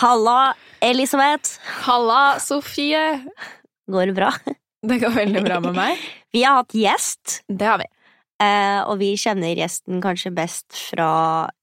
Halla, 0.00 0.54
Elisabeth. 0.80 1.58
Halla, 1.84 2.38
Sofie! 2.40 3.24
Går 3.90 4.06
det 4.10 4.14
bra? 4.16 4.30
Det 4.86 4.96
går 5.02 5.12
veldig 5.12 5.42
bra 5.44 5.58
med 5.60 5.74
meg. 5.76 5.98
Vi 6.34 6.44
har 6.46 6.60
hatt 6.62 6.74
gjest, 6.76 7.40
Det 7.50 7.66
har 7.66 7.80
vi. 7.82 7.86
eh, 8.40 8.80
og 8.86 9.00
vi 9.02 9.08
kjenner 9.18 9.50
gjesten 9.58 9.98
kanskje 10.00 10.30
best 10.32 10.76
fra 10.92 11.08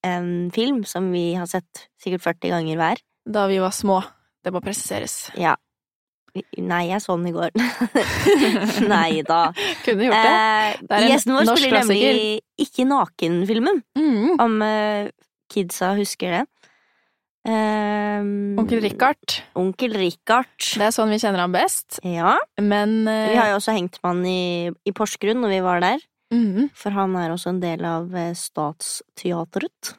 en 0.06 0.52
film 0.54 0.82
som 0.86 1.08
vi 1.14 1.32
har 1.40 1.48
sett 1.48 1.86
sikkert 2.04 2.26
40 2.26 2.52
ganger 2.52 2.78
hver. 2.82 3.00
Da 3.26 3.46
vi 3.48 3.58
var 3.64 3.72
små. 3.74 4.02
Det 4.44 4.52
må 4.54 4.60
presiseres. 4.62 5.16
Ja. 5.40 5.56
Nei, 6.60 6.84
jeg 6.92 7.00
så 7.02 7.16
den 7.18 7.32
i 7.32 7.34
går. 7.34 7.56
Nei 8.92 9.24
da. 9.26 9.40
Kunne 9.88 10.10
gjort 10.12 10.20
det. 10.20 10.36
Eh, 10.36 10.84
Det 10.84 11.00
en 11.00 11.10
gjesten 11.14 11.34
vår 11.40 11.50
spiller 11.56 11.80
nemlig 11.80 12.68
Ikke 12.68 12.86
naken-filmen, 12.92 13.82
Mm. 13.98 14.36
om 14.44 14.62
eh, 14.68 15.10
kidsa 15.50 15.96
husker 15.98 16.36
det. 16.42 16.44
Eh, 17.48 18.20
Onkel 18.60 18.82
Richard. 18.84 19.38
Onkel 19.56 19.94
Richard. 19.96 20.52
Det 20.60 20.84
er 20.90 20.92
sånn 20.96 21.14
vi 21.14 21.20
kjenner 21.22 21.46
ham 21.46 21.54
best. 21.56 22.00
Ja. 22.04 22.36
Men 22.60 23.00
uh, 23.08 23.30
Vi 23.32 23.40
har 23.40 23.54
jo 23.54 23.60
også 23.62 23.76
hengt 23.78 24.00
med 24.02 24.10
han 24.12 24.26
i, 24.28 24.42
i 24.84 24.94
Porsgrunn 24.96 25.40
når 25.44 25.54
vi 25.56 25.62
var 25.64 25.84
der. 25.84 26.04
mm, 26.34 26.70
For 26.76 26.92
han 26.98 27.16
er 27.16 27.32
også 27.32 27.54
en 27.56 27.62
del 27.64 27.86
av 27.88 28.12
eh, 28.16 28.34
Statsteatret. 28.36 29.94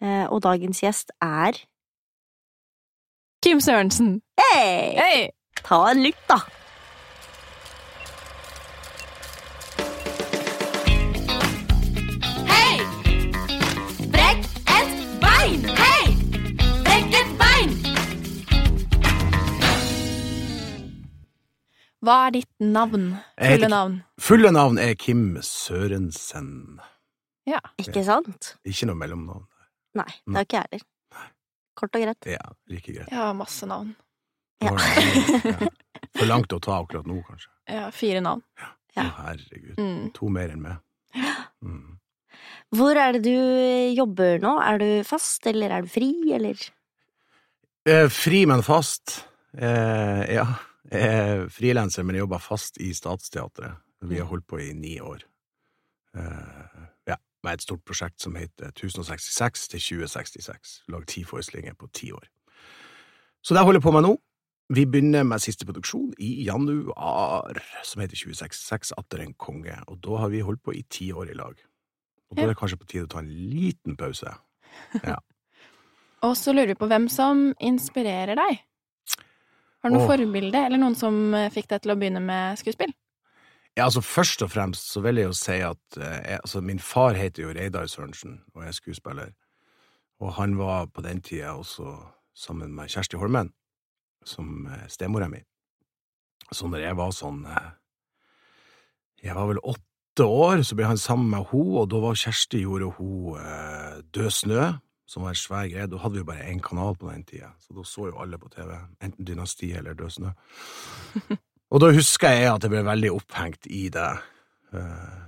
Uh, 0.00 0.24
og 0.32 0.40
dagens 0.44 0.80
gjest 0.84 1.12
er 1.24 1.56
Kim 3.44 3.60
Sørensen. 3.64 4.20
Hei! 4.40 4.96
Hei! 4.96 5.18
Ta 5.62 5.82
en 5.90 6.02
lytt, 6.04 6.20
da! 6.28 6.40
Hva 22.04 22.16
er 22.26 22.34
ditt 22.36 22.52
navn? 22.60 23.06
Fulle 23.40 23.70
navn. 23.72 23.96
Fulle 24.20 24.52
navn 24.52 24.78
er 24.82 24.94
Kim 25.00 25.38
Sørensen. 25.42 26.50
Ja. 27.48 27.60
Ikke 27.80 28.02
sant? 28.06 28.54
Ikke 28.68 28.88
noe 28.90 28.98
mellomnavn. 29.00 29.46
Nei, 29.96 30.10
det 30.26 30.36
har 30.36 30.46
ikke 30.46 30.58
jeg 30.58 30.68
heller. 30.68 30.86
Kort 31.76 31.96
og 31.96 32.04
greit. 32.04 32.28
Ja, 32.28 32.44
like 32.72 32.92
greit. 32.92 33.08
Jeg 33.08 33.20
har 33.20 33.34
masse 33.36 33.68
navn. 33.68 33.94
Ja. 34.64 34.72
Ja. 34.72 35.68
For 36.16 36.28
langt 36.28 36.52
å 36.56 36.60
ta 36.64 36.78
akkurat 36.80 37.08
nå, 37.08 37.18
kanskje. 37.26 37.50
Ja, 37.68 37.88
fire 37.92 38.22
navn. 38.24 38.42
Ja. 38.60 38.70
Å, 38.96 39.06
herregud. 39.26 39.76
Mm. 39.80 40.10
To 40.16 40.30
mer 40.32 40.52
enn 40.54 40.62
meg. 40.64 40.80
Mm. 41.64 41.96
Hvor 42.76 42.98
er 42.98 43.16
det 43.16 43.22
du 43.26 43.92
jobber 43.96 44.40
nå? 44.42 44.56
Er 44.64 44.80
du 44.80 44.88
fast, 45.06 45.44
eller 45.48 45.72
er 45.76 45.84
du 45.84 45.90
fri, 45.92 46.10
eller? 46.36 46.60
Eh, 47.86 48.06
fri, 48.12 48.44
men 48.48 48.64
fast. 48.66 49.20
Eh, 49.56 50.22
ja. 50.34 50.46
Jeg 50.90 51.16
er 51.20 51.48
frilanser, 51.50 52.04
men 52.06 52.16
jeg 52.16 52.26
jobber 52.26 52.42
fast 52.42 52.78
i 52.82 52.92
Statsteatret. 52.94 53.80
Vi 54.06 54.20
har 54.20 54.28
holdt 54.30 54.46
på 54.46 54.60
i 54.62 54.72
ni 54.76 54.98
år. 55.00 55.24
Eh, 56.16 56.84
ja, 57.10 57.16
med 57.44 57.58
et 57.58 57.64
stort 57.64 57.82
prosjekt 57.84 58.22
som 58.22 58.36
heter 58.38 58.70
1066 58.70 59.68
til 59.72 59.82
2066. 59.82 60.76
Lagd 60.92 61.08
ti 61.12 61.24
forestillinger 61.26 61.74
på 61.74 61.90
ti 61.92 62.12
år. 62.14 62.28
Så 63.42 63.54
det 63.54 63.64
holder 63.64 63.80
jeg 63.80 63.86
på 63.86 63.94
med 63.96 64.06
nå. 64.06 64.14
Vi 64.74 64.82
begynner 64.90 65.22
med 65.22 65.42
siste 65.42 65.66
produksjon 65.66 66.10
i 66.18 66.42
januar, 66.48 67.60
som 67.86 68.02
heter 68.02 68.18
2066 68.18 68.96
Atter 68.98 69.22
en 69.22 69.34
konge, 69.38 69.76
og 69.86 70.00
da 70.02 70.22
har 70.24 70.32
vi 70.32 70.42
holdt 70.42 70.64
på 70.66 70.74
i 70.74 70.82
ti 70.90 71.12
år 71.14 71.30
i 71.30 71.36
lag. 71.38 71.54
Og 72.30 72.36
da 72.36 72.42
er 72.42 72.50
det 72.50 72.58
kanskje 72.58 72.80
på 72.80 72.88
tide 72.90 73.06
å 73.06 73.12
ta 73.12 73.22
en 73.22 73.30
liten 73.30 73.94
pause. 73.98 74.32
Og 76.26 76.32
så 76.34 76.50
lurer 76.50 76.72
vi 76.72 76.80
på 76.80 76.88
hvem 76.90 77.06
som 77.12 77.52
inspirerer 77.62 78.34
deg. 78.34 78.58
Har 79.86 79.92
du 79.92 80.00
noe 80.00 80.08
forbilde, 80.10 80.58
eller 80.66 80.80
noen 80.82 80.96
som 80.98 81.34
eh, 81.36 81.50
fikk 81.54 81.68
deg 81.70 81.84
til 81.84 81.92
å 81.94 81.98
begynne 82.00 82.22
med 82.24 82.58
skuespill? 82.58 82.90
Ja, 83.76 83.84
altså 83.84 84.02
Først 84.02 84.42
og 84.42 84.50
fremst 84.50 84.88
så 84.90 85.02
vil 85.04 85.20
jeg 85.20 85.28
jo 85.28 85.36
si 85.36 85.58
at 85.62 85.98
eh, 86.00 86.16
jeg, 86.24 86.40
altså, 86.42 86.62
min 86.64 86.82
far 86.82 87.14
heter 87.14 87.44
jo 87.44 87.54
Reidar 87.54 87.86
Sørensen, 87.92 88.40
og 88.54 88.64
jeg 88.64 88.72
er 88.72 88.78
skuespiller. 88.80 89.32
Og 90.18 90.32
han 90.40 90.56
var 90.58 90.88
på 90.90 91.04
den 91.04 91.20
tida 91.22 91.52
også 91.54 91.94
sammen 92.34 92.72
med 92.74 92.90
Kjersti 92.90 93.20
Holmen, 93.20 93.52
som 94.26 94.66
eh, 94.66 94.88
stemora 94.90 95.30
mi. 95.30 95.44
Så 96.50 96.66
når 96.70 96.82
jeg 96.82 96.96
var 96.98 97.14
sånn 97.14 97.40
Jeg 99.22 99.34
var 99.34 99.48
vel 99.48 99.58
åtte 99.62 100.26
år, 100.26 100.62
så 100.62 100.76
ble 100.78 100.86
han 100.86 100.98
sammen 100.98 101.30
med 101.30 101.46
henne, 101.50 101.78
og 101.80 101.88
da 101.90 102.02
var 102.02 102.18
Kjersti 102.18 102.60
gjorde 102.62 102.90
hun 102.98 104.02
Død 104.14 104.30
snø, 104.30 104.66
som 105.06 105.22
var 105.22 105.34
en 105.34 105.40
svær 105.40 105.68
greie. 105.70 105.86
Da 105.90 106.00
hadde 106.02 106.18
vi 106.18 106.22
jo 106.24 106.28
bare 106.28 106.48
én 106.50 106.62
kanal 106.62 106.96
på 106.98 107.10
den 107.10 107.24
tida, 107.24 107.52
så 107.62 107.76
da 107.76 107.84
så 107.86 108.08
jo 108.10 108.18
alle 108.22 108.38
på 108.42 108.50
TV, 108.52 108.72
enten 109.00 109.28
Dynasti 109.28 109.72
eller 109.78 109.94
Død 109.94 110.16
snø. 110.18 110.32
Og 111.74 111.82
da 111.82 111.90
husker 111.90 112.30
jeg 112.30 112.50
at 112.50 112.62
jeg 112.62 112.70
ble 112.70 112.84
veldig 112.86 113.14
opphengt 113.14 113.66
i 113.70 113.88
det. 113.94 114.10
eh, 114.74 115.22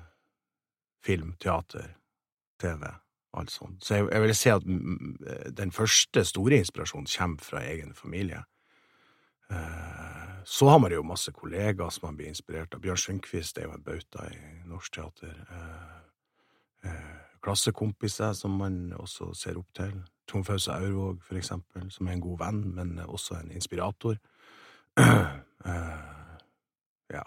film, 1.08 1.34
teater, 1.40 1.94
TV, 2.60 2.84
alt 3.32 3.50
sånt. 3.50 3.84
Så 3.84 3.94
jeg, 3.94 4.08
jeg 4.12 4.22
vil 4.22 4.34
si 4.36 4.52
at 4.52 4.66
mm, 4.66 5.16
den 5.56 5.72
første 5.72 6.24
store 6.24 6.60
inspirasjonen 6.62 7.08
kommer 7.18 7.44
fra 7.44 7.62
egen 7.64 7.94
familie. 7.94 8.42
Eh, 9.50 10.34
så 10.44 10.68
har 10.68 10.78
man 10.82 10.92
jo 10.92 11.04
masse 11.06 11.32
kollegaer 11.32 11.90
som 11.94 12.08
man 12.08 12.18
blir 12.18 12.32
inspirert 12.32 12.74
av. 12.74 12.82
Bjørn 12.84 13.00
Sundquist 13.00 13.58
er 13.58 13.68
jo 13.68 13.76
en 13.76 13.84
bauta 13.84 14.26
i 14.32 14.42
norsk 14.68 14.98
teater. 14.98 15.34
Eh, 15.52 16.90
eh, 16.90 17.16
klassekompiser 17.48 18.34
som 18.36 18.58
man 18.60 18.92
også 18.98 19.32
ser 19.36 19.58
opp 19.60 19.70
til. 19.76 19.94
Trond 20.28 20.44
Fause 20.44 20.74
Aurvåg, 20.76 21.22
for 21.24 21.40
eksempel, 21.40 21.86
som 21.92 22.08
er 22.08 22.18
en 22.18 22.20
god 22.24 22.38
venn, 22.42 22.60
men 22.76 22.98
også 23.06 23.40
en 23.42 23.54
inspirator. 23.56 24.18
Eh, 25.66 26.34
ja. 27.10 27.22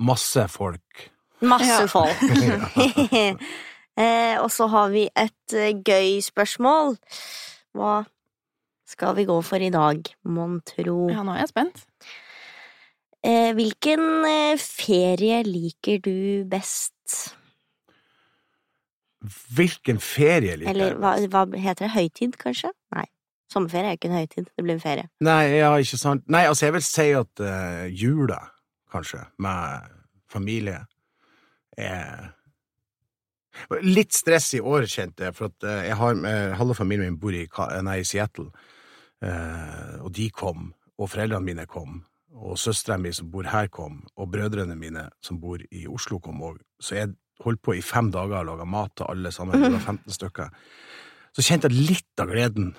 Masse 0.00 0.46
folk. 0.48 1.02
Masse 1.44 1.84
folk. 1.92 2.22
eh, 4.00 4.40
og 4.40 4.48
så 4.50 4.66
har 4.72 4.88
vi 4.94 5.02
et 5.12 5.54
eh, 5.54 5.76
gøy 5.76 6.22
spørsmål. 6.24 6.96
Hva 7.76 7.98
skal 8.88 9.12
vi 9.20 9.26
gå 9.28 9.36
for 9.44 9.60
i 9.60 9.68
dag, 9.76 10.08
mon 10.24 10.56
tro? 10.72 10.96
Ja, 11.12 11.20
nå 11.20 11.36
er 11.36 11.44
jeg 11.44 11.52
spent. 11.52 11.84
Eh, 13.20 13.52
hvilken 13.60 14.24
ferie 14.56 15.44
liker 15.44 16.00
du 16.00 16.48
best? 16.48 17.36
Hvilken 19.22 20.00
ferie 20.02 20.56
liker 20.58 20.72
Eller 20.72 20.96
hva, 20.98 21.14
hva 21.30 21.44
heter 21.54 21.86
det? 21.86 21.92
Høytid, 21.94 22.38
kanskje? 22.40 22.72
Nei. 22.94 23.06
Sommerferie 23.52 23.92
er 23.92 23.98
ikke 23.98 24.08
en 24.10 24.16
høytid. 24.16 24.48
Det 24.56 24.64
blir 24.64 24.76
en 24.76 24.82
ferie. 24.82 25.08
Nei, 25.24 25.42
ja, 25.58 25.72
ikke 25.78 26.00
sant. 26.00 26.24
Nei, 26.32 26.46
altså, 26.48 26.66
jeg 26.66 26.76
vil 26.78 26.84
si 26.86 27.08
at 27.18 27.42
uh, 27.44 27.82
jula, 27.92 28.38
kanskje, 28.92 29.24
med 29.42 29.90
familie, 30.32 30.84
er 31.78 32.32
Litt 33.84 34.14
stress 34.16 34.46
i 34.56 34.62
år, 34.64 34.86
kjente 34.88 35.26
jeg, 35.26 35.34
for 35.36 35.50
at 35.50 35.66
uh, 35.68 35.82
jeg 35.84 35.96
har, 36.00 36.20
uh, 36.24 36.54
halve 36.56 36.74
familien 36.74 37.10
min 37.10 37.18
bor 37.20 37.34
i, 37.36 37.42
nei, 37.84 37.98
i 38.00 38.06
Seattle, 38.08 38.48
og 39.22 40.08
de 40.16 40.24
kom, 40.34 40.72
og 40.98 41.10
foreldrene 41.12 41.46
mine 41.46 41.66
kom, 41.70 42.00
og 42.32 42.56
søstera 42.58 42.96
mi 42.98 43.12
som 43.14 43.28
bor 43.30 43.46
her 43.46 43.68
kom, 43.70 44.00
og 44.16 44.32
brødrene 44.32 44.74
mine 44.74 45.04
som 45.22 45.38
bor 45.38 45.62
i 45.70 45.84
Oslo 45.86 46.18
kom 46.18 46.40
òg, 46.42 46.56
så 46.82 46.96
jeg 46.96 47.12
holdt 47.44 47.62
på 47.62 47.74
i 47.76 47.82
fem 47.82 48.10
dager 48.14 48.40
og 48.42 48.46
laga 48.52 48.64
mat 48.68 48.94
til 48.96 49.08
alle 49.10 49.32
sammen, 49.34 49.60
det 49.62 49.72
var 49.72 49.84
15 49.94 50.14
stykker. 50.16 50.50
Så 51.32 51.40
kjente 51.46 51.68
jeg 51.72 51.86
litt 51.88 52.20
av 52.20 52.28
gleden 52.28 52.74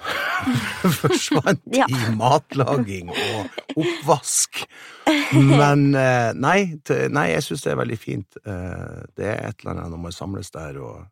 forsvant 1.01 1.63
Ja. 1.73 1.87
i 1.89 2.11
matlaging 2.17 3.09
og 3.09 3.79
oppvask. 3.81 4.63
Men 5.33 5.87
eh, 5.97 6.29
nei, 6.37 6.57
nei 7.09 7.25
jeg 7.31 7.45
syns 7.47 7.63
det 7.65 7.71
er 7.73 7.79
veldig 7.81 7.97
fint. 7.97 8.37
Eh, 8.45 8.99
Det 9.17 9.25
er 9.31 9.47
et 9.49 9.63
eller 9.63 9.73
annet 9.73 9.89
når 9.95 10.03
man 10.05 10.13
samles 10.15 10.51
der, 10.53 10.77
og 10.85 11.07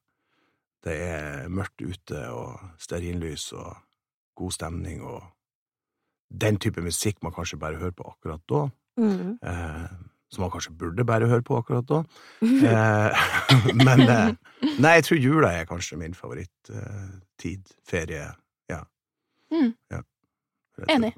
det 0.85 0.97
er 1.01 1.49
mørkt 1.49 1.81
ute, 1.81 2.21
og 2.33 2.59
stearinlys, 2.81 3.51
og 3.57 3.75
god 4.37 4.51
stemning, 4.55 5.01
og 5.05 5.23
den 6.31 6.57
type 6.61 6.81
musikk 6.81 7.19
man 7.25 7.33
kanskje 7.35 7.59
bare 7.59 7.77
hører 7.81 7.91
på 7.97 8.05
akkurat 8.13 8.41
da. 8.49 8.61
Mm. 9.01 9.37
Som 10.31 10.45
man 10.45 10.51
kanskje 10.53 10.71
burde 10.79 11.03
bare 11.03 11.27
høre 11.27 11.43
på 11.43 11.57
akkurat 11.59 11.87
da. 11.89 11.97
Eh, 12.41 13.23
men 13.85 14.03
eh, 14.07 14.29
nei, 14.79 14.93
jeg 14.99 15.03
tror 15.09 15.19
jula 15.19 15.49
er 15.59 15.65
kanskje 15.67 15.97
min 15.99 16.13
favorittid. 16.15 16.77
Eh, 17.43 17.75
ferie. 17.89 18.29
Ja. 18.71 18.79
Mm. 19.51 19.73
ja. 19.91 19.99
Enig. 20.87 21.11
Enig. 21.11 21.13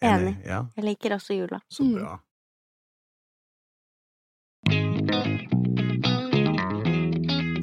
Enig. 0.00 0.36
Ja, 0.46 0.62
Jeg 0.76 0.84
liker 0.86 1.16
også 1.18 1.34
jula. 1.34 1.58
så 1.72 1.82
Mm. 1.84 1.94
bra. 1.98 2.18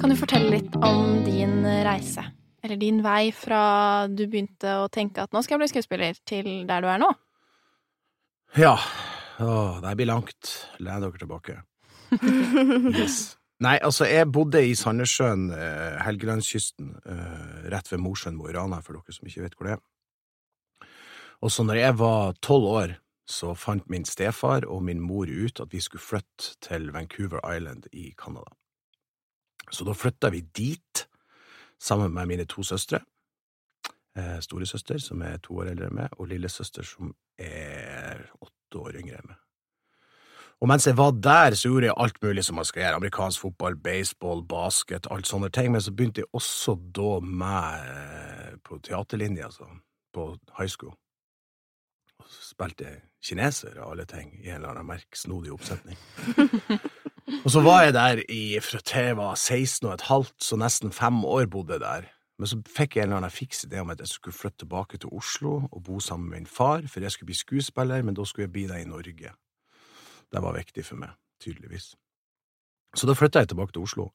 Kan 0.00 0.10
du 0.10 0.16
fortelle 0.18 0.50
litt 0.50 0.74
om 0.84 1.22
din 1.26 1.62
reise? 1.86 2.24
Eller 2.62 2.76
din 2.78 3.00
vei 3.02 3.30
fra 3.34 4.06
du 4.10 4.24
begynte 4.30 4.76
å 4.84 4.88
tenke 4.92 5.22
at 5.24 5.32
nå 5.34 5.42
skal 5.42 5.56
jeg 5.56 5.62
bli 5.64 5.70
skuespiller, 5.72 6.18
til 6.28 6.50
der 6.68 6.82
du 6.84 6.88
er 6.90 7.00
nå? 7.02 7.08
Ja. 8.58 8.76
Åh, 9.42 9.80
det 9.82 9.94
blir 9.98 10.10
langt. 10.10 10.50
Len 10.78 11.04
dere 11.04 11.18
tilbake. 11.18 11.62
Yes. 12.92 13.36
Nei, 13.62 13.76
altså, 13.78 14.08
jeg 14.10 14.26
bodde 14.34 14.60
i 14.66 14.74
Sandnessjøen, 14.74 15.44
eh, 15.54 16.00
Helgelandskysten, 16.02 16.88
eh, 17.06 17.68
rett 17.70 17.86
ved 17.92 18.00
Mosjøen, 18.02 18.34
Mo 18.34 18.48
i 18.50 18.54
Rana, 18.56 18.80
for 18.82 18.98
dere 18.98 19.14
som 19.14 19.28
ikke 19.28 19.44
vet 19.44 19.54
hvor 19.54 19.68
det 19.68 19.76
er. 19.76 19.82
Og 21.42 21.52
så 21.54 21.62
når 21.66 21.78
jeg 21.78 21.98
var 22.00 22.34
tolv 22.42 22.66
år, 22.72 22.96
så 23.28 23.54
fant 23.54 23.86
min 23.90 24.04
stefar 24.04 24.66
og 24.66 24.82
min 24.82 25.00
mor 25.00 25.30
ut 25.30 25.62
at 25.62 25.70
vi 25.72 25.80
skulle 25.80 26.02
flytte 26.02 26.56
til 26.60 26.90
Vancouver 26.94 27.40
Island 27.54 27.86
i 27.92 28.10
Canada. 28.18 28.50
Så 29.70 29.86
da 29.86 29.94
flytta 29.94 30.32
vi 30.34 30.42
dit, 30.42 31.06
sammen 31.80 32.12
med 32.14 32.26
mine 32.26 32.44
to 32.46 32.62
søstre. 32.62 33.00
Eh, 34.18 34.38
Storesøster, 34.40 34.98
som 34.98 35.22
er 35.22 35.38
to 35.42 35.56
år 35.62 35.70
eldre 35.72 35.88
enn 35.88 36.00
meg, 36.02 36.18
og 36.18 36.28
lillesøster, 36.34 36.84
som 36.86 37.14
er 37.38 38.01
åtte 38.72 38.88
år 38.88 39.00
yngre 39.00 39.20
enn 39.20 39.30
meg. 39.32 39.38
Og 40.62 40.68
mens 40.70 40.86
jeg 40.86 40.94
var 40.94 41.10
der, 41.18 41.56
så 41.58 41.68
gjorde 41.68 41.88
jeg 41.88 41.98
alt 41.98 42.18
mulig 42.22 42.44
som 42.46 42.54
man 42.54 42.64
skal 42.64 42.84
gjøre. 42.84 42.98
Amerikansk 43.00 43.40
fotball, 43.42 43.76
baseball, 43.82 44.44
basket, 44.46 45.08
alt 45.10 45.26
sånne 45.26 45.50
ting. 45.50 45.72
Men 45.74 45.82
så 45.82 45.90
begynte 45.90 46.22
jeg 46.22 46.30
også 46.30 46.76
da 46.94 47.16
med 47.18 47.88
eh, 47.90 48.52
på 48.62 48.78
teaterlinja, 48.86 49.48
altså, 49.48 49.66
på 50.14 50.28
high 50.60 50.70
school. 50.70 50.94
Og 52.22 52.28
så 52.30 52.44
spilte 52.52 52.86
jeg 52.86 53.02
kineser 53.26 53.74
og 53.80 53.90
alle 53.90 54.06
ting, 54.06 54.36
i 54.38 54.52
en 54.52 54.60
eller 54.60 54.76
annen 54.76 54.86
merksnodig 54.86 55.50
oppsetning. 55.50 55.98
og 57.42 57.50
så 57.50 57.66
var 57.66 57.88
jeg 57.88 57.98
der 57.98 58.22
i, 58.30 58.44
fra 58.62 58.78
jeg 58.86 59.18
var 59.18 59.34
16 59.34 59.88
og 59.88 59.96
et 59.96 60.06
halvt, 60.12 60.36
så 60.46 60.60
nesten 60.62 60.94
fem 60.94 61.24
år 61.26 61.50
bodde 61.50 61.74
jeg 61.74 61.82
der. 61.82 62.10
Men 62.38 62.48
så 62.48 62.58
fikk 62.66 62.96
jeg 62.96 63.04
en 63.04 63.10
eller 63.10 63.20
annen 63.22 63.34
fiks 63.34 63.64
idé 63.66 63.80
om 63.82 63.90
at 63.92 64.00
jeg 64.00 64.08
skulle 64.08 64.34
flytte 64.34 64.64
tilbake 64.64 64.98
til 64.98 65.12
Oslo 65.12 65.68
og 65.68 65.82
bo 65.84 66.00
sammen 66.00 66.30
med 66.30 66.38
min 66.38 66.46
far, 66.46 66.86
for 66.88 67.00
jeg 67.04 67.12
skulle 67.12 67.28
bli 67.30 67.36
skuespiller, 67.38 68.02
men 68.02 68.14
da 68.14 68.24
skulle 68.24 68.46
jeg 68.48 68.52
bli 68.52 68.66
det 68.66 68.80
i 68.82 68.88
Norge. 68.88 69.34
Det 70.32 70.42
var 70.42 70.56
viktig 70.56 70.84
for 70.84 70.96
meg, 70.96 71.12
tydeligvis. 71.40 71.92
Så 72.96 73.06
da 73.06 73.14
flytta 73.16 73.42
jeg 73.42 73.52
tilbake 73.52 73.72
til 73.72 73.84
Oslo. 73.84 74.08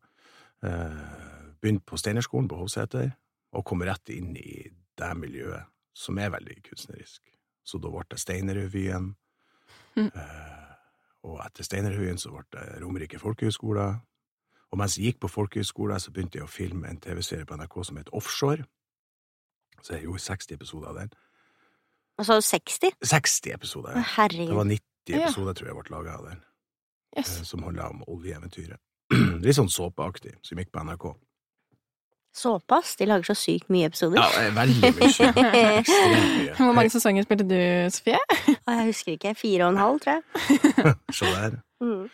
Eh, 0.65 1.53
begynte 1.61 1.85
på 1.85 1.97
Steinerskolen 1.97 2.49
på 2.49 2.57
Hovseter, 2.57 3.11
og 3.53 3.65
kom 3.65 3.81
rett 3.85 4.09
inn 4.09 4.35
i 4.37 4.65
det 4.97 5.13
miljøet, 5.17 5.69
som 5.93 6.17
er 6.17 6.33
veldig 6.33 6.57
kunstnerisk. 6.65 7.21
Så 7.63 7.79
da 7.81 7.89
ble 7.93 8.03
det 8.09 8.19
Steinerrevyen, 8.19 9.15
Mm. 9.97 10.11
og 11.23 11.39
etter 11.45 11.63
Steinerrevyen 11.63 12.19
så 12.21 12.29
ble 12.29 12.43
det 12.53 12.81
Romerike 12.83 13.19
folkehøgskole. 13.19 13.99
Og 14.71 14.77
mens 14.81 14.97
jeg 14.97 15.05
gikk 15.13 15.19
på 15.23 15.29
folkehøyskolen, 15.31 15.99
så 15.99 16.11
begynte 16.11 16.37
jeg 16.41 16.43
å 16.47 16.51
filme 16.51 16.89
en 16.89 16.99
TV-serie 16.99 17.45
på 17.47 17.55
NRK 17.55 17.77
som 17.87 17.97
het 18.01 18.09
Offshore. 18.13 18.65
Så 19.81 19.93
jeg 19.95 20.03
gjorde 20.03 20.19
60 20.25 20.53
episoder 20.57 20.87
av 20.91 20.95
den. 20.99 21.11
Altså 22.19 22.39
60? 22.41 22.91
60 23.05 23.53
episoder, 23.53 23.91
ja. 23.95 24.03
Herregud. 24.17 24.47
Det 24.51 24.55
var 24.57 24.63
90 24.65 24.83
Ja. 25.09 25.21
episoder, 25.23 25.53
tror 25.53 25.67
jeg, 25.69 25.75
ble 25.77 25.95
laga 25.95 26.17
av 26.17 26.25
den, 26.27 26.41
Yes. 27.17 27.37
eh, 27.39 27.43
som 27.45 27.63
handla 27.63 27.89
om 27.89 28.03
oljeeventyret. 28.07 28.79
Litt 29.45 29.55
sånn 29.55 29.69
såpeaktig, 29.71 30.33
som 30.43 30.57
gikk 30.59 30.71
på 30.73 30.83
NRK. 30.83 31.13
Såpass? 32.37 32.95
De 32.99 33.05
lager 33.07 33.23
så 33.23 33.33
sykt 33.39 33.69
mye 33.73 33.87
episoder. 33.87 34.19
Ja, 34.19 34.27
eh, 34.43 34.51
veldig 34.53 34.91
mye. 34.99 35.31
Mye. 35.55 36.53
Hvor 36.59 36.73
mange 36.75 36.91
sesonger 36.93 37.23
spilte 37.25 37.47
du, 37.49 37.55
Sofie? 37.89 38.19
Jeg 38.67 38.85
husker 38.91 39.15
ikke. 39.15 39.31
Fire 39.39 39.63
og 39.65 39.73
en 39.73 39.79
halv, 39.81 39.99
tror 40.03 40.19
jeg. 40.19 40.23
Se 41.17 41.25
der. 41.31 41.55
Mm. 41.81 42.09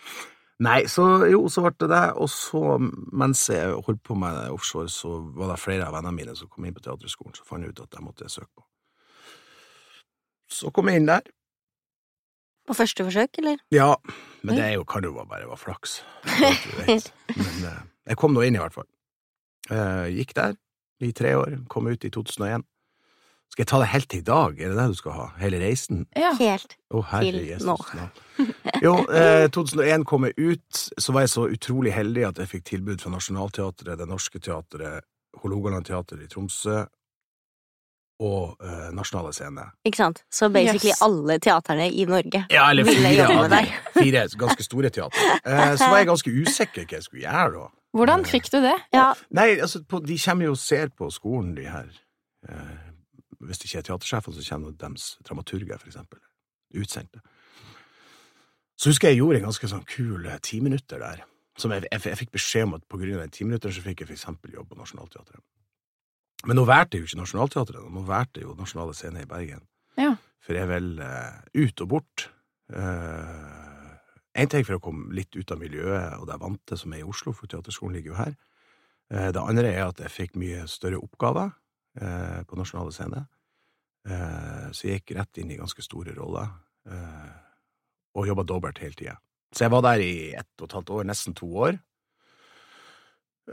Nei, 0.61 0.83
så 0.87 1.25
jo, 1.25 1.47
så 1.49 1.63
ble 1.65 1.73
det 1.81 1.89
det, 1.89 2.03
og 2.21 2.29
så, 2.29 2.77
mens 3.11 3.41
jeg 3.49 3.73
holdt 3.87 4.03
på 4.05 4.15
med 4.19 4.51
offshore, 4.53 4.91
så 4.91 5.15
var 5.33 5.49
det 5.49 5.61
flere 5.63 5.87
av 5.87 5.95
vennene 5.97 6.13
mine 6.15 6.35
som 6.37 6.49
kom 6.51 6.67
inn 6.67 6.75
på 6.75 6.83
teaterskolen, 6.85 7.33
så 7.35 7.47
fant 7.47 7.65
jeg 7.65 7.73
ut 7.73 7.81
at 7.81 7.97
jeg 7.97 8.05
måtte 8.05 8.29
søke 8.29 8.51
på. 8.51 8.65
Så 10.53 10.69
kom 10.75 10.91
jeg 10.91 11.01
inn 11.01 11.09
der. 11.09 11.25
På 12.67 12.75
første 12.77 13.03
forsøk, 13.03 13.41
eller? 13.41 13.57
Ja, 13.75 13.95
men 14.45 14.55
det 14.55 14.63
er 14.63 14.75
jo, 14.77 14.85
kan 14.87 15.03
jo 15.03 15.15
bare 15.17 15.47
være 15.49 15.57
flaks. 15.59 15.97
Men 16.87 17.65
eh, 17.67 17.81
jeg 18.07 18.19
kom 18.21 18.35
nå 18.35 18.45
inn, 18.45 18.55
i 18.55 18.61
hvert 18.61 18.75
fall. 18.75 18.87
Jeg 19.67 20.13
gikk 20.19 20.31
der 20.37 20.55
i 21.03 21.11
tre 21.15 21.33
år, 21.35 21.57
kom 21.71 21.89
ut 21.91 22.05
i 22.07 22.11
2001. 22.13 22.63
Skal 23.53 23.61
jeg 23.61 23.69
ta 23.69 23.79
det 23.83 23.87
helt 23.91 24.07
til 24.09 24.23
i 24.23 24.25
dag? 24.25 24.55
Er 24.57 24.71
det 24.73 24.77
det 24.79 24.87
du 24.89 24.95
skal 24.97 25.13
ha? 25.13 25.25
Hele 25.37 25.59
reisen? 25.61 26.07
Ja. 26.17 26.31
Helt. 26.39 26.71
oh, 26.89 27.03
herre 27.11 27.27
Til 27.29 27.35
Jesus. 27.51 27.67
nå. 27.69 27.75
nå. 27.99 28.07
Jo, 28.81 28.93
eh, 29.13 29.45
2001 29.53 30.05
kom 30.09 30.25
jeg 30.25 30.33
ut, 30.41 30.79
så 30.97 31.13
var 31.13 31.21
jeg 31.27 31.29
så 31.35 31.43
utrolig 31.53 31.93
heldig 31.93 32.23
at 32.31 32.39
jeg 32.41 32.49
fikk 32.49 32.63
tilbud 32.71 33.03
fra 33.03 33.11
Nationaltheatret, 33.13 33.99
Det 33.99 34.07
Norske 34.09 34.39
Teatret, 34.41 35.05
Hålogaland 35.43 35.85
Teater 35.85 36.17
i 36.23 36.27
Tromsø 36.31 36.79
og 38.23 38.55
eh, 38.63 38.89
Nasjonale 38.95 39.33
Scene. 39.37 39.67
Ikke 39.85 39.99
sant? 40.01 40.23
Så 40.33 40.49
basically 40.53 40.89
Yes. 40.93 41.01
alle 41.05 41.37
teaterne 41.39 41.91
i 41.91 42.05
Norge. 42.09 42.45
Ja, 42.53 42.69
eller 42.71 42.87
Ville 42.87 43.05
fire 43.05 43.27
jobbe 43.27 43.43
av 43.43 43.49
de. 43.53 43.61
Fire 43.99 44.23
ganske 44.45 44.63
store 44.65 44.89
teater. 44.89 45.19
Eh, 45.45 45.75
så 45.77 45.89
var 45.91 45.97
jeg 46.01 46.07
ganske 46.09 46.33
usikker 46.41 46.85
hva 46.87 46.97
jeg 46.97 47.03
skulle 47.05 47.25
gjøre 47.27 47.53
da. 47.59 47.67
Hvordan 47.93 48.25
fikk 48.25 48.49
du 48.53 48.57
det? 48.65 48.73
Ja, 48.93 49.11
Nei, 49.29 49.59
altså, 49.61 49.83
på, 49.85 49.99
de 50.01 50.17
kommer 50.25 50.45
jo 50.49 50.55
og 50.55 50.61
ser 50.61 50.89
på 50.97 51.11
skolen, 51.13 51.53
de 51.57 51.67
her. 51.69 51.93
Eh, 53.43 53.47
hvis 53.47 53.57
det 53.59 53.69
ikke 53.69 53.77
er 53.83 53.87
teatersjefene, 53.89 54.35
så 54.35 54.49
kommer 54.49 54.71
deres 54.71 55.17
dramaturger, 55.27 55.77
for 55.77 55.87
eksempel. 55.87 56.19
Utsendte. 56.79 57.21
Så 58.77 58.89
husker 58.89 59.07
jeg 59.07 59.17
jeg 59.17 59.21
gjorde 59.21 59.39
en 59.39 59.47
ganske 59.47 59.69
sånn 59.69 59.85
kul 59.85 60.23
timinutter 60.23 60.39
ti 60.41 60.59
minutter 60.59 60.99
der. 60.99 61.25
Som 61.57 61.71
jeg, 61.71 61.85
jeg, 61.91 62.01
jeg 62.05 62.17
fikk 62.17 62.31
beskjed 62.33 62.63
om 62.65 62.77
at 62.79 62.87
på 62.89 62.97
grunn 62.97 63.19
av 63.19 63.21
den 63.21 63.33
ti 63.33 63.45
minutter 63.45 63.71
så 63.71 63.83
fikk 63.85 64.01
jeg 64.01 64.09
for 64.09 64.17
eksempel 64.17 64.55
jobb 64.55 64.71
på 64.71 64.79
Nationaltheatret. 64.79 65.43
Men 66.47 66.57
nå 66.57 66.65
valgte 66.65 66.97
jeg 66.97 67.03
jo 67.03 67.11
ikke 67.11 67.21
Nationaltheatret, 67.21 67.83
nå 67.93 68.03
valgte 68.07 68.41
jeg 68.41 68.47
jo 68.47 68.55
Nasjonale 68.57 68.95
Scene 68.97 69.21
i 69.21 69.29
Bergen. 69.29 69.61
Ja. 70.01 70.15
For 70.43 70.57
jeg 70.57 70.67
vil 70.67 70.97
uh, 70.99 71.37
ut 71.53 71.83
og 71.85 71.91
bort. 71.93 72.25
Uh, 72.73 73.93
en 74.33 74.49
ting 74.49 74.65
for 74.65 74.79
å 74.79 74.83
komme 74.83 75.13
litt 75.13 75.37
ut 75.37 75.53
av 75.53 75.61
miljøet 75.61 76.17
og 76.17 76.25
det 76.27 76.39
vante 76.41 76.79
som 76.79 76.95
er 76.95 77.03
i 77.03 77.07
Oslo, 77.07 77.31
for 77.37 77.47
teaterskolen 77.47 77.95
ligger 77.95 78.15
jo 78.15 78.19
her. 78.19 78.33
Uh, 79.13 79.29
det 79.29 79.39
andre 79.39 79.69
er 79.69 79.85
at 79.85 80.01
jeg 80.01 80.11
fikk 80.11 80.39
mye 80.41 80.65
større 80.67 80.99
oppgaver 80.99 81.53
eh, 82.01 82.41
på 82.47 82.57
Nasjonale 82.59 82.93
Scene. 82.95 83.25
Eh, 84.07 84.65
så 84.71 84.87
jeg 84.87 85.01
gikk 85.01 85.15
rett 85.19 85.39
inn 85.41 85.53
i 85.53 85.59
ganske 85.59 85.85
store 85.85 86.15
roller, 86.17 86.49
eh, 86.89 87.31
og 88.15 88.27
jobba 88.27 88.45
dobbelt 88.47 88.81
hele 88.83 88.97
tida. 88.97 89.17
Så 89.53 89.65
jeg 89.65 89.73
var 89.73 89.85
der 89.85 90.01
i 90.01 90.33
ett 90.33 90.49
og 90.59 90.67
et 90.67 90.75
halvt 90.79 90.93
år, 90.97 91.07
nesten 91.07 91.37
to 91.37 91.47
år. 91.67 91.77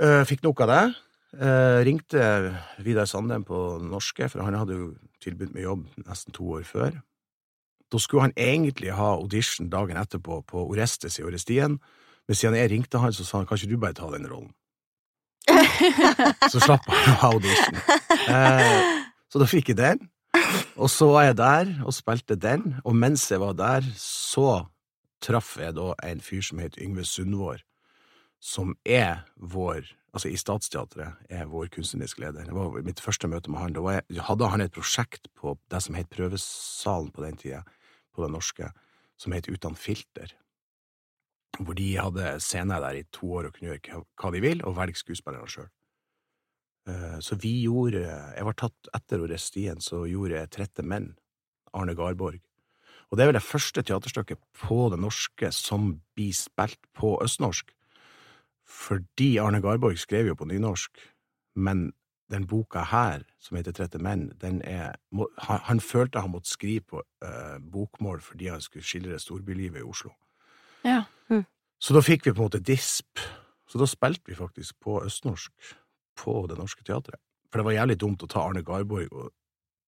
Eh, 0.00 0.25
fikk 0.25 0.42
nok 0.46 0.60
av 0.64 0.69
det. 0.70 0.84
Eh, 1.38 1.84
ringte 1.87 2.22
Vidar 2.82 3.06
Sandem 3.06 3.44
på 3.44 3.78
norske, 3.82 4.28
for 4.28 4.42
han 4.42 4.56
hadde 4.58 4.75
jo 4.75 4.88
tilbudt 5.22 5.54
meg 5.54 5.66
jobb 5.66 5.87
nesten 6.06 6.34
to 6.34 6.46
år 6.56 6.64
før. 6.66 7.02
Da 7.90 7.98
skulle 7.98 8.28
han 8.28 8.37
egentlig 8.38 8.94
ha 8.94 9.14
audition 9.19 9.70
dagen 9.70 9.98
etterpå 9.98 10.40
på 10.46 10.62
Orestes 10.70 11.19
i 11.19 11.26
Orestien, 11.26 11.78
men 12.26 12.38
siden 12.38 12.56
jeg 12.58 12.70
ringte 12.70 12.98
han, 13.02 13.12
så 13.12 13.26
sa 13.26 13.38
han 13.38 13.46
kan 13.46 13.58
ikke 13.58 13.70
du 13.70 13.78
bare 13.82 13.98
ta 13.98 14.10
den 14.10 14.28
rollen? 14.31 14.52
Så 16.52 16.60
slapp 16.60 16.87
han 16.88 17.16
ha 17.22 17.31
audition. 17.34 17.78
Eh, 18.31 19.04
så 19.31 19.42
da 19.42 19.48
fikk 19.48 19.72
jeg 19.72 19.81
den, 19.81 20.02
og 20.76 20.90
så 20.92 21.11
var 21.14 21.30
jeg 21.30 21.38
der 21.40 21.73
og 21.87 21.94
spilte 21.97 22.37
den, 22.38 22.76
og 22.85 22.97
mens 22.97 23.26
jeg 23.30 23.42
var 23.42 23.56
der, 23.59 23.87
så 23.99 24.66
traff 25.23 25.56
jeg 25.61 25.76
da 25.76 25.92
en 26.06 26.23
fyr 26.25 26.44
som 26.44 26.61
heter 26.62 26.82
Yngve 26.85 27.04
Sundvår, 27.09 27.64
som 28.40 28.76
er 28.85 29.25
vår 29.37 29.88
Altså, 30.11 30.26
i 30.26 30.38
Statsteatret 30.38 31.20
er 31.30 31.47
vår 31.47 31.68
kunstneriske 31.70 32.25
leder. 32.25 32.49
Det 32.49 32.54
var 32.56 32.80
mitt 32.82 32.99
første 32.99 33.28
møte 33.30 33.50
med 33.52 33.61
han. 33.62 33.76
Da 33.76 33.92
jeg, 33.94 34.23
hadde 34.26 34.49
han 34.50 34.64
et 34.64 34.75
prosjekt 34.75 35.28
på 35.38 35.52
det 35.70 35.78
som 35.85 35.94
het 35.94 36.11
Prøvesalen 36.11 37.12
på 37.14 37.23
den 37.23 37.38
tida, 37.38 37.61
på 38.11 38.25
det 38.25 38.32
norske, 38.35 38.73
som 39.20 39.37
het 39.37 39.47
Utan 39.47 39.78
filter. 39.78 40.32
Hvor 41.59 41.75
de 41.76 41.88
hadde 41.99 42.37
scener 42.40 42.80
der 42.80 43.00
i 43.00 43.07
to 43.12 43.33
år 43.40 43.49
og 43.49 43.57
kunne 43.57 43.75
gjøre 43.75 44.04
hva- 44.16 44.33
de 44.33 44.40
vil, 44.40 44.62
og 44.64 44.76
velge 44.76 45.00
skuespillerne 45.00 45.49
sjøl. 45.50 45.69
Så 47.21 47.37
vi 47.37 47.62
gjorde 47.62 48.00
Jeg 48.00 48.45
var 48.45 48.54
tatt 48.57 48.88
etter 48.95 49.21
Orestien, 49.21 49.80
så 49.80 50.07
gjorde 50.09 50.38
jeg 50.38 50.50
Trette 50.50 50.83
menn, 50.83 51.16
Arne 51.75 51.95
Garborg. 51.95 52.40
Og 53.11 53.16
det 53.19 53.23
er 53.23 53.30
vel 53.30 53.38
det 53.38 53.42
første 53.42 53.83
teaterstykket 53.83 54.38
på 54.54 54.88
det 54.90 54.99
norske 55.02 55.50
som 55.52 56.00
blir 56.16 56.33
spilt 56.35 56.80
på 56.97 57.16
østnorsk. 57.23 57.73
Fordi 58.71 59.37
Arne 59.42 59.61
Garborg 59.61 59.99
skrev 59.99 60.30
jo 60.30 60.37
på 60.38 60.47
nynorsk, 60.47 60.99
men 61.59 61.90
den 62.30 62.47
boka 62.47 62.85
her, 62.87 63.25
som 63.42 63.59
heter 63.59 63.75
Trette 63.75 63.99
menn, 63.99 64.28
den 64.38 64.61
er 64.62 64.95
han, 65.42 65.62
han 65.66 65.80
følte 65.83 66.23
han 66.23 66.30
måtte 66.30 66.52
skrive 66.52 66.85
på 66.87 67.02
uh, 67.02 67.59
bokmål 67.59 68.21
fordi 68.23 68.52
han 68.52 68.62
skulle 68.62 68.87
skildre 68.87 69.19
storbylivet 69.19 69.83
i 69.83 69.87
Oslo. 69.87 70.12
Ja. 70.87 71.02
Så 71.80 71.96
da 71.96 72.02
fikk 72.04 72.26
vi 72.26 72.34
på 72.34 72.42
en 72.42 72.49
måte 72.50 72.60
disp. 72.60 73.20
Så 73.70 73.80
da 73.80 73.87
spilte 73.88 74.28
vi 74.28 74.37
faktisk 74.37 74.76
på 74.82 74.99
østnorsk 75.04 75.75
på 76.20 76.46
Det 76.50 76.58
Norske 76.58 76.84
Teatret. 76.84 77.20
For 77.50 77.60
det 77.60 77.66
var 77.66 77.76
jævlig 77.78 77.96
dumt 78.00 78.22
å 78.22 78.28
ta 78.30 78.42
Arne 78.44 78.62
Garborg 78.66 79.08
og 79.10 79.30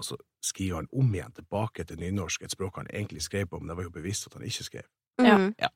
altså, 0.00 0.16
skrive 0.42 0.80
han 0.80 0.88
om 0.98 1.10
igjen 1.14 1.34
tilbake 1.36 1.84
til 1.86 2.00
nynorsk, 2.00 2.42
et 2.42 2.54
språk 2.54 2.80
han 2.80 2.90
egentlig 2.90 3.22
skrev 3.26 3.50
på, 3.50 3.60
men 3.60 3.70
det 3.70 3.76
var 3.78 3.86
jo 3.86 3.94
bevisst 3.94 4.26
at 4.26 4.38
han 4.38 4.46
ikke 4.46 4.66
skrev. 4.66 4.86
Ja. 5.22 5.36
Ja. 5.60 5.70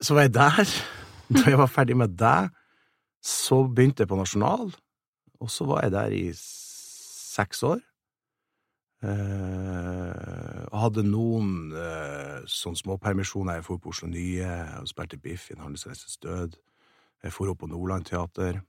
Så 0.00 0.16
var 0.16 0.28
jeg 0.28 0.34
der. 0.36 0.76
Da 1.34 1.44
jeg 1.48 1.58
var 1.58 1.70
ferdig 1.72 1.96
med 1.96 2.18
det, 2.20 2.50
så 3.24 3.62
begynte 3.64 4.04
jeg 4.04 4.10
på 4.10 4.18
Nasjonal, 4.18 4.74
og 5.40 5.50
så 5.50 5.64
var 5.64 5.86
jeg 5.86 5.92
der 5.94 6.12
i 6.12 6.24
seks 6.36 7.62
år. 7.64 7.80
Og 9.04 10.78
hadde 10.80 11.04
noen 11.06 11.72
uh, 11.74 12.44
sånn 12.48 12.76
småpermisjoner. 12.78 13.58
Jeg 13.58 13.66
dro 13.66 13.76
på 13.80 13.92
Oslo 13.92 14.08
Nye 14.08 14.52
og 14.80 14.88
spilte 14.88 15.20
Biff 15.20 15.50
i 15.50 15.56
En 15.56 15.64
handelsreises 15.66 16.16
død. 16.22 16.56
Jeg 17.24 17.34
dro 17.36 17.52
opp 17.52 17.60
på 17.62 17.70
Nordland 17.70 18.06
Teater. 18.08 18.62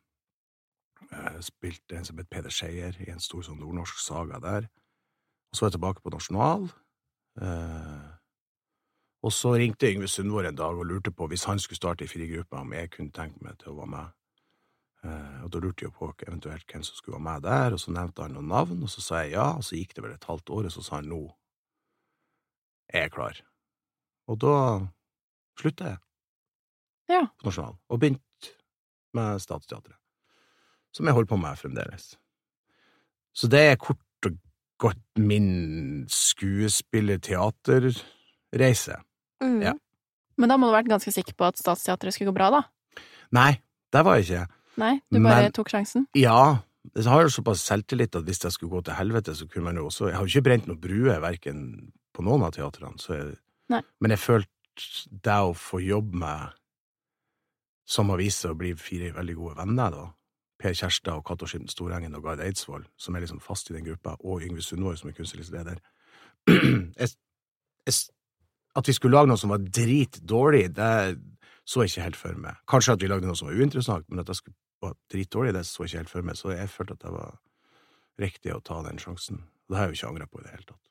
Jeg 1.12 1.46
spilte 1.46 1.98
en 1.98 2.08
som 2.08 2.20
het 2.20 2.30
Peder 2.32 2.54
Skeier 2.54 2.98
i 3.04 3.10
en 3.12 3.24
stor 3.24 3.46
sånn 3.46 3.60
nordnorsk 3.62 4.00
saga 4.02 4.40
der. 4.44 4.68
Og 5.52 5.56
så 5.56 5.66
var 5.66 5.72
jeg 5.72 5.78
tilbake 5.78 6.04
på 6.04 6.14
Nasjonal. 6.14 6.70
Uh, 7.40 8.12
og 9.26 9.34
så 9.34 9.56
ringte 9.58 9.90
Yngve 9.90 10.08
Sundvår 10.12 10.52
en 10.52 10.60
dag 10.60 10.78
og 10.78 10.86
lurte 10.86 11.12
på 11.12 11.28
hvis 11.32 11.48
han 11.50 11.60
skulle 11.60 11.80
starte 11.80 12.06
i 12.06 12.12
frigruppa, 12.12 12.62
om 12.62 12.74
jeg 12.74 12.92
kunne 12.94 13.16
tenke 13.16 13.42
meg 13.42 13.58
til 13.62 13.74
å 13.74 13.80
være 13.80 13.94
med. 13.96 14.14
Eh, 15.06 15.38
og 15.46 15.50
da 15.54 15.58
lurte 15.62 15.86
jeg 15.86 15.94
på 15.94 16.08
eventuelt 16.26 16.66
hvem 16.72 16.84
som 16.86 16.96
skulle 16.98 17.18
være 17.20 17.26
med 17.28 17.44
der, 17.46 17.70
og 17.76 17.80
så 17.84 17.90
nevnte 17.94 18.24
han 18.26 18.34
noen 18.34 18.50
navn, 18.50 18.80
og 18.84 18.90
så 18.90 19.00
sa 19.06 19.14
jeg 19.22 19.36
ja, 19.36 19.48
og 19.60 19.64
så 19.68 19.78
gikk 19.78 19.92
det 19.98 20.04
vel 20.06 20.16
et 20.16 20.30
halvt 20.30 20.50
år, 20.56 20.64
og 20.70 20.74
så 20.74 20.82
sa 20.86 20.92
han 21.00 21.10
nå 21.12 21.22
er 22.94 23.00
jeg 23.08 23.14
klar. 23.16 23.36
Og 24.30 24.36
da 24.42 24.56
slutta 25.60 25.84
jeg 25.94 26.00
Ja. 27.10 27.22
på 27.38 27.46
Nasjonal, 27.50 27.76
og 27.90 28.00
begynte 28.02 28.50
med 29.14 29.40
Statsteatret, 29.44 29.98
som 30.96 31.06
jeg 31.06 31.14
holder 31.14 31.30
på 31.30 31.38
med 31.42 31.58
fremdeles. 31.60 32.06
Så 33.36 33.48
det 33.52 33.62
er 33.72 33.76
kort 33.78 34.00
og 34.26 34.32
godt 34.80 35.04
min 35.18 36.08
skuespiller-teaterreise. 36.10 38.96
Mm. 39.44 39.62
Ja. 39.62 39.74
Men 40.38 40.50
da 40.52 40.58
må 40.58 40.68
du 40.68 40.74
ha 40.74 40.80
vært 40.82 40.90
ganske 40.92 41.12
sikker 41.14 41.34
på 41.38 41.46
at 41.48 41.58
Statsteatret 41.60 42.14
skulle 42.16 42.32
gå 42.32 42.36
bra, 42.38 42.50
da? 42.52 42.62
Nei, 43.36 43.54
det 43.94 44.02
var 44.06 44.14
jeg 44.20 44.26
ikke. 44.28 44.46
Nei, 44.78 45.00
du 45.12 45.20
bare 45.22 45.44
Men- 45.48 45.52
tok 45.56 45.70
sjansen? 45.72 46.08
Ja, 46.16 46.60
jeg 46.96 47.06
har 47.06 47.22
jo 47.24 47.30
såpass 47.34 47.64
selvtillit 47.66 48.16
at 48.16 48.26
hvis 48.28 48.44
jeg 48.44 48.52
skulle 48.52 48.72
gå 48.72 48.84
til 48.86 48.94
helvete, 48.94 49.36
så 49.36 49.48
kunne 49.50 49.64
man 49.66 49.76
jo 49.76 49.86
også 49.88 50.08
Jeg 50.10 50.16
har 50.16 50.26
jo 50.26 50.32
ikke 50.34 50.44
brent 50.44 50.68
noen 50.68 50.82
bruer, 50.82 51.20
verken 51.20 51.92
på 52.14 52.24
noen 52.24 52.44
av 52.44 52.52
teatrene, 52.52 53.00
så 53.00 53.14
jeg, 53.16 53.38
Nei. 53.70 53.82
men 54.02 54.12
jeg 54.12 54.20
følte 54.20 54.52
det 55.10 55.40
å 55.40 55.54
få 55.56 55.80
jobbe 55.80 56.16
med 56.20 56.54
Som 57.88 58.10
har 58.10 58.18
vist 58.18 58.42
seg 58.42 58.52
å 58.52 58.58
bli 58.58 58.74
fire 58.74 59.14
veldig 59.14 59.36
gode 59.36 59.58
venner, 59.58 59.92
da. 59.92 60.06
Per 60.58 60.74
Kjærstad 60.74 61.14
og 61.20 61.26
Cato 61.28 61.46
Skimten 61.46 61.70
Storengen 61.70 62.16
og 62.16 62.24
Gard 62.24 62.40
Eidsvoll, 62.40 62.86
som 62.98 63.16
er 63.16 63.22
liksom 63.22 63.40
fast 63.40 63.70
i 63.70 63.74
den 63.76 63.86
gruppa, 63.86 64.16
og 64.26 64.42
Yngve 64.42 64.64
Sundvold, 64.64 64.98
som 64.98 65.10
er 65.10 65.14
kunstnerisk 65.14 65.52
leder. 65.54 65.78
jeg, 66.50 67.10
jeg, 67.86 67.94
at 68.76 68.88
vi 68.88 68.94
skulle 68.94 69.14
lage 69.14 69.28
noe 69.30 69.38
som 69.38 69.54
var 69.54 69.60
dritdårlig, 69.60 70.74
det 70.76 71.20
så 71.66 71.82
jeg 71.84 71.92
ikke 71.94 72.02
helt 72.08 72.20
for 72.20 72.34
meg. 72.42 72.58
Kanskje 72.70 72.94
at 72.94 73.02
vi 73.02 73.08
lagde 73.12 73.28
noe 73.30 73.38
som 73.38 73.50
var 73.50 73.58
uinteressant, 73.62 74.06
men 74.10 74.20
at 74.22 74.28
det 74.30 74.36
skulle 74.38 74.58
var 74.86 74.98
dritdårlig, 75.12 75.54
det 75.56 75.66
så 75.68 75.86
ikke 75.86 76.04
helt 76.04 76.14
for 76.14 76.26
meg, 76.26 76.40
så 76.40 76.54
jeg 76.56 76.72
følte 76.72 76.98
at 76.98 77.06
det 77.06 77.14
var 77.14 77.38
riktig 78.22 78.56
å 78.56 78.64
ta 78.64 78.80
den 78.86 79.02
sjansen. 79.02 79.44
Det 79.66 79.78
har 79.78 79.88
jeg 79.88 79.96
jo 79.96 80.00
ikke 80.00 80.12
angra 80.14 80.30
på 80.30 80.42
i 80.42 80.46
det 80.46 80.54
hele 80.54 80.68
tatt. 80.70 80.82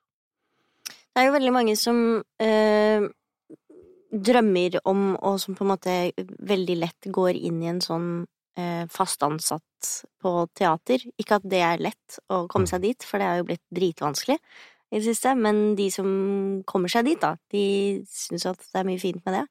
Det 1.14 1.22
er 1.22 1.28
jo 1.28 1.36
veldig 1.36 1.54
mange 1.54 1.76
som 1.78 1.98
eh, 2.42 3.06
drømmer 4.10 4.80
om, 4.90 5.02
og 5.14 5.38
som 5.42 5.56
på 5.56 5.64
en 5.64 5.70
måte 5.70 5.96
veldig 6.18 6.78
lett 6.80 7.10
går 7.14 7.38
inn 7.38 7.62
i 7.62 7.70
en 7.70 7.82
sånn 7.84 8.08
eh, 8.58 8.84
fast 8.90 9.22
ansatt 9.26 9.90
på 10.22 10.32
teater. 10.58 11.06
Ikke 11.20 11.38
at 11.38 11.46
det 11.46 11.62
er 11.62 11.84
lett 11.86 12.18
å 12.34 12.44
komme 12.50 12.70
seg 12.70 12.82
dit, 12.82 13.06
for 13.06 13.22
det 13.22 13.30
har 13.30 13.42
jo 13.42 13.48
blitt 13.52 13.64
dritvanskelig 13.74 14.40
i 14.94 15.00
det 15.00 15.06
siste, 15.08 15.32
men 15.34 15.74
de 15.78 15.88
som 15.90 16.08
kommer 16.70 16.92
seg 16.92 17.08
dit, 17.08 17.18
da, 17.18 17.34
de 17.50 18.04
syns 18.10 18.46
at 18.46 18.60
det 18.62 18.78
er 18.78 18.86
mye 18.86 19.02
fint 19.02 19.22
med 19.26 19.40
det. 19.40 19.44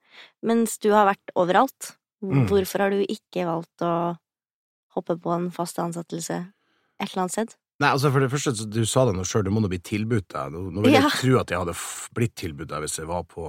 Mens 0.47 0.77
du 0.79 0.91
har 0.93 1.09
vært 1.09 1.33
overalt. 1.39 1.93
Mm. 2.23 2.45
Hvorfor 2.47 2.85
har 2.85 2.93
du 2.93 3.01
ikke 3.03 3.43
valgt 3.50 3.83
å 3.83 3.93
hoppe 4.95 5.17
på 5.19 5.33
en 5.35 5.50
fast 5.53 5.79
ansettelse 5.81 6.39
et 7.01 7.09
eller 7.09 7.25
annet 7.25 7.35
sted? 7.35 7.55
Nei, 7.81 7.89
altså 7.89 8.12
for 8.13 8.23
det 8.23 8.29
første, 8.31 8.53
du 8.69 8.83
sa 8.88 9.03
det 9.09 9.15
nå 9.17 9.25
sjøl, 9.27 9.43
du 9.47 9.51
må 9.51 9.63
nå 9.63 9.69
bli 9.71 9.81
tilbudt 9.83 10.29
deg. 10.31 10.53
Nå, 10.53 10.67
nå 10.71 10.83
vil 10.85 10.93
jeg 10.93 11.03
Ja. 11.03 11.09
tro 11.09 11.39
at 11.41 11.50
jeg 11.51 11.59
hadde 11.59 11.75
blitt 12.15 12.35
tilbudt 12.39 12.69
deg 12.69 12.85
hvis 12.85 13.00
jeg 13.01 13.09
var 13.09 13.23
på, 13.27 13.47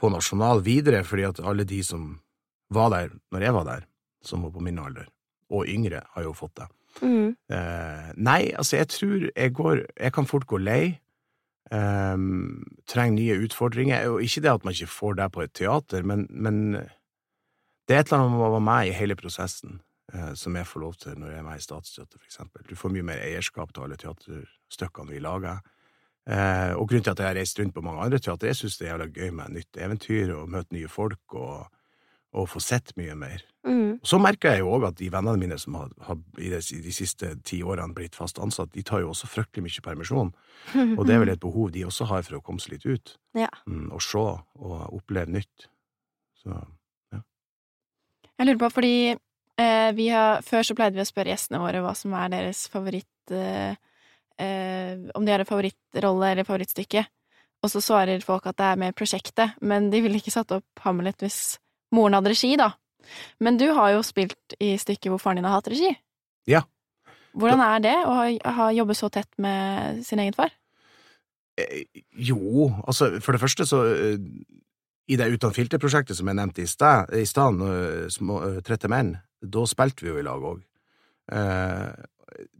på 0.00 0.10
Nasjonal 0.12 0.64
videre, 0.66 1.04
fordi 1.06 1.28
at 1.30 1.40
alle 1.40 1.64
de 1.64 1.80
som 1.86 2.20
var 2.74 2.90
der 2.90 3.14
når 3.32 3.46
jeg 3.46 3.54
var 3.54 3.64
der, 3.64 3.86
som 4.24 4.42
var 4.42 4.50
på 4.50 4.64
min 4.64 4.78
alder, 4.82 5.06
og 5.50 5.68
yngre, 5.70 6.02
har 6.16 6.22
jo 6.26 6.32
fått 6.34 6.56
det. 6.58 6.68
Mm. 7.02 7.36
Eh, 7.50 8.10
nei, 8.16 8.52
altså, 8.54 8.76
jeg 8.78 8.88
tror 8.88 9.24
jeg 9.34 9.52
går 9.54 9.80
Jeg 9.98 10.12
kan 10.14 10.26
fort 10.26 10.46
gå 10.46 10.58
lei. 10.62 11.00
Um, 11.72 12.62
trenger 12.86 13.16
nye 13.16 13.38
utfordringer. 13.46 14.04
Og 14.12 14.22
ikke 14.22 14.42
det 14.44 14.52
at 14.52 14.64
man 14.64 14.74
ikke 14.76 14.86
får 14.92 15.16
det 15.16 15.32
på 15.32 15.42
et 15.42 15.54
teater, 15.54 16.04
men, 16.04 16.26
men 16.30 16.58
det 17.88 17.96
er 17.96 18.00
et 18.04 18.12
eller 18.12 18.26
annet 18.26 18.52
med 18.52 18.62
med 18.62 18.88
i 18.90 18.94
hele 18.94 19.16
prosessen 19.16 19.80
eh, 19.80 19.82
som 20.36 20.56
jeg 20.56 20.68
får 20.68 20.82
lov 20.82 20.98
til 21.00 21.14
når 21.16 21.30
jeg 21.32 21.40
er 21.40 21.46
med 21.46 21.60
i 21.60 21.64
statsstøtte, 21.64 22.18
eksempel. 22.26 22.64
Du 22.68 22.76
får 22.76 22.92
mye 22.92 23.06
mer 23.08 23.22
eierskap 23.24 23.72
til 23.72 23.86
alle 23.86 23.96
teaterstykkene 23.98 25.14
vi 25.14 25.22
lager. 25.24 25.62
Eh, 26.24 26.72
og 26.72 26.88
grunnen 26.88 27.04
til 27.04 27.12
at 27.12 27.20
jeg 27.20 27.28
har 27.28 27.36
reist 27.36 27.58
rundt 27.60 27.74
på 27.76 27.82
mange 27.84 28.00
andre 28.00 28.18
teater, 28.18 28.48
jeg 28.48 28.56
syns 28.56 28.78
det 28.80 28.86
er 28.86 28.94
jævla 28.94 29.08
gøy 29.12 29.32
med 29.36 29.56
nytt 29.58 29.76
eventyr 29.76 30.30
og 30.32 30.52
møte 30.54 30.72
nye 30.72 30.88
folk 30.88 31.34
og, 31.36 31.66
og 32.32 32.46
få 32.48 32.62
sett 32.64 32.94
mye 32.96 33.16
mer. 33.18 33.44
Mm. 33.68 33.98
Så 34.04 34.16
merker 34.20 34.54
jeg 34.54 34.62
jo 34.64 34.70
òg 34.72 34.86
at 34.88 34.96
de 35.00 35.10
vennene 35.12 35.40
mine 35.40 35.58
som 35.60 35.76
har, 35.76 35.92
har 36.06 36.16
i 36.40 36.48
de, 36.52 36.60
de 36.86 36.94
siste 36.96 37.34
ti 37.44 37.60
årene 37.64 37.96
blitt 37.96 38.16
fast 38.16 38.40
ansatt, 38.40 38.72
de 38.72 38.84
tar 38.86 39.04
jo 39.04 39.12
også 39.12 39.28
fryktelig 39.28 39.66
mye 39.66 39.84
permisjon. 39.84 40.32
Og 40.96 41.04
det 41.04 41.16
er 41.16 41.20
vel 41.26 41.34
et 41.34 41.44
behov 41.44 41.74
de 41.76 41.84
også 41.84 42.08
har 42.08 42.24
for 42.24 42.40
å 42.40 42.42
komme 42.44 42.64
seg 42.64 42.78
litt 42.78 42.88
ut. 42.88 43.14
Ja. 43.36 43.50
Mm, 43.68 43.90
og 43.92 44.00
se 44.04 44.24
og 44.24 44.96
oppleve 44.96 45.32
nytt. 45.34 45.68
Så 46.40 46.54
ja. 46.54 47.20
Jeg 48.38 48.48
lurer 48.48 48.60
på, 48.64 48.72
fordi 48.78 48.96
eh, 49.12 49.20
har, 49.60 50.42
før 50.42 50.66
så 50.66 50.74
pleide 50.74 50.98
vi 50.98 51.04
å 51.04 51.08
spørre 51.08 51.30
gjestene 51.30 51.62
våre 51.62 51.82
hva 51.84 51.92
som 51.94 52.14
er 52.18 52.32
deres 52.32 52.64
favoritt 52.72 53.30
eh, 53.30 53.76
eh, 54.40 54.94
Om 55.14 55.24
de 55.24 55.34
har 55.34 55.44
en 55.44 55.48
favorittrolle 55.48 56.32
eller 56.32 56.48
favorittstykke. 56.48 57.04
Og 57.64 57.70
så 57.72 57.80
svarer 57.80 58.24
folk 58.24 58.46
at 58.50 58.58
det 58.58 58.70
er 58.72 58.80
med 58.80 58.96
prosjektet, 58.98 59.54
men 59.64 59.88
de 59.92 60.02
ville 60.04 60.18
ikke 60.20 60.34
satt 60.34 60.52
opp 60.52 60.84
Hamlet 60.84 61.22
hvis 61.24 61.56
moren 61.94 62.18
hadde 62.18 62.34
regi, 62.34 62.52
da. 62.60 62.74
Men 63.40 63.56
du 63.60 63.70
har 63.76 63.94
jo 63.94 64.02
spilt 64.04 64.56
i 64.60 64.74
stykket 64.80 65.12
hvor 65.12 65.22
faren 65.22 65.40
din 65.40 65.48
har 65.48 65.56
hatt 65.58 65.70
regi. 65.72 65.94
Ja. 66.50 66.64
Hvordan 67.34 67.62
er 67.64 67.80
det 67.82 67.94
å 68.04 68.12
ha, 68.18 68.26
ha 68.58 68.68
jobbe 68.74 68.96
så 68.98 69.08
tett 69.12 69.30
med 69.40 70.04
sin 70.06 70.20
egen 70.22 70.36
far? 70.36 70.52
eh, 71.58 71.84
jo, 72.12 72.70
altså 72.86 73.14
for 73.20 73.34
det 73.34 73.40
første 73.42 73.66
så 73.66 73.82
eh, 73.90 74.18
I 75.08 75.18
det 75.20 75.32
Uten 75.34 75.52
filter-prosjektet 75.52 76.16
som 76.16 76.28
jeg 76.30 76.38
nevnte 76.38 76.62
i 76.62 76.66
stad, 76.66 77.12
i 77.12 77.24
eh, 77.24 78.06
eh, 78.08 78.60
Trette 78.64 78.88
menn, 78.88 79.16
da 79.52 79.64
spilte 79.68 80.06
vi 80.06 80.12
jo 80.12 80.20
i 80.20 80.24
lag 80.26 80.42
òg. 80.44 80.62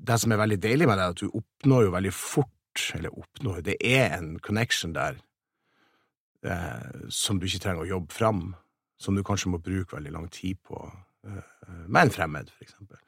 det 0.08 0.16
som 0.20 0.32
er 0.32 0.40
veldig 0.40 0.58
deilig 0.62 0.86
med 0.88 0.98
det, 0.98 1.04
er 1.04 1.14
at 1.14 1.20
du 1.20 1.28
oppnår 1.28 1.84
jo 1.84 1.94
veldig 1.94 2.12
fort 2.14 2.50
Eller 2.94 3.12
oppnår 3.14 3.60
Det 3.62 3.76
er 3.80 4.16
en 4.16 4.38
connection 4.42 4.94
der 4.94 5.18
eh, 6.44 7.08
som 7.08 7.38
du 7.38 7.46
ikke 7.46 7.62
trenger 7.64 7.84
å 7.84 7.90
jobbe 7.92 8.14
fram, 8.14 8.42
som 9.00 9.16
du 9.16 9.22
kanskje 9.26 9.52
må 9.52 9.60
bruke 9.62 9.96
veldig 9.96 10.12
lang 10.14 10.28
tid 10.32 10.60
på 10.66 10.80
eh, 11.26 11.86
med 11.86 12.02
en 12.02 12.14
fremmed, 12.14 12.50
for 12.52 12.66
eksempel. 12.66 13.00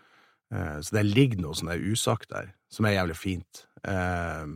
Eh, 0.55 0.79
så 0.81 0.97
det 0.99 1.07
ligger 1.09 1.43
noe 1.43 1.57
sånn 1.59 1.75
usagt 1.91 2.31
der, 2.33 2.55
som 2.73 2.89
er 2.89 2.99
jævlig 2.99 3.19
fint. 3.19 3.67
Eh, 3.83 4.47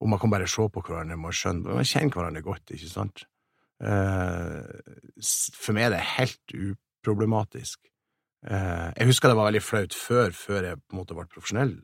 og 0.00 0.08
man 0.08 0.20
kan 0.20 0.32
bare 0.32 0.48
se 0.48 0.64
på 0.72 0.84
hverandre, 0.86 1.20
man 1.20 1.36
skjønner, 1.36 1.76
man 1.76 1.88
kjenner 1.88 2.16
hverandre 2.16 2.44
godt, 2.44 2.74
ikke 2.74 2.90
sant? 2.90 3.26
Eh, 3.80 4.60
for 5.20 5.76
meg 5.76 5.88
er 5.88 5.96
det 5.96 6.06
helt 6.16 6.56
uproblematisk. 6.56 7.89
Eh, 8.46 8.92
jeg 8.96 9.06
husker 9.10 9.28
det 9.28 9.36
var 9.36 9.50
veldig 9.50 9.62
flaut 9.62 9.94
før, 9.94 10.30
før 10.32 10.64
jeg 10.70 10.80
på 10.80 10.94
en 10.94 11.00
måte 11.02 11.16
ble 11.16 11.26
profesjonell, 11.28 11.74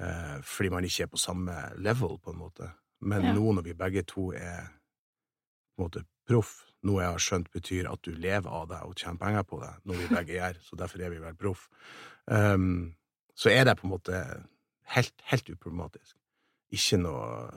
eh, 0.00 0.38
fordi 0.42 0.70
man 0.74 0.84
ikke 0.84 1.06
er 1.06 1.12
på 1.12 1.20
samme 1.20 1.56
level, 1.78 2.18
på 2.18 2.32
en 2.34 2.40
måte. 2.40 2.72
Men 3.00 3.22
Ja. 3.24 3.32
nå 3.34 3.52
når 3.54 3.62
vi 3.64 3.72
begge 3.74 4.02
to 4.02 4.32
er 4.32 4.66
på 5.76 5.78
en 5.78 5.84
måte 5.88 6.04
proff, 6.28 6.64
noe 6.82 7.02
jeg 7.02 7.10
har 7.12 7.18
skjønt 7.18 7.50
betyr 7.52 7.90
at 7.92 8.02
du 8.02 8.10
lever 8.12 8.48
av 8.48 8.68
det 8.68 8.80
og 8.82 8.94
tjener 8.96 9.18
penger 9.18 9.42
på 9.42 9.60
det, 9.60 9.72
noe 9.84 9.96
vi 9.96 10.08
begge 10.08 10.32
gjør, 10.38 10.56
så 10.62 10.76
derfor 10.76 11.00
er 11.00 11.10
vi 11.10 11.18
vel 11.18 11.34
proff, 11.34 11.68
um, 12.26 12.94
så 13.36 13.50
er 13.50 13.64
det 13.64 13.76
på 13.78 13.86
en 13.86 13.90
måte 13.94 14.46
helt, 14.94 15.14
helt 15.24 15.50
uproblematisk. 15.50 16.16
Ikke 16.72 16.98
noe 17.02 17.50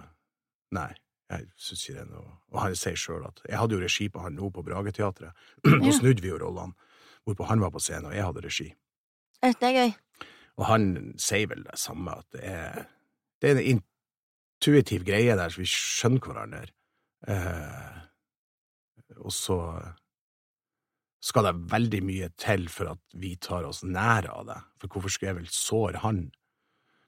Nei, 0.74 0.90
jeg 1.30 1.46
syns 1.56 1.84
ikke 1.84 1.94
det 1.94 2.02
er 2.02 2.10
noe 2.10 2.32
Og 2.50 2.60
han 2.60 2.76
sier 2.76 2.96
sjøl 2.98 3.28
at 3.28 3.42
Jeg 3.48 3.60
hadde 3.60 3.76
jo 3.76 3.82
regi 3.84 4.08
på 4.10 4.20
han 4.24 4.34
nå 4.34 4.50
på 4.50 4.64
Brageteatret. 4.66 5.34
Da 5.84 5.92
snudde 5.94 6.22
vi 6.22 6.30
jo 6.32 6.40
rollene, 6.42 6.74
hvorpå 7.26 7.48
han 7.50 7.64
var 7.64 7.72
på 7.74 7.82
scenen, 7.84 8.12
og 8.12 8.18
jeg 8.18 8.28
hadde 8.28 8.46
regi. 8.46 8.70
Det 9.44 9.68
er 9.70 9.80
gøy. 9.80 9.96
Og 10.60 10.68
han 10.70 10.86
sier 11.20 11.50
vel 11.52 11.66
det 11.66 11.80
samme, 11.82 12.20
at 12.20 12.36
det 12.36 12.46
er, 12.46 12.86
det 13.42 13.50
er 13.50 13.58
en 13.58 13.72
intuitiv 13.74 15.06
greie 15.08 15.36
der, 15.36 15.50
så 15.50 15.64
vi 15.64 15.68
skjønner 15.70 16.24
hverandre. 16.28 16.68
Eh, 17.28 18.00
og 19.24 19.34
så 19.34 19.58
skal 21.24 21.48
det 21.48 21.72
veldig 21.72 22.00
mye 22.04 22.30
til 22.40 22.68
for 22.72 22.94
at 22.94 23.20
vi 23.20 23.36
tar 23.40 23.66
oss 23.68 23.84
nær 23.88 24.28
av 24.32 24.48
det, 24.50 24.60
for 24.82 24.92
hvorfor 24.92 25.14
skulle 25.14 25.32
jeg 25.32 25.40
vel 25.42 25.52
såre 25.52 26.04
han? 26.04 26.26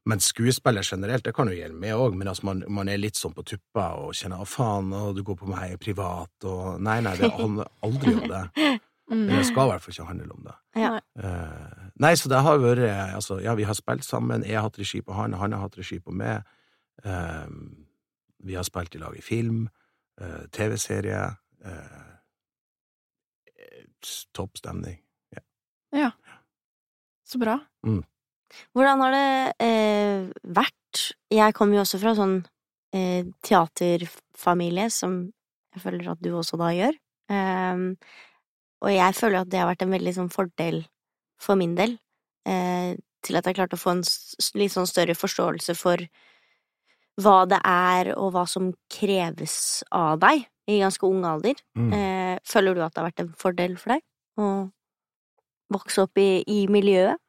Men 0.05 0.21
skuespiller 0.21 0.85
generelt, 0.85 1.25
det 1.25 1.33
kan 1.35 1.49
jo 1.49 1.57
gjelde 1.57 1.79
meg 1.81 1.97
òg, 1.97 2.13
men 2.15 2.29
altså 2.29 2.45
man, 2.45 2.61
man 2.69 2.89
er 2.91 3.01
litt 3.01 3.17
sånn 3.17 3.33
på 3.33 3.43
tuppa 3.43 3.87
og 4.03 4.13
kjenner 4.13 4.43
'å, 4.43 4.45
faen, 4.47 4.93
og 4.93 5.15
du 5.17 5.23
går 5.25 5.39
på 5.39 5.49
meg 5.49 5.79
privat', 5.81 6.45
og 6.45 6.81
Nei, 6.81 6.99
nei, 7.01 7.15
det 7.17 7.31
handler 7.33 7.71
aldri 7.81 8.13
om 8.13 8.27
det. 8.29 8.43
Mm. 9.11 9.27
Det 9.29 9.43
skal 9.45 9.67
i 9.67 9.71
hvert 9.71 9.83
fall 9.85 9.93
ikke 9.93 10.07
handle 10.09 10.33
om 10.33 10.43
det. 10.47 10.53
Ja. 10.81 10.91
Uh, 11.19 11.89
nei, 12.01 12.13
så 12.17 12.29
det 12.31 12.39
har 12.41 12.57
vært 12.57 12.81
Altså, 13.13 13.37
ja, 13.43 13.53
vi 13.55 13.63
har 13.69 13.77
spilt 13.77 14.03
sammen. 14.05 14.43
Jeg 14.47 14.57
har 14.57 14.65
hatt 14.65 14.79
regi 14.81 15.01
på 15.05 15.13
han, 15.13 15.33
han 15.37 15.53
har 15.53 15.61
hatt 15.67 15.77
regi 15.77 15.99
på 16.01 16.11
meg. 16.15 16.41
Uh, 17.05 17.45
vi 18.45 18.55
har 18.57 18.65
spilt 18.65 18.95
i 18.95 19.01
lag 19.01 19.15
i 19.17 19.21
film. 19.21 19.67
uh, 20.21 20.45
TV-serie. 20.51 21.23
eh, 21.65 22.09
eh, 23.57 23.85
Topp 24.33 24.57
stemning. 24.57 24.99
Ja. 25.95 26.11
Så 27.25 27.39
bra. 27.41 27.59
Hvordan 28.75 29.01
har 29.01 29.11
det 29.15 29.53
eh, 29.65 30.27
vært? 30.43 30.99
Jeg 31.33 31.55
kommer 31.57 31.79
jo 31.79 31.83
også 31.85 31.99
fra 32.01 32.13
sånn 32.17 32.35
eh, 32.95 33.25
teaterfamilie, 33.43 34.89
som 34.93 35.17
jeg 35.73 35.81
føler 35.83 36.11
at 36.13 36.21
du 36.23 36.29
også 36.37 36.59
da 36.61 36.69
gjør. 36.75 36.99
Ehm, 37.33 37.87
og 38.83 38.91
jeg 38.91 39.17
føler 39.17 39.41
at 39.41 39.51
det 39.51 39.61
har 39.61 39.69
vært 39.69 39.85
en 39.85 39.93
veldig 39.95 40.13
sånn 40.17 40.31
fordel 40.33 40.83
for 41.41 41.59
min 41.59 41.75
del, 41.77 41.97
eh, 42.47 42.95
til 43.25 43.39
at 43.39 43.47
jeg 43.47 43.57
klarte 43.57 43.77
å 43.77 43.81
få 43.81 43.95
en 43.95 44.03
litt 44.59 44.73
sånn 44.73 44.89
større 44.89 45.15
forståelse 45.17 45.75
for 45.77 46.03
hva 47.21 47.37
det 47.47 47.61
er, 47.63 48.11
og 48.19 48.33
hva 48.35 48.43
som 48.49 48.73
kreves 48.91 49.83
av 49.95 50.19
deg 50.23 50.45
i 50.67 50.79
ganske 50.81 51.07
ung 51.07 51.23
alder. 51.27 51.59
Mm. 51.77 51.93
Eh, 51.95 52.33
føler 52.45 52.75
du 52.75 52.83
at 52.83 52.93
det 52.93 53.01
har 53.01 53.09
vært 53.09 53.23
en 53.23 53.35
fordel 53.39 53.77
for 53.79 53.95
deg 53.95 54.03
å 54.41 54.49
vokse 55.73 56.03
opp 56.05 56.19
i, 56.21 56.43
i 56.45 56.65
miljøet? 56.71 57.21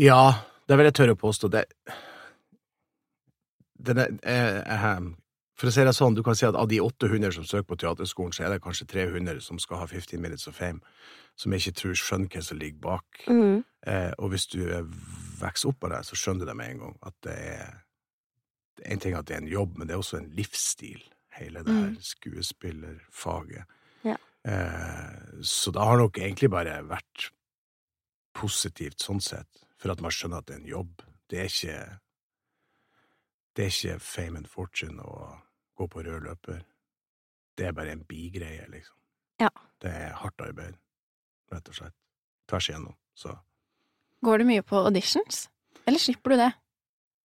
Ja, 0.00 0.46
det 0.68 0.78
vil 0.78 0.88
jeg 0.88 0.96
tørre 0.96 1.16
å 1.16 1.20
påstå. 1.20 1.50
Det, 1.52 1.64
det, 3.76 3.96
det 3.96 4.06
jeg, 4.06 4.62
eh, 4.64 5.10
For 5.60 5.68
å 5.68 5.72
si 5.74 5.82
det 5.84 5.92
sånn, 5.92 6.14
du 6.16 6.22
kan 6.24 6.36
si 6.38 6.46
at 6.48 6.56
av 6.56 6.70
de 6.70 6.78
800 6.80 7.34
som 7.36 7.44
søker 7.44 7.66
på 7.68 7.76
teaterskolen, 7.82 8.32
så 8.32 8.46
er 8.46 8.54
det 8.54 8.62
kanskje 8.64 8.86
300 8.88 9.42
som 9.44 9.58
skal 9.60 9.82
ha 9.82 9.86
15 9.90 10.16
minutes 10.22 10.48
of 10.48 10.56
fame, 10.56 10.80
som 11.36 11.52
jeg 11.52 11.60
ikke 11.66 11.76
tror 11.82 11.98
skjønner 12.00 12.30
hva 12.32 12.42
som 12.46 12.60
ligger 12.60 12.80
bak. 12.86 13.20
Mm. 13.28 13.58
Eh, 13.92 14.12
og 14.16 14.30
hvis 14.32 14.46
du 14.54 14.62
eh, 14.64 14.86
vokser 15.42 15.68
opp 15.74 15.84
av 15.84 15.92
det, 15.92 16.00
så 16.08 16.16
skjønner 16.16 16.46
du 16.46 16.50
det 16.50 16.56
med 16.56 16.70
en 16.72 16.82
gang 16.86 16.96
at 17.10 17.16
det 17.28 17.36
er 17.52 17.78
En 18.88 18.96
ting 18.98 19.12
at 19.12 19.26
det 19.28 19.34
er 19.36 19.42
en 19.42 19.50
jobb, 19.52 19.74
men 19.76 19.86
det 19.88 19.92
er 19.92 20.00
også 20.00 20.16
en 20.16 20.30
livsstil, 20.32 21.02
hele 21.36 21.60
det 21.66 21.74
her 21.74 21.90
Mm. 21.90 21.96
skuespillerfaget. 22.00 23.64
Ja. 24.04 24.14
Eh, 24.48 25.42
så 25.44 25.70
det 25.70 25.82
har 25.84 25.98
nok 26.00 26.16
egentlig 26.16 26.48
bare 26.50 26.78
vært 26.88 27.26
positivt 28.32 28.96
sånn 29.04 29.20
sett, 29.20 29.66
for 29.76 29.92
at 29.92 30.00
man 30.00 30.10
skjønner 30.10 30.38
at 30.38 30.46
det 30.46 30.54
er 30.56 30.60
en 30.62 30.70
jobb. 30.72 31.02
Det 31.28 31.38
er 31.38 31.44
ikke 31.44 31.98
Det 33.56 33.64
er 33.64 33.68
ikke 33.68 34.00
fame 34.00 34.36
and 34.38 34.46
fortune 34.48 35.02
å 35.02 35.42
gå 35.80 35.88
på 35.90 36.04
rød 36.06 36.26
løper. 36.28 36.62
Det 37.58 37.68
er 37.68 37.76
bare 37.76 37.94
en 37.96 38.04
bigreie, 38.08 38.66
liksom. 38.72 38.96
Ja. 39.40 39.48
Det 39.80 39.90
er 39.90 40.16
hardt 40.20 40.42
arbeid, 40.44 40.76
rett 41.52 41.68
og 41.72 41.76
slett. 41.80 41.96
Tvers 42.50 42.68
igjennom, 42.70 42.96
så 43.16 43.36
Går 44.20 44.42
du 44.42 44.44
mye 44.50 44.62
på 44.66 44.76
auditions? 44.84 45.46
Eller 45.88 46.02
slipper 46.02 46.34
du 46.34 46.40
det? 46.42 46.50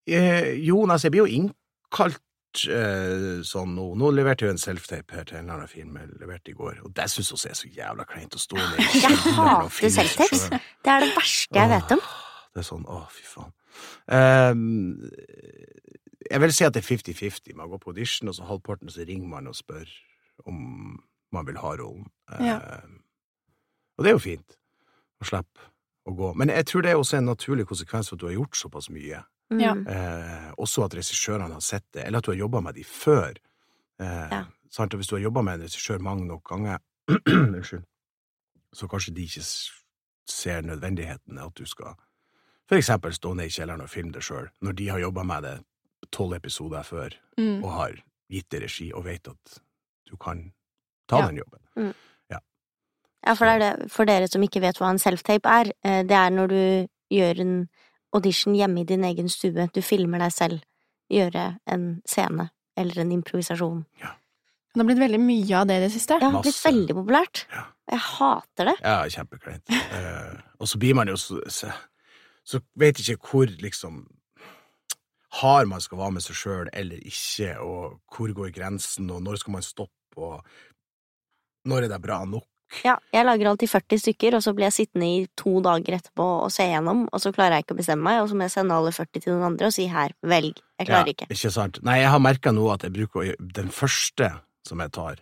Eh, 0.07 0.53
jo, 0.63 0.77
altså, 0.87 1.09
jeg 1.09 1.11
blir 1.15 1.25
jo 1.25 1.39
innkalt 1.41 2.61
eh, 2.71 3.41
sånn 3.43 3.73
nå. 3.75 3.89
Nå 3.99 4.11
leverte 4.15 4.45
jeg 4.45 4.53
jo 4.53 4.55
en 4.55 4.61
self-tape 4.61 5.17
her 5.17 5.27
til 5.27 5.41
en 5.41 5.43
eller 5.43 5.57
annen 5.57 5.71
film 5.73 5.97
jeg 5.99 6.13
leverte 6.21 6.53
i 6.53 6.55
går, 6.55 6.79
og 6.85 6.93
det 6.95 7.09
syns 7.11 7.33
også 7.35 7.51
er 7.51 7.59
så 7.59 7.71
jævla 7.75 8.05
kleint 8.07 8.37
å 8.37 8.39
stå 8.39 8.61
med. 8.61 8.79
Jeg 8.95 9.19
hater 9.35 9.91
selftapes! 9.97 10.45
Det 10.53 10.93
er 10.93 11.03
det 11.03 11.11
verste 11.17 11.59
jeg 11.59 11.73
vet 11.73 11.95
om. 11.97 12.05
Åh, 12.05 12.47
Det 12.55 12.63
er 12.63 12.69
sånn, 12.69 12.87
å, 12.87 13.01
fy 13.11 13.27
faen. 13.27 13.51
Ehm, 14.15 14.69
jeg 16.31 16.41
vil 16.41 16.53
si 16.53 16.63
at 16.65 16.73
det 16.73 16.81
er 16.83 16.95
50-50. 16.97 17.55
Man 17.55 17.69
går 17.69 17.77
på 17.83 17.89
audition, 17.93 18.29
og 18.29 18.35
så 18.35 18.43
halvparten 18.47 18.89
så 18.89 19.05
ringer 19.07 19.27
man 19.27 19.47
og 19.47 19.55
spør 19.55 19.89
om 20.45 20.99
man 21.31 21.45
vil 21.47 21.57
ha 21.57 21.71
rollen. 21.75 22.07
Ja. 22.39 22.57
Ehm, 22.59 22.99
og 23.97 24.03
det 24.03 24.09
er 24.11 24.15
jo 24.17 24.23
fint 24.23 24.57
å 25.21 25.27
slippe 25.29 25.69
å 26.05 26.13
gå. 26.15 26.33
Men 26.37 26.49
jeg 26.49 26.65
tror 26.69 26.81
det 26.85 26.91
er 26.91 26.99
også 26.99 27.17
en 27.17 27.25
naturlig 27.29 27.65
konsekvens 27.67 28.09
for 28.09 28.15
at 28.15 28.21
du 28.21 28.27
har 28.29 28.35
gjort 28.37 28.57
såpass 28.59 28.89
mye. 28.93 29.23
Ja. 29.53 29.73
Mm. 29.77 29.85
Eh, 29.87 30.51
også 30.57 30.85
at 30.85 30.95
regissørene 30.97 31.53
har 31.53 31.61
sett 31.63 31.85
det, 31.93 32.03
eller 32.07 32.17
at 32.19 32.25
du 32.27 32.31
har 32.31 32.39
jobba 32.43 32.61
med 32.61 32.75
de 32.75 32.83
før. 32.83 33.37
Eh, 33.99 34.27
Ja. 34.31 34.43
sant? 34.69 34.93
Og 34.93 34.99
hvis 34.99 35.07
du 35.07 35.15
har 35.15 35.23
jobba 35.23 35.41
med 35.41 35.53
en 35.59 35.61
regissør 35.67 35.99
mange 36.01 36.25
nok 36.27 36.43
ganger, 36.49 36.77
unnskyld, 37.27 37.85
så 38.73 38.87
kanskje 38.91 39.13
de 39.15 39.23
ikke 39.23 39.45
ser 40.27 40.61
nødvendigheten 40.61 41.37
av 41.39 41.47
at 41.53 41.55
du 41.55 41.65
skal 41.65 41.95
for 42.67 42.75
eksempel 42.75 43.13
stå 43.13 43.33
ned 43.37 43.45
i 43.45 43.53
kjelleren 43.53 43.81
og 43.85 43.89
filme 43.89 44.11
det 44.11 44.23
sjøl, 44.25 44.47
når 44.61 44.71
de 44.73 44.87
har 44.89 44.99
jobba 44.99 45.23
med 45.23 45.43
det 45.43 45.55
tolv 46.11 46.33
episoder 46.35 46.83
før 46.83 47.13
Mm. 47.37 47.63
og 47.63 47.71
har 47.71 47.91
gitt 48.31 48.49
det 48.49 48.61
regi 48.63 48.91
og 48.93 49.03
vet 49.05 49.27
at 49.27 49.59
du 50.09 50.15
kan 50.17 50.51
ta 51.09 51.19
Ja. 51.19 51.27
den 51.27 51.37
jobben. 51.37 51.93
Ja, 53.27 53.33
for 53.33 53.45
det 53.45 53.53
er 53.55 53.59
det 53.81 53.91
for 53.91 54.05
dere 54.05 54.27
som 54.29 54.43
ikke 54.45 54.61
vet 54.61 54.77
hva 54.77 54.91
en 54.91 54.99
self-tape 55.01 55.49
er. 55.49 55.71
eh, 55.83 56.03
Det 56.03 56.11
er 56.13 56.29
når 56.29 56.47
du 56.47 56.87
gjør 57.11 57.39
en 57.41 57.69
audition 58.13 58.53
hjemme 58.53 58.81
i 58.81 58.83
din 58.83 59.03
egen 59.03 59.27
stue. 59.29 59.67
Du 59.73 59.81
filmer 59.81 60.19
deg 60.19 60.31
selv 60.31 60.61
gjøre 61.11 61.57
en 61.67 62.01
scene 62.05 62.51
eller 62.77 63.01
en 63.01 63.11
improvisasjon. 63.11 63.85
Det 63.97 64.77
har 64.77 64.83
blitt 64.85 64.99
veldig 64.99 65.19
mye 65.19 65.55
av 65.57 65.65
det 65.67 65.77
i 65.77 65.79
det 65.87 65.91
siste. 65.91 66.19
Det 66.19 66.21
har 66.29 66.41
blitt 66.41 66.53
Masse. 66.53 66.69
veldig 66.69 66.95
populært. 66.95 67.45
Ja. 67.51 67.63
Jeg 67.89 67.99
hater 67.99 68.65
det. 68.65 68.75
Ja, 68.83 69.03
kjempekleint. 69.09 69.69
uh, 69.71 70.41
og 70.59 70.67
så 70.67 70.77
blir 70.77 70.93
man 70.93 71.07
jo 71.07 71.15
så, 71.15 71.41
så 71.49 71.73
Så 72.45 72.59
vet 72.77 72.99
ikke 72.99 73.17
hvor 73.25 73.47
liksom 73.47 74.05
hard 75.41 75.69
man 75.71 75.83
skal 75.83 75.99
være 75.99 76.15
med 76.17 76.25
seg 76.25 76.39
sjøl 76.39 76.71
eller 76.73 76.99
ikke, 77.01 77.53
og 77.63 77.99
hvor 78.11 78.33
går 78.37 78.53
grensen, 78.55 79.09
og 79.11 79.23
når 79.25 79.41
skal 79.41 79.57
man 79.57 79.65
stoppe, 79.65 80.15
og 80.15 80.43
når 81.69 81.87
er 81.87 81.95
det 81.95 82.03
bra 82.03 82.23
nok? 82.29 82.47
Ja, 82.83 82.95
jeg 83.13 83.25
lager 83.27 83.51
alltid 83.51 83.69
40 83.69 84.01
stykker, 84.01 84.35
og 84.35 84.43
så 84.43 84.51
blir 84.55 84.65
jeg 84.67 84.75
sittende 84.79 85.07
i 85.07 85.19
to 85.37 85.59
dager 85.63 85.99
etterpå 85.99 86.25
og 86.45 86.49
se 86.53 86.65
gjennom, 86.67 87.05
og 87.13 87.21
så 87.21 87.31
klarer 87.35 87.59
jeg 87.59 87.65
ikke 87.65 87.75
å 87.75 87.79
bestemme 87.79 88.07
meg, 88.07 88.21
og 88.23 88.31
så 88.31 88.37
må 88.37 88.47
jeg 88.47 88.55
sende 88.55 88.79
alle 88.79 88.93
40 88.95 89.21
til 89.21 89.35
noen 89.35 89.45
andre 89.51 89.69
og 89.69 89.75
si 89.75 89.85
her, 89.91 90.15
velg. 90.25 90.63
Jeg 90.81 90.89
klarer 90.89 91.11
ikke. 91.13 91.29
Ikke 91.31 91.53
sant? 91.53 91.79
Nei, 91.85 91.99
jeg 92.01 92.11
har 92.11 92.23
merka 92.23 92.51
nå 92.55 92.65
at 92.73 92.83
jeg 92.83 92.95
bruker 92.97 93.35
Den 93.59 93.69
første 93.71 94.31
som 94.65 94.81
jeg 94.81 94.91
tar, 94.97 95.21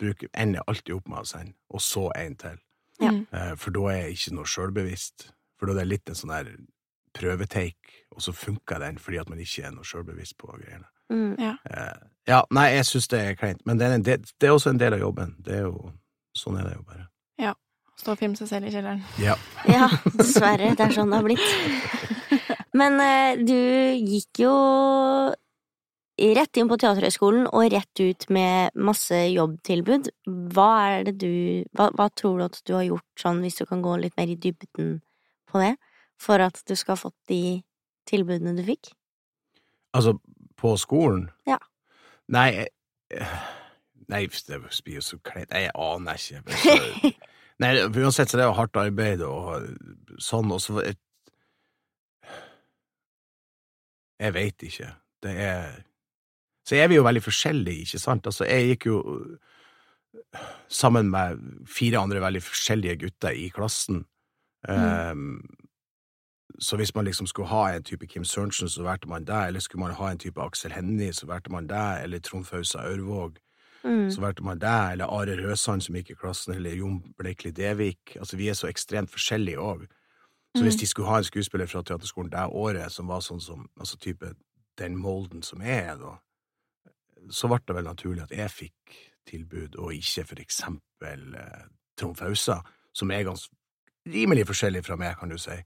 bruker, 0.00 0.32
ender 0.32 0.62
jeg 0.62 0.70
alltid 0.72 0.96
opp 0.96 1.12
med 1.12 1.20
å 1.20 1.28
sende, 1.28 1.54
og 1.68 1.84
så 1.84 2.08
en 2.16 2.38
til. 2.40 2.56
Ja. 2.98 3.12
Mm. 3.12 3.22
Eh, 3.30 3.54
for 3.60 3.74
da 3.76 3.84
er 3.92 4.00
jeg 4.00 4.16
ikke 4.16 4.34
noe 4.38 4.50
sjølbevisst. 4.50 5.28
For 5.58 5.68
da 5.68 5.76
er 5.76 5.82
det 5.82 5.90
litt 5.92 6.10
en 6.10 6.18
sånn 6.18 6.34
der 6.34 6.50
prøveteik, 7.14 7.94
og 8.14 8.22
så 8.24 8.34
funker 8.34 8.82
den 8.82 8.98
fordi 9.02 9.20
at 9.22 9.30
man 9.30 9.40
ikke 9.42 9.66
er 9.68 9.74
noe 9.74 9.86
sjølbevisst 9.86 10.38
på 10.40 10.50
greiene. 10.52 10.86
Mm. 11.08 11.38
Eh, 11.40 11.94
ja, 12.28 12.42
nei, 12.52 12.66
jeg 12.74 12.88
syns 12.88 13.08
det 13.08 13.20
er 13.24 13.38
kleint, 13.40 13.64
men 13.66 13.80
det 13.80 13.86
er, 13.86 13.96
en 13.96 14.04
del, 14.04 14.26
det 14.40 14.48
er 14.48 14.56
også 14.56 14.74
en 14.74 14.80
del 14.80 14.98
av 14.98 15.04
jobben. 15.06 15.36
Det 15.44 15.56
er 15.60 15.66
jo 15.68 15.90
Sånn 16.38 16.54
er 16.60 16.68
det 16.68 16.76
jo 16.76 16.84
bare. 16.86 17.08
Ja. 17.40 17.50
Stå 17.98 18.12
og 18.12 18.20
filme 18.20 18.38
seg 18.38 18.46
selv 18.46 18.68
i 18.68 18.70
kjelleren. 18.70 19.00
Ja. 19.18 19.34
Ja, 19.74 19.88
dessverre. 20.14 20.68
Det 20.78 20.84
er 20.84 20.92
sånn 20.94 21.10
det 21.10 21.18
har 21.18 21.26
blitt. 21.26 22.44
Men 22.78 23.00
eh, 23.02 23.40
du 23.42 23.56
gikk 24.06 24.44
jo 24.44 24.52
rett 26.38 26.58
inn 26.58 26.70
på 26.70 26.78
Teaterhøgskolen 26.78 27.48
og 27.50 27.72
rett 27.72 28.02
ut 28.02 28.28
med 28.34 28.78
masse 28.78 29.18
jobbtilbud. 29.32 30.12
Hva 30.54 30.70
er 30.92 31.08
det 31.08 31.16
du 31.22 31.32
hva, 31.74 31.90
hva 31.94 32.08
tror 32.14 32.38
du 32.38 32.46
at 32.46 32.62
du 32.66 32.74
har 32.76 32.86
gjort 32.86 33.22
sånn, 33.22 33.42
hvis 33.42 33.58
du 33.60 33.66
kan 33.66 33.82
gå 33.82 33.96
litt 34.02 34.16
mer 34.18 34.30
i 34.30 34.38
dybden 34.38 34.98
på 35.48 35.62
det, 35.62 35.74
for 36.20 36.42
at 36.42 36.60
du 36.66 36.74
skal 36.76 36.96
ha 36.96 37.02
fått 37.06 37.16
de 37.30 37.40
tilbudene 38.08 38.56
du 38.58 38.64
fikk? 38.66 38.92
Altså, 39.96 40.16
på 40.58 40.74
skolen? 40.80 41.28
Ja. 41.48 41.58
Nei, 42.34 42.66
nei 44.10 44.22
det 44.26 44.58
blir 44.84 44.98
jo 44.98 45.04
så 45.04 45.18
kleint. 45.24 45.52
Jeg 45.54 45.70
aner 45.74 46.18
ikke. 46.18 46.42
Så- 46.64 47.12
Nei, 47.58 47.72
uansett 47.90 48.30
så 48.30 48.38
det 48.38 48.44
er 48.44 48.52
jo 48.52 48.54
hardt 48.54 48.76
arbeid 48.78 49.22
og 49.26 49.64
sånn, 50.22 50.52
og 50.54 50.60
så 50.62 50.76
et, 50.84 50.98
Jeg 54.18 54.34
veit 54.34 54.62
ikke. 54.66 54.92
Det 55.22 55.32
er 55.42 55.84
Så 56.66 56.76
er 56.76 56.88
vi 56.90 56.98
jo 56.98 57.04
veldig 57.06 57.22
forskjellige, 57.24 57.86
ikke 57.86 57.98
sant? 58.02 58.26
Altså, 58.28 58.44
jeg 58.44 58.74
gikk 58.74 58.86
jo 58.90 58.98
sammen 60.68 61.08
med 61.10 61.38
fire 61.66 62.02
andre 62.02 62.20
veldig 62.20 62.42
forskjellige 62.44 62.98
gutter 63.00 63.32
i 63.32 63.46
klassen. 63.54 64.02
Um, 64.68 65.38
så 66.60 66.76
hvis 66.76 66.94
man 66.94 67.04
liksom 67.04 67.26
skulle 67.26 67.48
ha 67.48 67.68
en 67.72 67.82
type 67.82 68.06
Kim 68.06 68.24
Sørensen, 68.24 68.68
så 68.68 68.82
valgte 68.82 69.08
man 69.08 69.24
det, 69.24 69.46
eller 69.46 69.60
skulle 69.60 69.80
man 69.80 69.94
ha 69.94 70.10
en 70.10 70.18
type 70.18 70.40
Aksel 70.42 70.72
Hennie, 70.72 71.12
så 71.12 71.26
valgte 71.26 71.50
man 71.50 71.66
det, 71.66 72.02
eller 72.02 72.18
Trond 72.18 72.44
Fausa 72.46 72.78
Ørvåg, 72.78 73.36
Mm. 73.84 74.10
så 74.10 74.20
valgte 74.20 74.42
man 74.42 74.58
det, 74.58 74.92
eller 74.92 75.04
Are 75.06 75.36
Røsand 75.36 75.82
som 75.82 75.94
gikk 75.94 76.10
i 76.10 76.14
klassen, 76.14 76.54
eller 76.54 76.74
Jon 76.74 77.14
Bleikli 77.18 77.50
Devik. 77.50 78.16
Altså, 78.20 78.36
vi 78.36 78.48
er 78.48 78.54
så 78.54 78.66
ekstremt 78.68 79.10
forskjellige 79.10 79.56
òg. 79.58 79.86
Så 80.56 80.62
hvis 80.64 80.74
Mm. 80.74 80.80
de 80.80 80.86
skulle 80.86 81.08
ha 81.08 81.16
en 81.18 81.24
skuespiller 81.24 81.66
fra 81.66 81.82
teaterskolen 81.82 82.30
det 82.30 82.50
året 82.50 82.90
som 82.92 83.06
var 83.06 83.20
sånn 83.20 83.40
som 83.40 83.68
altså 83.80 83.96
type 83.98 84.34
den 84.78 84.96
molden 84.96 85.42
som 85.44 85.60
jeg 85.60 85.84
er, 85.86 85.96
da, 85.96 86.18
så 87.30 87.48
ble 87.48 87.58
det 87.66 87.76
vel 87.76 87.84
naturlig 87.84 88.22
at 88.22 88.30
jeg 88.30 88.50
fikk 88.50 88.96
tilbud, 89.28 89.76
og 89.76 89.92
ikke 89.92 90.24
for 90.26 90.36
eksempel 90.42 91.34
eh, 91.36 91.66
Trond 91.96 92.16
Fausa, 92.16 92.62
som 92.92 93.10
er 93.10 93.24
ganske 93.24 93.50
rimelig 94.08 94.46
forskjellig 94.48 94.84
fra 94.84 94.96
meg, 94.96 95.16
kan 95.20 95.28
du 95.28 95.36
si, 95.38 95.56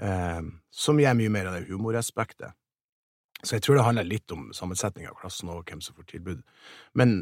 eh, 0.00 0.40
som 0.70 1.00
gir 1.00 1.18
mye 1.18 1.32
mer 1.34 1.50
av 1.50 1.58
det 1.58 1.68
humoraspektet. 1.68 2.56
Så 3.42 3.54
jeg 3.54 3.62
tror 3.62 3.78
det 3.78 3.86
handler 3.86 4.08
litt 4.08 4.32
om 4.34 4.48
sammensetning 4.54 5.06
av 5.06 5.18
klassen 5.20 5.50
og 5.52 5.62
hvem 5.68 5.82
som 5.84 5.94
får 5.94 6.08
tilbud. 6.10 6.40
Men 6.98 7.20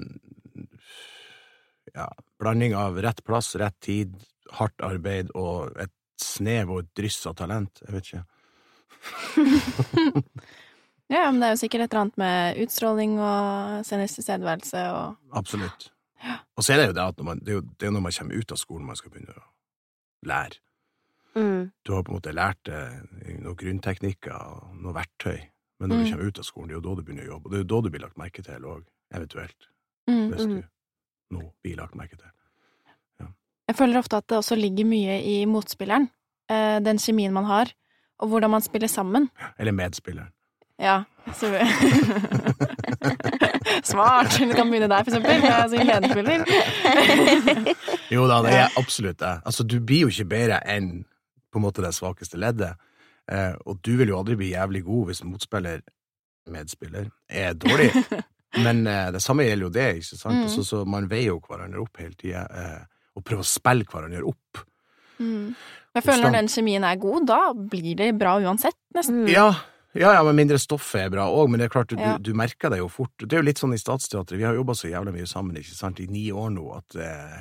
ja, 1.92 2.08
blanding 2.40 2.72
av 2.76 2.96
rett 3.04 3.20
plass, 3.24 3.52
rett 3.60 3.76
tid, 3.84 4.14
hardt 4.56 4.80
arbeid 4.84 5.34
og 5.36 5.76
et 5.82 5.92
snev 6.22 6.72
og 6.72 6.84
et 6.84 6.92
dryss 6.96 7.20
av 7.28 7.36
talent. 7.36 7.82
Jeg 7.84 7.96
vet 7.96 8.12
ikke. 8.12 8.24
Ja, 11.06 11.28
men 11.30 11.38
det 11.38 11.46
er 11.46 11.52
jo 11.54 11.60
sikkert 11.60 11.84
et 11.84 11.92
eller 11.92 12.02
annet 12.02 12.16
med 12.18 12.56
utstråling 12.64 13.12
og 13.22 13.84
scenisk 13.86 14.18
tilstedeværelse 14.18 14.80
og 14.90 15.36
Absolutt. 15.38 15.92
Ja. 16.24 16.40
Og 16.58 16.66
så 16.66 16.74
er 16.74 16.80
det 16.80 16.86
jo 16.88 16.96
det 16.96 17.04
at 17.04 17.20
når 17.20 17.28
man, 17.28 17.42
det 17.46 17.52
er 17.52 17.58
jo 17.60 17.66
det 17.78 17.86
er 17.86 17.92
når 17.94 18.04
man 18.08 18.16
kommer 18.16 18.40
ut 18.40 18.54
av 18.54 18.58
skolen 18.58 18.88
man 18.88 18.98
skal 18.98 19.12
begynne 19.14 19.36
å 19.36 19.44
lære. 20.26 20.58
Mm. 21.36 21.70
Du 21.84 21.92
har 21.92 22.02
på 22.02 22.12
en 22.12 22.16
måte 22.18 22.32
lært 22.32 22.62
deg 22.64 23.40
noen 23.42 23.56
grunnteknikker 23.60 24.32
og 24.36 24.70
noen 24.80 24.94
verktøy, 24.96 25.38
men 25.80 25.88
når 25.90 25.96
Mm. 25.96 26.04
du 26.04 26.10
kommer 26.10 26.26
ut 26.30 26.38
av 26.38 26.44
skolen, 26.48 26.68
det 26.68 26.74
er 26.76 26.80
jo 26.80 26.86
da 26.88 26.94
du 26.96 27.02
begynner 27.04 27.26
å 27.26 27.32
jobbe, 27.34 27.44
og 27.46 27.50
det 27.52 27.58
er 27.58 27.64
jo 27.64 27.70
da 27.74 27.80
du 27.84 27.90
blir 27.92 28.00
lagt 28.06 28.16
merke 28.16 28.42
til 28.46 28.64
òg, 28.64 28.82
eventuelt, 29.14 29.68
mm. 30.08 30.30
hvis 30.32 30.46
Mm. 30.46 30.54
du 30.56 30.62
nå 31.36 31.42
blir 31.62 31.76
lagt 31.76 31.94
merke 31.94 32.16
til. 32.16 32.30
Jeg 33.68 33.74
føler 33.76 33.98
ofte 33.98 34.16
at 34.16 34.26
det 34.28 34.36
også 34.38 34.54
ligger 34.56 34.84
mye 34.86 35.16
i 35.26 35.44
motspilleren. 35.44 36.08
eh, 36.48 36.78
Den 36.78 36.96
kjemien 36.98 37.32
man 37.32 37.44
har, 37.44 37.66
og 38.20 38.28
hvordan 38.28 38.50
man 38.50 38.60
spiller 38.62 38.86
sammen. 38.88 39.28
Eller 39.58 39.72
medspilleren. 39.72 40.30
Ja, 40.78 41.02
så 41.34 41.50
Smart! 43.82 44.36
Du 44.38 44.52
kan 44.54 44.70
begynne 44.70 44.88
der, 44.88 45.02
for 45.02 45.10
eksempel. 45.10 45.30
Jeg 45.42 45.50
er 45.50 45.68
sånn 45.72 45.86
medspiller. 45.90 46.38
Jo 48.14 48.26
da, 48.30 48.36
det 48.46 48.52
er 48.54 48.68
absolutt 48.78 49.18
det. 49.18 49.32
Altså, 49.44 49.64
du 49.66 49.80
blir 49.80 50.04
jo 50.06 50.08
ikke 50.12 50.28
bedre 50.30 50.60
enn 50.70 51.04
på 51.56 51.62
en 51.62 51.66
måte 51.66 51.84
det 51.84 51.94
svakeste 51.96 52.38
leddet, 52.40 52.76
eh, 53.32 53.54
og 53.64 53.80
du 53.82 53.94
vil 53.96 54.12
jo 54.12 54.20
aldri 54.20 54.36
bli 54.38 54.52
jævlig 54.52 54.84
god 54.86 55.10
hvis 55.10 55.24
motspiller, 55.26 55.84
medspiller, 56.52 57.10
er 57.28 57.56
dårlig. 57.58 57.90
Men 58.64 58.86
eh, 58.86 59.08
det 59.12 59.22
samme 59.24 59.46
gjelder 59.48 59.66
jo 59.66 59.72
det, 59.74 59.88
ikke 60.00 60.20
sant? 60.20 60.44
Mm. 60.44 60.50
Så, 60.52 60.64
så 60.68 60.84
man 60.88 61.08
veier 61.10 61.32
jo 61.34 61.40
hverandre 61.44 61.82
opp 61.82 62.00
hele 62.00 62.14
tida, 62.16 62.44
eh, 62.46 62.82
og 63.16 63.24
prøver 63.24 63.44
å 63.44 63.48
spille 63.48 63.88
hverandre 63.88 64.22
opp. 64.28 64.66
Mm. 65.16 65.54
Jeg 65.96 66.04
føler 66.04 66.26
når 66.26 66.36
den 66.36 66.52
kjemien 66.52 66.84
er 66.84 67.00
god, 67.00 67.24
da 67.28 67.40
blir 67.56 67.96
det 67.96 68.10
bra 68.20 68.36
uansett, 68.44 68.76
nesten. 68.94 69.24
Mm. 69.24 69.32
Ja, 69.32 69.48
ja, 69.96 70.10
ja, 70.12 70.22
men 70.28 70.36
mindre 70.36 70.58
stoffet 70.60 71.06
er 71.06 71.12
bra 71.12 71.24
òg, 71.32 71.48
men 71.48 71.60
det 71.62 71.70
er 71.70 71.72
klart, 71.72 71.88
du, 71.88 71.96
Ja. 71.96 72.18
du 72.20 72.34
merker 72.36 72.68
det 72.72 72.82
jo 72.82 72.88
fort. 72.92 73.14
Det 73.16 73.32
er 73.32 73.40
jo 73.40 73.48
litt 73.48 73.60
sånn 73.62 73.72
i 73.72 73.80
Statsteatret, 73.80 74.36
vi 74.36 74.44
har 74.44 74.58
jobba 74.58 74.76
så 74.76 74.90
jævla 74.90 75.14
mye 75.14 75.28
sammen 75.28 75.56
ikke 75.56 75.76
sant, 75.76 76.00
i 76.04 76.06
ni 76.12 76.28
år 76.32 76.50
nå, 76.52 76.66
at 76.76 76.98
eh, 77.00 77.38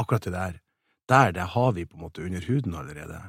akkurat 0.00 0.24
det 0.24 0.32
der, 0.32 0.60
der, 1.08 1.34
det 1.36 1.46
har 1.52 1.72
vi 1.76 1.84
på 1.84 1.98
en 1.98 2.06
måte 2.06 2.24
under 2.24 2.40
huden 2.48 2.74
allerede. 2.80 3.20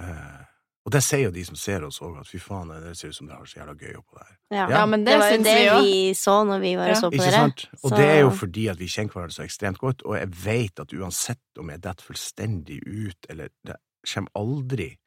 Eh, 0.00 0.42
og 0.84 0.92
det 0.92 1.00
sier 1.02 1.22
jo 1.24 1.30
de 1.32 1.44
som 1.48 1.56
ser 1.56 1.84
oss 1.86 2.00
òg, 2.04 2.18
at 2.20 2.26
fy 2.28 2.38
faen, 2.38 2.68
det 2.84 2.96
ser 2.98 3.08
ut 3.08 3.14
som 3.16 3.26
det 3.26 3.36
har 3.38 3.44
så 3.48 3.56
jævla 3.62 3.74
gøy 3.80 3.94
oppå 3.96 4.18
der. 4.18 4.32
Ja. 4.52 4.66
Ja, 4.68 4.86
men 4.86 5.04
det, 5.04 5.14
Det 5.14 5.20
var 5.20 5.30
jo 5.30 5.38
det 5.46 5.54
vi 5.56 5.92
vi 5.92 6.12
så 6.18 6.34
når 6.44 6.60
vi 6.60 6.74
var 6.76 6.90
og 6.90 6.94
Ja. 6.94 7.00
så 7.00 7.08
på 7.10 7.14
Ikke 7.14 7.24
dere. 7.30 7.32
sant? 7.32 7.64
Og 7.82 7.90
Så- 7.90 7.96
det 7.96 8.04
er 8.10 8.20
jo 8.20 8.30
fordi 8.30 8.68
at 8.70 8.78
vi 8.78 8.86
kjenner 8.86 9.12
hverandre 9.12 9.32
så 9.38 9.44
ekstremt 9.46 9.78
godt, 9.78 10.02
og 10.04 10.18
jeg 10.18 10.28
vet 10.44 10.80
at 10.80 10.92
uansett 10.92 11.40
om 11.58 11.70
jeg 11.70 11.80
detter 11.80 12.04
fullstendig 12.04 12.82
ut, 12.86 13.26
eller 13.30 13.48
det 13.64 13.76
kommer 14.04 14.28
aldri 14.36 14.98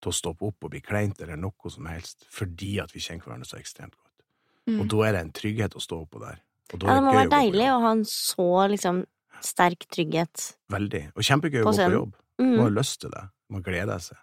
til 0.00 0.12
å 0.12 0.14
stoppe 0.14 0.42
opp 0.46 0.62
og 0.62 0.70
bli 0.70 0.80
kleint 0.80 1.20
eller 1.20 1.36
noe 1.36 1.68
som 1.70 1.86
helst, 1.86 2.24
fordi 2.30 2.78
at 2.80 2.92
vi 2.92 3.00
kjenner 3.00 3.24
hverandre 3.24 3.46
så 3.46 3.58
ekstremt 3.58 3.96
godt. 3.98 4.22
Mm. 4.68 4.80
Og 4.82 4.88
da 4.88 5.02
er 5.08 5.12
det 5.12 5.20
en 5.22 5.32
trygghet 5.32 5.74
å 5.74 5.80
stå 5.82 6.06
oppå 6.06 6.20
der. 6.20 6.38
Og 6.72 6.78
da 6.78 6.86
Ja, 6.86 6.94
det 6.94 7.02
må 7.02 7.12
være 7.14 7.30
deilig 7.30 7.66
å 7.74 7.80
ha 7.80 7.90
en 7.90 8.04
så 8.04 8.68
liksom 8.70 9.04
sterk 9.40 9.86
trygghet. 9.90 10.54
Veldig. 10.70 11.10
Og 11.16 11.22
kjempegøy 11.24 11.62
å 11.62 11.64
på 11.64 11.72
gå 11.72 11.72
på 11.72 11.74
scenen. 11.74 12.12
Jobb. 12.38 12.48
Man 12.56 12.58
har 12.64 12.70
Mm. 12.70 12.78
lyst 12.78 13.00
til 13.00 13.10
det. 13.10 13.24
Man 13.50 13.62
gleder 13.62 13.98
seg. 13.98 14.16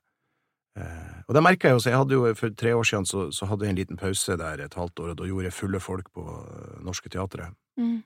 Eh, 0.78 1.22
og 1.28 1.34
det 1.36 1.44
merka 1.44 1.68
jeg 1.70 1.76
jo, 1.76 1.80
så 1.80 1.90
jeg 1.90 1.98
hadde 1.98 2.14
jo 2.14 2.34
for 2.36 2.50
tre 2.50 2.74
år 2.76 2.84
siden 2.84 3.06
så, 3.06 3.32
så 3.32 3.46
hadde 3.48 3.64
jeg 3.66 3.70
en 3.70 3.76
liten 3.80 3.98
pause 3.98 4.36
der 4.38 4.60
et 4.60 4.74
halvt 4.74 5.00
år, 5.00 5.10
og 5.10 5.18
da 5.18 5.24
gjorde 5.24 5.44
jeg 5.48 5.54
fulle 5.54 5.80
folk 5.80 6.10
på 6.14 6.24
eh, 6.26 6.82
Norske 6.84 7.10
Teatret. 7.10 7.56
Mm. 7.78 8.04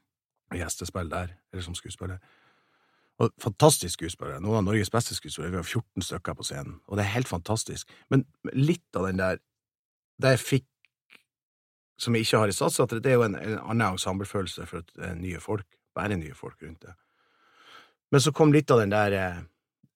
gjestespill 0.54 1.10
der, 1.10 1.36
eller 1.54 1.62
som 1.64 1.76
skuespiller. 1.76 2.18
Og 3.20 3.30
fantastisk 3.42 3.94
skuespillere. 4.00 4.40
Noen 4.42 4.58
av 4.58 4.64
Norges 4.64 4.90
beste 4.90 5.14
skuespillere. 5.16 5.52
Vi 5.52 5.58
har 5.58 5.64
14 5.68 6.02
stykker 6.02 6.34
på 6.34 6.44
scenen, 6.48 6.80
og 6.88 6.98
det 6.98 7.04
er 7.06 7.10
helt 7.14 7.28
fantastisk. 7.28 7.90
Men 8.10 8.26
litt 8.54 8.96
av 8.96 9.06
den 9.06 9.18
der 9.18 9.38
Det 10.22 10.30
jeg 10.34 10.40
fikk 10.40 10.66
som 12.00 12.16
jeg 12.16 12.26
ikke 12.26 12.40
har 12.40 12.48
i 12.48 12.52
Statsteatret, 12.52 13.04
det 13.04 13.12
er 13.12 13.16
jo 13.16 13.24
en, 13.24 13.36
en 13.36 13.58
annen 13.60 13.94
ensemblefølelse 13.94 14.66
for 14.68 14.78
at 14.80 14.90
det 14.96 15.06
er 15.10 15.16
nye 15.16 15.40
folk. 15.40 15.66
Bare 15.96 16.16
nye 16.18 16.34
folk 16.36 16.62
rundt 16.64 16.82
det. 16.82 16.94
Men 18.12 18.20
så 18.22 18.32
kom 18.36 18.52
litt 18.52 18.72
av 18.72 18.80
den 18.80 18.90
der 18.92 19.12
eh, 19.16 19.38
eh, 19.38 19.44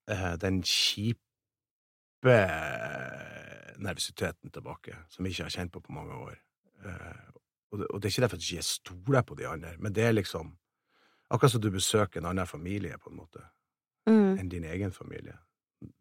Den 0.07 0.61
kjipe 0.63 1.19
nervøsiteten 3.83 4.51
tilbake, 4.51 4.95
som 5.09 5.25
jeg 5.25 5.31
ikke 5.33 5.43
har 5.47 5.55
kjent 5.57 5.71
på 5.73 5.81
på 5.83 5.91
mange 5.95 6.13
år. 6.13 6.35
Eh, 6.85 7.31
og 7.71 7.79
det, 7.79 7.87
og 7.89 8.01
det 8.01 8.07
er 8.07 8.11
ikke 8.11 8.21
derfor 8.25 8.37
at 8.39 8.51
jeg 8.51 8.57
ikke 8.59 8.69
stoler 8.69 9.21
på 9.21 9.35
de 9.39 9.47
andre, 9.47 9.73
men 9.79 9.93
det 9.93 10.03
er 10.03 10.11
liksom 10.13 10.53
akkurat 11.31 11.51
som 11.51 11.61
du 11.61 11.69
besøker 11.71 12.19
en 12.21 12.29
annen 12.29 12.47
familie, 12.47 12.97
på 12.97 13.09
en 13.09 13.17
måte, 13.17 13.43
Mm. 14.07 14.37
enn 14.39 14.49
din 14.49 14.63
egen 14.63 14.91
familie. 14.91 15.37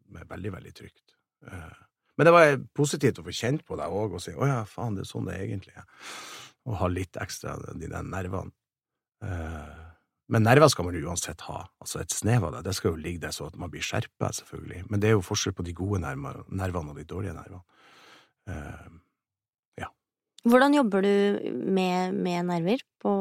Med 0.05 0.27
veldig, 0.29 0.51
veldig 0.51 0.73
trygt. 0.75 1.15
Eh, 1.47 1.73
Men 2.17 2.25
det 2.25 2.33
var 2.33 2.57
positivt 2.75 3.17
å 3.19 3.23
få 3.23 3.31
kjent 3.33 3.63
på 3.65 3.75
deg 3.75 3.89
òg, 3.89 4.13
og 4.13 4.21
si 4.21 4.31
'Å 4.31 4.45
ja, 4.47 4.63
faen, 4.65 4.93
det 4.95 5.01
er 5.01 5.05
sånn 5.05 5.25
det 5.25 5.33
er 5.33 5.47
egentlig 5.47 5.73
er'. 5.73 5.85
Og 6.65 6.77
ha 6.77 6.87
litt 6.87 7.13
ekstra 7.13 7.57
de 7.79 7.87
der 7.87 8.03
nervene. 8.03 8.51
Men 10.31 10.45
nerver 10.47 10.69
skal 10.71 10.87
man 10.87 10.95
jo 10.95 11.09
uansett 11.09 11.43
ha. 11.49 11.65
Altså, 11.83 11.99
et 12.01 12.13
snev 12.15 12.45
av 12.47 12.55
det, 12.55 12.63
det 12.67 12.75
skal 12.77 12.93
jo 12.93 13.01
ligge 13.01 13.25
der 13.25 13.33
så 13.35 13.49
at 13.49 13.57
man 13.59 13.71
blir 13.73 13.83
skjerpa, 13.83 14.31
selvfølgelig. 14.39 14.85
Men 14.89 15.03
det 15.03 15.09
er 15.09 15.17
jo 15.17 15.25
forskjell 15.25 15.55
på 15.57 15.65
de 15.67 15.75
gode 15.75 15.99
nervene 16.03 16.93
og 16.93 16.99
de 16.99 17.07
dårlige 17.07 17.35
nervene. 17.35 17.63
Ja 19.79 19.87
Hvordan 20.43 20.73
jobber 20.75 21.05
du 21.05 21.13
med, 21.53 22.13
med 22.13 22.49
nerver? 22.49 22.83
På 22.99 23.13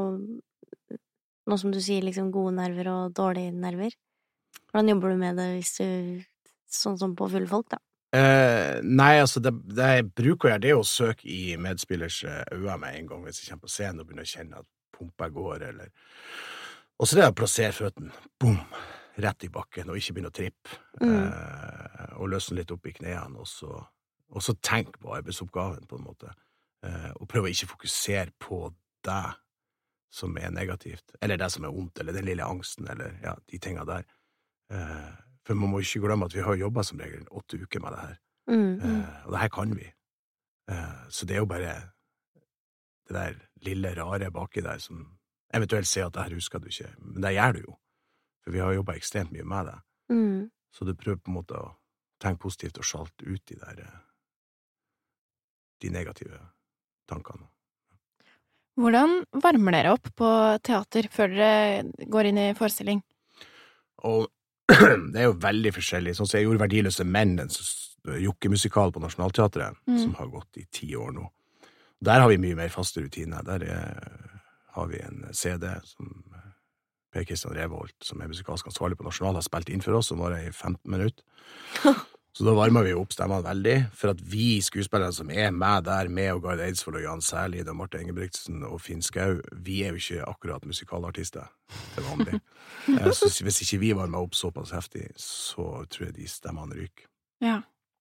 Nå 1.43 1.57
som 1.59 1.73
du 1.75 1.81
sier 1.83 2.03
liksom 2.07 2.31
gode 2.35 2.55
nerver 2.55 2.89
og 2.91 3.15
dårlige 3.19 3.51
nerver. 3.55 3.95
Hvordan 4.71 4.93
jobber 4.93 5.11
du 5.11 5.17
med 5.23 5.41
det 5.41 5.49
hvis 5.57 5.73
du 5.81 5.87
Sånn 6.73 6.97
som 6.97 7.13
på 7.13 7.27
fulle 7.29 7.45
folk, 7.51 7.67
da? 7.69 7.77
Uh, 8.17 8.79
nei, 8.81 9.19
altså, 9.21 9.43
det, 9.45 9.51
det 9.77 9.89
jeg 9.91 10.07
bruker 10.17 10.49
å 10.49 10.51
gjøre, 10.53 10.63
det 10.65 10.71
er 10.73 10.79
å 10.81 10.87
søke 10.89 11.27
i 11.29 11.57
medspillers 11.61 12.23
eh, 12.29 12.43
øyne 12.57 12.79
med 12.81 12.97
en 12.97 13.11
gang 13.11 13.27
hvis 13.27 13.43
jeg 13.43 13.51
kommer 13.51 13.67
på 13.69 13.73
scenen 13.75 14.01
og 14.01 14.09
begynner 14.09 14.25
å 14.25 14.31
kjenne 14.31 14.63
at 14.63 14.69
pumpa 14.97 15.29
går, 15.33 15.67
eller 15.69 15.91
Og 17.03 17.09
så 17.11 17.19
det 17.19 17.27
å 17.27 17.35
plassere 17.35 17.75
føttene, 17.75 18.13
bom, 18.41 18.59
rett 19.23 19.45
i 19.45 19.51
bakken, 19.53 19.91
og 19.91 19.99
ikke 19.99 20.15
begynne 20.15 20.31
å 20.31 20.37
trippe, 20.37 20.79
Mm. 21.03 21.27
eh, 21.27 22.13
og 22.21 22.29
løsne 22.31 22.57
litt 22.61 22.71
opp 22.71 22.87
i 22.87 22.93
knærne, 22.95 23.41
og 23.43 23.47
så, 23.47 23.87
og 24.31 24.43
så 24.43 24.55
tenk 24.63 24.99
på 25.03 25.11
arbeidsoppgaven, 25.17 25.87
på 25.89 25.99
en 25.99 26.05
måte, 26.05 26.31
eh, 26.85 27.11
og 27.17 27.27
prøve 27.29 27.49
å 27.49 27.53
ikke 27.53 27.73
fokusere 27.75 28.31
på 28.39 28.73
det 29.05 29.35
som 30.13 30.37
er 30.39 30.51
negativt, 30.51 31.17
eller 31.21 31.37
det 31.37 31.51
som 31.51 31.65
er 31.65 31.75
ondt, 31.75 31.99
eller 31.99 32.13
den 32.13 32.25
lille 32.25 32.45
angsten, 32.45 32.89
eller 32.89 33.19
ja, 33.23 33.35
de 33.51 33.59
tinga 33.59 33.85
der. 33.85 34.05
Eh, 34.71 35.13
for 35.45 35.55
man 35.55 35.71
må 35.71 35.81
ikke 35.81 36.07
glemme 36.07 36.25
at 36.27 36.35
vi 36.35 36.41
har 36.43 36.55
jobba 36.55 36.85
som 36.85 36.99
regel 36.99 37.27
åtte 37.31 37.59
uker 37.61 37.81
med 37.81 37.93
det 37.93 38.01
her. 38.01 38.19
Mm. 38.49 38.81
Eh, 38.81 39.27
og 39.27 39.33
det 39.33 39.41
her 39.41 39.49
kan 39.49 39.75
vi. 39.77 39.93
Eh, 40.71 41.09
så 41.11 41.27
det 41.27 41.35
er 41.35 41.41
jo 41.41 41.47
bare 41.47 41.75
det 43.09 43.17
der 43.17 43.35
lille 43.67 43.95
rare 43.97 44.31
baki 44.31 44.63
der 44.63 44.79
som 44.79 45.19
eventuelt 45.53 45.89
si 45.89 46.01
at 46.01 46.13
det 46.15 46.23
her 46.27 46.35
husker 46.39 46.59
du 46.63 46.69
ikke, 46.71 46.91
men 46.99 47.23
det 47.25 47.35
gjør 47.37 47.53
du 47.57 47.61
jo. 47.67 47.77
For 48.43 48.55
vi 48.55 48.63
har 48.63 48.75
jobba 48.75 48.97
ekstremt 48.99 49.33
mye 49.35 49.45
med 49.47 49.69
det. 49.71 49.79
Mm. 50.13 50.51
Så 50.75 50.85
du 50.89 50.95
prøver 50.99 51.21
på 51.21 51.31
en 51.31 51.39
måte 51.39 51.59
å 51.59 51.73
tenke 52.23 52.43
positivt 52.43 52.79
og 52.81 52.87
sjalte 52.89 53.27
ut 53.27 53.43
de 53.51 53.59
der 53.61 53.83
eh, 53.85 53.99
de 55.83 55.91
negative 55.91 56.39
tankene. 57.11 57.49
Hvordan 58.81 59.19
varmer 59.43 59.75
dere 59.77 59.93
opp 59.93 60.07
på 60.17 60.29
teater 60.65 61.09
før 61.13 61.35
dere 61.35 62.07
går 62.09 62.31
inn 62.31 62.39
i 62.41 62.47
forestilling? 62.57 63.03
Og 64.09 64.31
det 65.13 65.21
er 65.21 65.27
jo 65.29 65.37
veldig 65.43 65.73
forskjellig. 65.77 66.15
Sånn 66.17 66.31
som 66.31 66.39
jeg 66.39 66.47
gjorde 66.47 66.63
Verdiløse 66.63 67.05
menn, 67.05 67.35
en 67.43 67.53
jokkemusikal 68.23 68.95
på 68.95 69.03
Nationaltheatret, 69.03 69.77
Mm. 69.87 69.99
som 69.99 70.15
har 70.15 70.31
gått 70.33 70.57
i 70.63 70.65
ti 70.73 70.95
år 70.97 71.13
nå. 71.13 71.27
Der 72.03 72.21
har 72.23 72.29
vi 72.31 72.39
mye 72.41 72.57
mer 72.59 72.71
faste 72.73 73.03
rutiner. 73.05 73.45
Der 73.47 73.63
er, 73.63 74.32
har 74.77 74.89
vi 74.91 75.01
en 75.05 75.27
CD 75.37 75.69
som 75.85 76.13
Per 77.13 77.27
Kristian 77.29 77.53
Revolt, 77.57 77.97
som 78.05 78.23
er 78.25 78.31
musikalsk 78.33 78.71
ansvarlig 78.71 78.97
på 78.97 79.05
Nasjonal, 79.05 79.37
har 79.37 79.45
spilt 79.45 79.69
inn 79.69 79.85
for 79.85 79.99
oss, 79.99 80.09
som 80.09 80.23
varer 80.23 80.49
i 80.49 80.53
15 80.53 80.81
minutter. 80.91 81.25
Så 82.33 82.47
da 82.47 82.55
varmer 82.57 82.87
vi 82.87 82.95
opp 82.97 83.13
stemmene 83.13 83.45
veldig, 83.45 83.75
for 83.93 84.15
at 84.15 84.21
vi 84.33 84.55
skuespillere 84.65 85.13
som 85.13 85.29
er 85.29 85.51
med 85.53 85.85
der, 85.85 86.09
med 86.09 86.31
og 86.33 86.47
Gard 86.47 86.63
Eidsvoll 86.65 86.97
og 86.97 87.05
Jan 87.05 87.21
Særlid 87.21 87.69
og 87.69 87.77
Marte 87.77 88.01
Ingebrigtsen 88.01 88.63
og 88.65 88.81
Finn 88.81 89.05
Skau, 89.05 89.35
vi 89.53 89.83
er 89.85 89.93
jo 89.93 90.01
ikke 90.01 90.31
akkurat 90.31 90.65
musikalartister 90.69 91.51
til 91.95 92.09
vanlig. 92.09 92.41
Eh, 92.89 93.13
Så 93.15 93.45
hvis 93.45 93.61
ikke 93.63 93.79
vi 93.79 93.93
varmer 93.95 94.25
opp 94.25 94.35
såpass 94.35 94.73
heftig, 94.75 95.05
så 95.21 95.85
tror 95.93 96.07
jeg 96.09 96.17
de 96.17 96.25
stemmene 96.27 96.75
ryker. 96.75 97.05
Ja. 97.45 97.61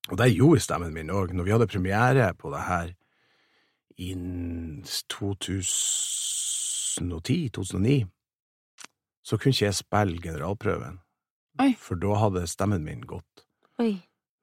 Og 0.09 0.17
det 0.17 0.31
gjorde 0.33 0.63
stemmen 0.63 0.93
min 0.95 1.11
òg. 1.13 1.35
Når 1.35 1.45
vi 1.45 1.51
hadde 1.53 1.67
premiere 1.69 2.31
på 2.33 2.49
det 2.49 2.63
her 2.65 2.93
i 4.01 4.13
2010-2009, 7.09 8.05
så 9.23 9.37
kunne 9.37 9.53
ikke 9.55 9.65
jeg 9.65 9.77
spille 9.77 10.21
generalprøven. 10.21 10.99
Oi. 11.61 11.73
For 11.79 11.99
da 11.99 12.15
hadde 12.21 12.47
stemmen 12.49 12.85
min 12.85 13.03
gått. 13.07 13.45
Oi. 13.81 13.93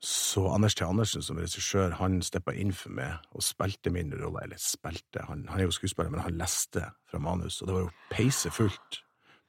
Så 0.00 0.44
Anders 0.54 0.76
T. 0.78 0.84
Andersen 0.86 1.24
som 1.26 1.38
regissør, 1.40 1.96
han 1.98 2.20
steppa 2.22 2.52
inn 2.54 2.70
for 2.76 2.94
meg 2.94 3.16
og 3.34 3.42
spilte 3.42 3.90
min 3.90 4.12
rolle. 4.14 4.44
Eller 4.46 4.60
spilte, 4.62 5.24
han, 5.26 5.46
han 5.50 5.60
er 5.60 5.66
jo 5.66 5.74
skuespiller, 5.74 6.12
men 6.14 6.22
han 6.22 6.38
leste 6.38 6.84
fra 7.10 7.18
manus, 7.18 7.58
og 7.62 7.70
det 7.70 7.74
var 7.74 7.86
jo 7.86 7.94
peisefullt 8.12 9.00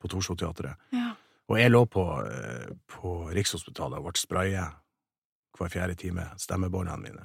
på 0.01 0.11
Torshov-teatret. 0.11 0.77
ja. 0.95 1.13
Og 1.49 1.57
jeg 1.57 1.71
lå 1.71 1.79
på, 1.89 2.03
eh, 2.29 2.67
på 2.85 3.11
Rikshospitalet 3.33 3.97
og 3.97 4.05
ble 4.05 4.21
sprayet 4.21 4.75
hver 5.57 5.71
fjerde 5.73 5.95
time, 5.97 6.27
stemmebåndene 6.37 7.01
mine. 7.01 7.23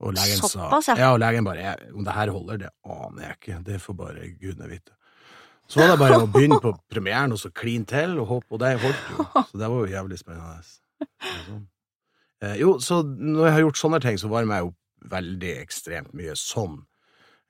Og 0.00 0.14
legen 0.14 0.38
Såpass, 0.38 0.86
sa 0.86 0.94
ja. 0.94 1.00
Ja, 1.02 1.08
og 1.12 1.18
legen 1.20 1.44
bare 1.44 1.74
Om 1.92 2.06
det 2.06 2.14
her 2.14 2.30
holder, 2.32 2.60
det 2.62 2.70
aner 2.86 3.26
jeg 3.26 3.36
ikke. 3.40 3.58
Det 3.66 3.80
får 3.82 3.96
bare 3.98 4.28
gudene 4.40 4.68
vite. 4.70 4.94
Så 5.70 5.78
var 5.78 5.92
det 5.92 5.98
bare 6.00 6.18
å 6.24 6.28
begynne 6.30 6.58
på 6.62 6.72
premieren 6.90 7.34
og 7.34 7.38
så 7.38 7.52
kline 7.54 7.86
til, 7.86 8.16
og 8.18 8.26
håpe, 8.26 8.48
og 8.56 8.62
det 8.62 8.72
holdt 8.82 9.10
jo. 9.12 9.26
Så 9.52 9.60
det 9.60 9.68
var 9.70 9.76
jo 9.78 9.92
jævlig 9.92 10.18
spennende. 10.18 10.62
Sånn. 11.46 11.66
Eh, 12.42 12.56
jo, 12.58 12.74
så 12.82 13.02
når 13.06 13.46
jeg 13.46 13.54
har 13.54 13.64
gjort 13.66 13.78
sånne 13.78 14.00
ting, 14.02 14.18
så 14.18 14.30
varmer 14.32 14.58
jeg 14.58 14.70
opp 14.70 15.10
veldig 15.14 15.52
ekstremt 15.62 16.14
mye 16.16 16.34
sånn. 16.38 16.80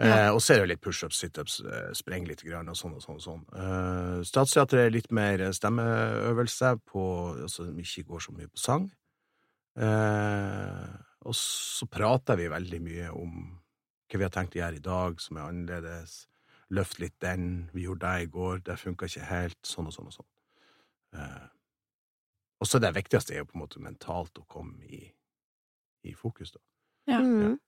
Eh, 0.01 0.29
og 0.33 0.39
så 0.41 0.55
er 0.55 0.61
det 0.61 0.65
jo 0.65 0.69
litt 0.71 0.85
pushups, 0.85 1.19
situps, 1.21 1.59
eh, 1.61 1.91
spreng 1.97 2.25
litt 2.29 2.41
grann, 2.47 2.69
og 2.73 2.77
sånn 2.79 2.95
og 2.97 3.03
sånn. 3.05 3.19
og 3.19 3.25
sånn. 3.25 3.43
Eh, 3.53 4.23
Statsteatret 4.25 4.87
er 4.87 4.95
litt 4.95 5.11
mer 5.13 5.43
stemmeøvelse, 5.57 6.75
på, 6.89 7.05
altså 7.45 7.69
ikke 7.73 8.07
går 8.09 8.25
så 8.25 8.37
mye 8.37 8.49
på 8.49 8.61
sang. 8.61 8.89
Eh, 9.77 10.89
og 11.29 11.37
så 11.37 11.89
prater 11.89 12.41
vi 12.41 12.49
veldig 12.49 12.81
mye 12.85 13.11
om 13.13 13.35
hva 14.11 14.19
vi 14.19 14.27
har 14.27 14.33
tenkt 14.35 14.57
å 14.57 14.63
gjøre 14.63 14.81
i 14.81 14.85
dag 14.85 15.21
som 15.23 15.37
er 15.37 15.51
annerledes. 15.51 16.17
Løft 16.71 17.01
litt 17.03 17.17
den, 17.23 17.71
vi 17.75 17.87
gjorde 17.89 18.07
det 18.07 18.27
i 18.27 18.31
går, 18.31 18.61
det 18.67 18.79
funka 18.79 19.09
ikke 19.11 19.27
helt, 19.27 19.59
sånn 19.67 19.89
og 19.91 19.95
sånn 19.97 20.11
og 20.11 20.15
sånn. 20.15 20.29
Eh, 21.19 21.49
og 22.61 22.69
så 22.69 22.79
det 22.79 22.93
viktigste 22.95 23.35
er 23.35 23.43
jo 23.43 23.49
på 23.51 23.59
en 23.59 23.65
måte 23.65 23.83
mentalt 23.83 24.39
å 24.39 24.47
komme 24.47 24.85
i, 24.87 25.03
i 26.07 26.15
fokus, 26.15 26.55
da. 26.55 26.63
Ja. 27.11 27.19
Mm. 27.25 27.59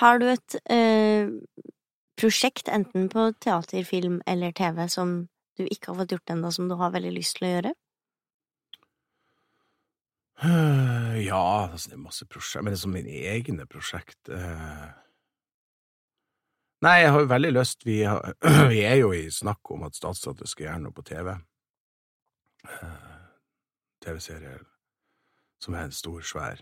Har 0.00 0.18
du 0.18 0.26
et 0.32 0.56
eh, 0.72 1.28
prosjekt, 2.18 2.70
enten 2.72 3.10
på 3.12 3.28
teater, 3.44 3.84
film 3.84 4.22
eller 4.26 4.54
TV, 4.56 4.86
som 4.88 5.18
du 5.56 5.66
ikke 5.68 5.92
har 5.92 6.00
fått 6.02 6.16
gjort 6.16 6.32
ennå, 6.32 6.50
som 6.52 6.70
du 6.70 6.76
har 6.80 6.94
veldig 6.96 7.12
lyst 7.14 7.38
til 7.38 7.48
å 7.48 7.52
gjøre? 7.54 7.74
Eh, 10.42 11.26
Ja, 11.26 11.68
altså, 11.72 11.90
det 11.90 11.96
er 11.96 12.02
masse 12.02 12.26
prosjekt, 12.28 12.64
men 12.64 12.72
det 12.72 12.78
er 12.78 12.82
som 12.82 12.92
mine 12.92 13.20
egne 13.32 13.66
prosjekt 13.68 14.28
eh. 14.32 14.88
Nei, 16.84 16.96
jeg 17.00 17.12
har 17.14 17.22
jo 17.22 17.28
veldig 17.30 17.50
lyst 17.56 17.84
vi, 17.88 18.02
har, 18.04 18.34
vi 18.72 18.82
er 18.84 18.98
jo 19.00 19.12
i 19.16 19.24
snakk 19.32 19.70
om 19.72 19.86
at 19.86 19.96
Statsstøtte 19.96 20.46
skal 20.50 20.66
gjøre 20.68 20.82
noe 20.84 20.92
på 20.96 21.04
TV. 21.08 21.32
Eh, 22.66 23.12
TV-serie 24.04 24.58
som 25.62 25.74
er 25.74 25.86
en 25.88 25.94
stor, 25.96 26.20
svær 26.26 26.60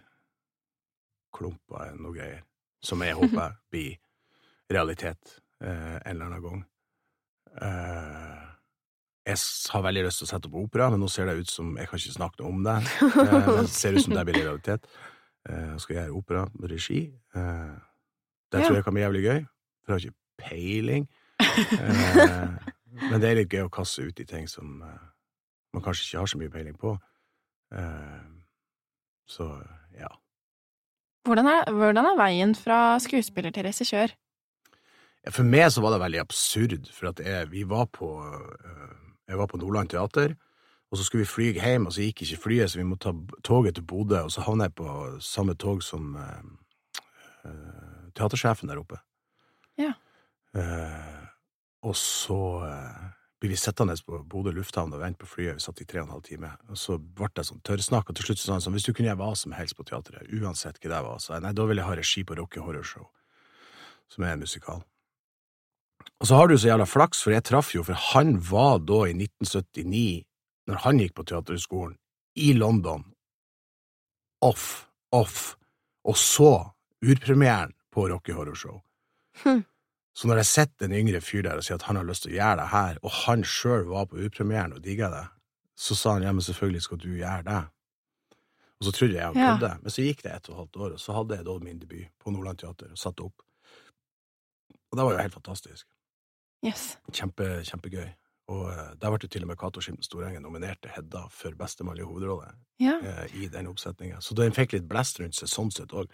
klump 1.35 1.74
av 1.74 1.96
noe 1.98 2.14
greier. 2.14 2.44
Som 2.85 3.03
jeg 3.03 3.16
håper 3.18 3.57
blir 3.74 3.96
realitet 4.70 5.38
eh, 5.64 5.98
en 5.98 6.14
eller 6.14 6.29
annen 6.31 6.44
gang. 6.44 6.62
Eh, 7.59 8.40
jeg 9.24 9.40
har 9.72 9.83
veldig 9.87 10.05
lyst 10.05 10.20
til 10.20 10.29
å 10.29 10.31
sette 10.31 10.50
opp 10.50 10.57
opera, 10.66 10.90
men 10.92 11.00
nå 11.00 11.09
ser 11.09 11.27
det 11.31 11.38
ut 11.40 11.48
som 11.48 11.70
Jeg 11.81 11.88
kan 11.88 11.96
ikke 12.00 12.12
snakke 12.18 12.42
noe 12.42 12.53
om 12.53 12.62
det. 12.66 12.77
Eh, 13.03 13.35
men 13.48 13.64
det 13.64 13.72
ser 13.72 13.96
ut 13.98 14.05
som 14.07 14.14
det 14.14 14.24
blir 14.29 14.38
realitet. 14.44 14.87
Eh, 15.48 15.72
Jeg 15.74 15.81
skal 15.83 15.96
gjøre 15.98 16.16
opera 16.22 16.44
med 16.55 16.70
regi. 16.70 17.03
Eh, 17.35 17.74
Det 18.55 18.62
tror 18.62 18.77
jeg 18.79 18.85
kan 18.87 18.94
bli 18.94 19.03
jævlig 19.03 19.22
gøy, 19.27 19.40
for 19.85 19.94
jeg 19.94 20.01
har 20.01 20.07
ikke 20.11 20.49
peiling. 20.49 21.09
Eh, 22.94 23.09
Men 23.11 23.20
det 23.20 23.29
er 23.29 23.37
litt 23.40 23.51
gøy 23.51 23.64
å 23.66 23.70
kaste 23.75 24.05
ut 24.07 24.20
i 24.23 24.25
ting 24.27 24.44
som 24.51 24.79
eh, 24.87 25.07
man 25.75 25.83
kanskje 25.83 26.05
ikke 26.07 26.20
har 26.23 26.31
så 26.31 26.38
mye 26.38 26.51
peiling 26.53 26.77
på. 26.79 26.92
Eh, 27.75 28.25
Så 29.27 29.47
ja. 29.99 30.11
Hvordan 31.27 31.49
er, 31.49 31.70
hvordan 31.73 32.07
er 32.07 32.18
veien 32.20 32.55
fra 32.55 32.99
skuespiller 33.03 33.51
til 33.51 33.64
regissør? 33.66 34.12
Ja, 35.25 35.31
For 35.33 35.42
meg 35.49 35.70
så 35.73 35.83
var 35.83 35.94
det 35.94 36.03
veldig 36.05 36.20
absurd, 36.23 36.90
for 36.92 37.11
jeg, 37.23 37.51
vi 37.51 37.62
var 37.64 37.87
på, 37.87 38.11
jeg 39.29 39.38
var 39.40 39.49
på 39.49 39.59
Nordland 39.59 39.88
Teater, 39.90 40.35
og 40.90 40.99
så 40.99 41.05
skulle 41.07 41.25
vi 41.25 41.31
fly 41.33 41.47
hjem, 41.57 41.87
og 41.88 41.94
så 41.97 42.05
gikk 42.05 42.23
ikke 42.27 42.42
flyet, 42.42 42.70
så 42.70 42.79
vi 42.79 42.85
måtte 42.87 43.09
ta 43.11 43.40
toget 43.49 43.75
til 43.79 43.87
Bodø, 43.88 44.20
og 44.27 44.31
så 44.35 44.44
havna 44.44 44.68
jeg 44.68 44.77
på 44.79 44.90
samme 45.25 45.55
tog 45.57 45.83
som 45.83 46.12
teatersjefen 48.14 48.68
der 48.68 48.79
oppe. 48.85 49.01
Ja. 49.81 49.93
Eh, 50.55 51.25
og 51.85 51.97
så 51.99 52.41
eh, 52.69 53.05
blir 53.41 53.53
vi 53.53 53.59
sittende 53.61 53.97
på 54.07 54.23
Bodø 54.31 54.55
lufthavn 54.57 54.95
og 54.95 55.03
vente 55.03 55.21
på 55.21 55.29
flyet, 55.29 55.59
vi 55.59 55.65
satt 55.65 55.83
i 55.83 55.85
tre 55.89 56.01
og 56.01 56.07
en 56.07 56.15
halv 56.15 56.25
time, 56.25 56.53
og 56.71 56.79
så 56.81 56.97
ble 56.97 57.29
det 57.37 57.45
sånn 57.45 57.61
tørrsnakk, 57.67 58.09
og 58.09 58.17
til 58.17 58.31
slutt 58.31 58.41
sa 58.41 58.55
han 58.55 58.65
sånn, 58.65 58.77
hvis 58.79 58.87
du 58.87 58.95
kunne 58.95 59.11
gjøre 59.11 59.21
hva 59.21 59.35
som 59.37 59.53
helst 59.53 59.77
på 59.77 59.87
teatret, 59.89 60.31
uansett 60.33 60.79
hva 60.81 60.93
det 60.95 61.03
var, 61.09 61.19
så 61.21 61.35
jeg, 61.35 61.45
nei, 61.45 61.53
da 61.59 61.67
vil 61.69 61.83
jeg 61.83 61.89
ha 61.89 61.97
regi 61.99 62.25
på 62.25 62.39
Rocky 62.39 62.63
Horror 62.65 62.87
Show, 62.89 63.11
som 64.15 64.25
er 64.25 64.37
en 64.37 64.45
musikal. 64.47 64.81
Og 66.23 66.31
så 66.31 66.39
har 66.39 66.49
du 66.49 66.57
så 66.57 66.71
jævla 66.71 66.87
flaks, 66.89 67.21
for 67.27 67.35
jeg 67.35 67.45
traff 67.45 67.75
jo, 67.75 67.85
for 67.85 68.01
han 68.15 68.39
var 68.49 68.81
da 68.87 69.03
i 69.11 69.13
1979, 69.19 70.25
når 70.71 70.81
han 70.87 71.03
gikk 71.03 71.19
på 71.19 71.27
teaterskolen, 71.29 71.99
i 72.41 72.55
London, 72.57 73.05
off, 74.41 74.87
off, 75.13 75.55
og 76.05 76.17
så 76.19 76.55
urpremieren 77.05 77.77
på 77.93 78.09
Rocky 78.09 78.33
Horror 78.33 78.57
Show. 78.59 78.81
Hm. 79.42 79.64
Så 80.14 80.29
når 80.31 80.37
jeg 80.42 80.47
sitter 80.47 80.87
en 80.87 80.92
yngre 80.94 81.20
fyr 81.20 81.42
der 81.42 81.59
og 81.59 81.64
sier 81.66 81.75
at 81.81 81.83
han 81.88 81.97
har 81.99 82.07
lyst 82.07 82.23
til 82.23 82.33
å 82.33 82.37
gjøre 82.38 82.59
det 82.61 82.66
her, 82.70 82.99
og 83.03 83.11
han 83.25 83.42
sjøl 83.42 83.87
var 83.90 84.07
på 84.07 84.20
urpremieren 84.23 84.73
og 84.77 84.83
digga 84.85 85.09
det, 85.11 85.25
så 85.75 85.97
sa 85.99 86.12
han 86.14 86.23
ja, 86.23 86.31
men 86.33 86.44
selvfølgelig 86.47 86.83
skal 86.87 87.01
du 87.03 87.09
gjøre 87.16 87.42
det. 87.49 87.62
Og 88.79 88.87
så 88.87 88.92
trodde 88.94 89.14
jeg 89.18 89.25
han 89.27 89.37
Ja. 89.40 89.49
kødde, 89.57 89.73
men 89.83 89.90
så 89.90 90.03
gikk 90.07 90.23
det 90.23 90.33
et 90.37 90.49
og 90.49 90.55
et 90.55 90.59
halvt 90.61 90.77
år, 90.77 90.92
og 90.92 91.01
så 91.03 91.12
hadde 91.18 91.37
jeg 91.37 91.44
da 91.49 91.59
min 91.59 91.79
debut 91.83 92.07
på 92.23 92.31
Nordland 92.31 92.59
Teater 92.62 92.90
og 92.94 92.99
satte 92.99 93.27
opp. 93.27 93.42
Og 94.92 94.99
det 94.99 95.05
var 95.05 95.12
jo 95.16 95.18
helt 95.25 95.35
fantastisk. 95.35 95.87
Yes. 96.64 96.97
Kjempe, 97.12 97.49
kjempegøy. 97.66 98.07
Og 98.55 98.68
eh, 98.70 98.94
der 99.01 99.11
ble 99.11 99.18
jo 99.25 99.29
til 99.33 99.42
og 99.42 99.49
med 99.49 99.57
Cato 99.59 99.81
Skimten 99.81 100.05
Storengen 100.05 100.42
nominert 100.44 100.79
til 100.83 100.92
Hedda 100.94 101.25
for 101.33 101.55
beste 101.59 101.83
mannlige 101.85 102.07
hovedrolle 102.07 102.53
Ja. 102.79 102.99
eh, 103.03 103.35
i 103.42 103.49
den 103.49 103.66
oppsetninga. 103.66 104.20
Så 104.20 104.35
den 104.37 104.53
fikk 104.53 104.73
litt 104.77 104.87
blest 104.88 105.18
rundt 105.20 105.35
seg 105.35 105.49
sånn 105.49 105.73
sett 105.73 105.90
òg. 105.97 106.07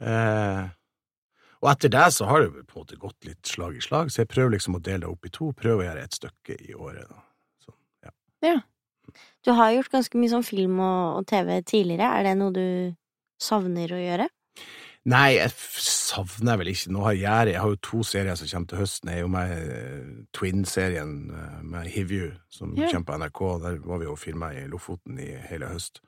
Eh, 0.00 0.68
og 1.62 1.70
etter 1.72 1.92
det 1.92 2.06
så 2.14 2.26
har 2.28 2.44
det 2.44 2.50
på 2.68 2.76
en 2.76 2.82
måte 2.84 2.98
gått 3.00 3.24
litt 3.28 3.46
slag 3.48 3.76
i 3.78 3.84
slag, 3.84 4.10
så 4.12 4.22
jeg 4.22 4.28
prøver 4.32 4.56
liksom 4.56 4.76
å 4.78 4.82
dele 4.82 5.04
det 5.06 5.10
opp 5.12 5.26
i 5.26 5.32
to. 5.32 5.50
Prøver 5.56 5.82
å 5.82 5.86
gjøre 5.88 6.04
et 6.06 6.16
stykke 6.18 6.58
i 6.68 6.74
året. 6.76 7.08
Så, 7.64 7.72
ja. 8.44 8.56
Du 9.46 9.52
har 9.54 9.72
gjort 9.72 9.92
ganske 9.94 10.18
mye 10.18 10.32
sånn 10.32 10.44
film 10.46 10.80
og, 10.82 11.20
og 11.20 11.26
TV 11.30 11.60
tidligere. 11.62 12.08
Er 12.18 12.26
det 12.26 12.34
noe 12.40 12.52
du 12.54 12.66
savner 13.42 13.92
å 13.94 14.00
gjøre? 14.02 14.26
Nei, 15.06 15.36
jeg 15.36 15.52
savner 15.54 16.58
vel 16.58 16.72
ikke 16.72 16.90
noe. 16.90 17.12
å 17.12 17.14
gjøre. 17.14 17.52
jeg 17.54 17.60
har 17.62 17.70
jo 17.70 17.78
to 17.86 18.00
serier 18.02 18.34
som 18.38 18.48
kommer 18.50 18.72
til 18.72 18.80
høsten. 18.80 19.10
Jeg 19.12 19.20
er 19.20 19.22
jo 19.22 19.28
med 19.30 19.52
eh, 19.62 20.08
Twin-serien 20.34 21.12
eh, 21.30 21.60
med 21.62 21.86
Hivju, 21.94 22.32
som 22.50 22.74
Ja. 22.74 22.88
kommer 22.90 23.06
på 23.06 23.18
NRK. 23.22 23.42
Der 23.62 23.78
var 23.86 24.02
vi 24.02 24.08
jo 24.08 24.16
filma 24.18 24.50
i 24.52 24.66
Lofoten 24.66 25.20
i 25.22 25.28
hele 25.46 25.70
høst. 25.70 26.02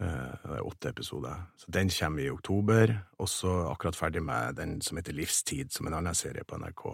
Eh, 0.00 0.34
Det 0.42 0.56
er 0.56 0.66
åtte 0.66 0.88
episoder. 0.88 1.42
Så 1.56 1.70
den 1.70 1.90
kommer 1.92 2.22
i 2.22 2.30
oktober. 2.30 2.94
Og 3.18 3.28
så 3.28 3.50
akkurat 3.70 3.96
ferdig 3.96 4.22
med 4.24 4.56
den 4.56 4.80
som 4.80 4.96
heter 4.96 5.12
Livstid, 5.12 5.72
som 5.72 5.86
en 5.86 5.94
annen 5.98 6.14
serie 6.14 6.44
på 6.44 6.56
NRK. 6.56 6.86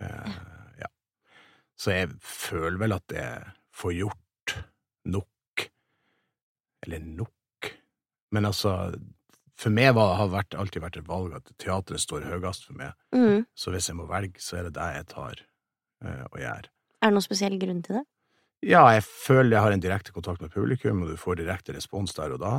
Eh, 0.00 0.36
ja. 0.80 0.90
Så 1.76 1.90
jeg 1.90 2.12
føler 2.20 2.78
vel 2.78 2.92
at 2.92 3.10
jeg 3.12 3.42
får 3.74 3.96
gjort 3.98 4.56
nok. 5.04 5.66
Eller 6.86 6.98
nok. 6.98 7.72
Men 8.32 8.44
altså, 8.46 8.94
for 9.56 9.70
meg 9.70 9.94
var, 9.94 10.14
har 10.18 10.30
det 10.30 10.58
alltid 10.58 10.82
vært 10.82 10.96
et 11.00 11.08
valg 11.08 11.34
at 11.34 11.50
teatret 11.58 12.00
står 12.02 12.26
høyest 12.30 12.66
for 12.66 12.78
meg. 12.78 12.94
Mm. 13.14 13.46
Så 13.54 13.70
hvis 13.74 13.88
jeg 13.88 13.96
må 13.98 14.06
velge, 14.10 14.38
så 14.42 14.58
er 14.58 14.68
det 14.68 14.74
det 14.78 14.88
jeg 14.96 15.06
tar 15.10 15.42
eh, 16.04 16.24
og 16.30 16.38
gjør. 16.38 16.70
Er 17.02 17.10
det 17.10 17.14
noen 17.18 17.26
spesiell 17.26 17.58
grunn 17.58 17.82
til 17.82 17.98
det? 17.98 18.04
Ja, 18.64 18.86
jeg 18.94 19.04
føler 19.04 19.56
jeg 19.56 19.64
har 19.66 19.74
en 19.74 19.82
direkte 19.82 20.14
kontakt 20.14 20.40
med 20.40 20.52
publikum, 20.54 21.02
og 21.04 21.12
du 21.12 21.20
får 21.20 21.42
direkte 21.42 21.74
respons 21.76 22.16
der 22.16 22.34
og 22.36 22.40
da. 22.40 22.54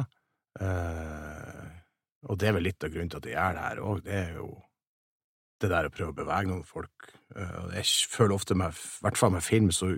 Eh, 0.61 1.65
og 2.29 2.39
det 2.41 2.49
er 2.49 2.55
vel 2.57 2.67
litt 2.69 2.85
av 2.85 2.93
grunnen 2.93 3.11
til 3.11 3.21
at 3.21 3.29
jeg 3.29 3.35
gjør 3.35 3.55
det 3.57 3.65
her 3.65 3.81
òg. 3.83 4.01
Det 4.05 4.17
er 4.19 4.33
jo 4.37 4.49
det 5.63 5.71
der 5.71 5.87
å 5.87 5.93
prøve 5.93 6.13
å 6.13 6.17
bevege 6.17 6.51
noen 6.51 6.67
folk. 6.67 7.09
Eh, 7.35 7.57
jeg 7.79 8.11
føler 8.13 8.35
ofte 8.37 8.57
med, 8.57 8.75
i 8.75 9.07
hvert 9.07 9.19
fall 9.19 9.33
med 9.33 9.45
film, 9.45 9.71
så 9.73 9.95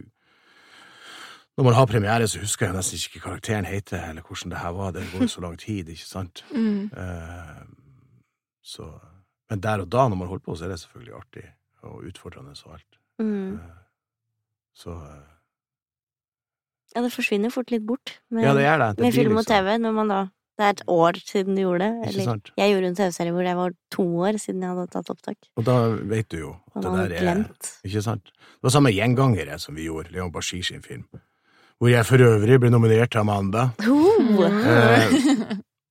når 1.57 1.65
man 1.65 1.73
har 1.73 1.87
premiere, 1.89 2.27
så 2.29 2.39
husker 2.39 2.67
jeg 2.67 2.77
nesten 2.77 2.99
ikke 3.01 3.19
hva 3.19 3.31
karakteren 3.31 3.65
heter, 3.65 4.03
eller 4.11 4.21
hvordan 4.21 4.51
det 4.53 4.59
her 4.61 4.73
var. 4.77 4.91
Det 4.93 5.05
går 5.09 5.29
så 5.33 5.41
lang 5.41 5.55
tid, 5.57 5.89
ikke 5.89 6.05
sant? 6.05 6.45
Mm. 6.53 6.89
Eh, 6.93 7.63
så 8.61 8.91
Men 9.49 9.61
der 9.63 9.79
og 9.79 9.87
da, 9.91 10.07
når 10.07 10.17
man 10.19 10.27
holder 10.27 10.43
på, 10.43 10.55
så 10.55 10.65
er 10.65 10.69
det 10.69 10.79
selvfølgelig 10.79 11.13
artig 11.15 11.43
og 11.87 12.03
utfordrende 12.03 12.51
og 12.65 12.73
alt. 12.73 12.97
Mm. 13.19 13.53
Eh, 13.53 13.77
så 14.75 14.91
eh, 14.91 15.36
Ja, 16.95 17.01
det 17.03 17.11
forsvinner 17.13 17.51
fort 17.51 17.69
litt 17.71 17.85
bort 17.85 18.19
med, 18.31 18.43
Ja, 18.43 18.53
det 18.53 18.63
er 18.65 18.77
det. 18.79 18.95
det 18.97 19.03
med 19.03 19.13
film 19.13 19.37
og 19.37 19.43
liksom- 19.45 19.65
TV 19.65 19.77
når 19.83 19.93
man 19.93 20.07
da 20.07 20.27
Det 20.57 20.65
er 20.65 20.69
et 20.73 20.81
år 20.89 21.13
siden 21.21 21.53
du 21.55 21.61
gjorde 21.61 21.79
det. 21.85 21.93
Ikke 22.01 22.09
Eller 22.09 22.23
sant? 22.25 22.51
jeg 22.57 22.71
gjorde 22.73 22.87
en 22.87 22.95
TV-serie 22.95 23.31
hvor 23.31 23.43
jeg 23.45 23.55
var 23.55 23.71
to 23.91 24.03
år 24.25 24.33
siden 24.41 24.61
jeg 24.65 24.69
hadde 24.73 24.87
tatt 24.89 25.09
opptak. 25.13 25.37
Og 25.55 25.63
da 25.65 25.89
vet 25.93 26.29
du 26.29 26.37
jo 26.39 26.55
at 26.75 26.81
det 26.81 26.91
der 26.97 27.13
er 27.13 27.21
glemt. 27.21 27.67
Ikke 27.85 28.01
sant? 28.01 28.23
Det 28.25 28.63
var 28.63 28.69
samme 28.71 28.89
Gjengangere 28.89 29.59
som 29.59 29.75
vi 29.75 29.85
gjorde, 29.85 30.09
Leon 30.11 30.31
Bashir 30.31 30.63
sin 30.65 30.81
film. 30.81 31.05
Hvor 31.79 31.91
jeg 31.91 32.03
for 32.07 32.17
øvrig 32.17 32.59
ble 32.59 32.71
nominert 32.73 33.11
til 33.11 33.19
Amanda. 33.21 33.69
Oh, 33.85 34.49
Eh, 34.49 35.11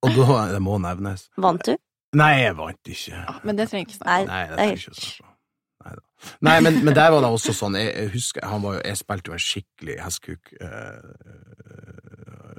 og 0.03 0.11
da 0.11 0.51
Det 0.51 0.61
må 0.61 0.75
nevnes. 0.81 1.29
vant 1.37 1.63
du? 1.63 1.77
Nei, 2.13 2.33
jeg 2.43 2.55
vant 2.57 2.83
ikke. 2.91 3.23
Ah, 3.25 3.39
men 3.45 3.55
det 3.55 3.69
trenger 3.69 3.87
ikke 3.87 3.97
snakke 4.03 4.19
om. 4.21 4.27
Nei, 4.27 4.43
det 4.47 4.49
det 4.49 4.59
er 4.59 4.67
trenger 4.67 4.75
ikke 4.75 4.95
snakke 4.99 5.23
om. 5.23 5.36
Nei, 5.87 5.95
da. 5.95 6.31
Nei, 6.47 6.55
men, 6.65 6.79
men 6.83 6.95
der 6.97 7.11
var 7.13 7.21
det 7.23 7.29
også 7.29 7.53
sånn 7.55 7.77
Jeg, 7.77 7.91
jeg 7.93 8.11
husker, 8.15 8.45
han 8.49 8.63
var 8.63 8.77
jo, 8.77 8.85
jeg 8.89 8.99
spilte 8.99 9.31
jo 9.31 9.35
en 9.37 9.43
skikkelig 9.47 9.97
hestkuk 10.03 10.53
eh, 10.59 11.01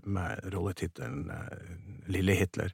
med 0.08 0.52
rolletittelen 0.54 1.32
eh, 1.34 1.72
Lille 2.08 2.36
Hitler. 2.38 2.70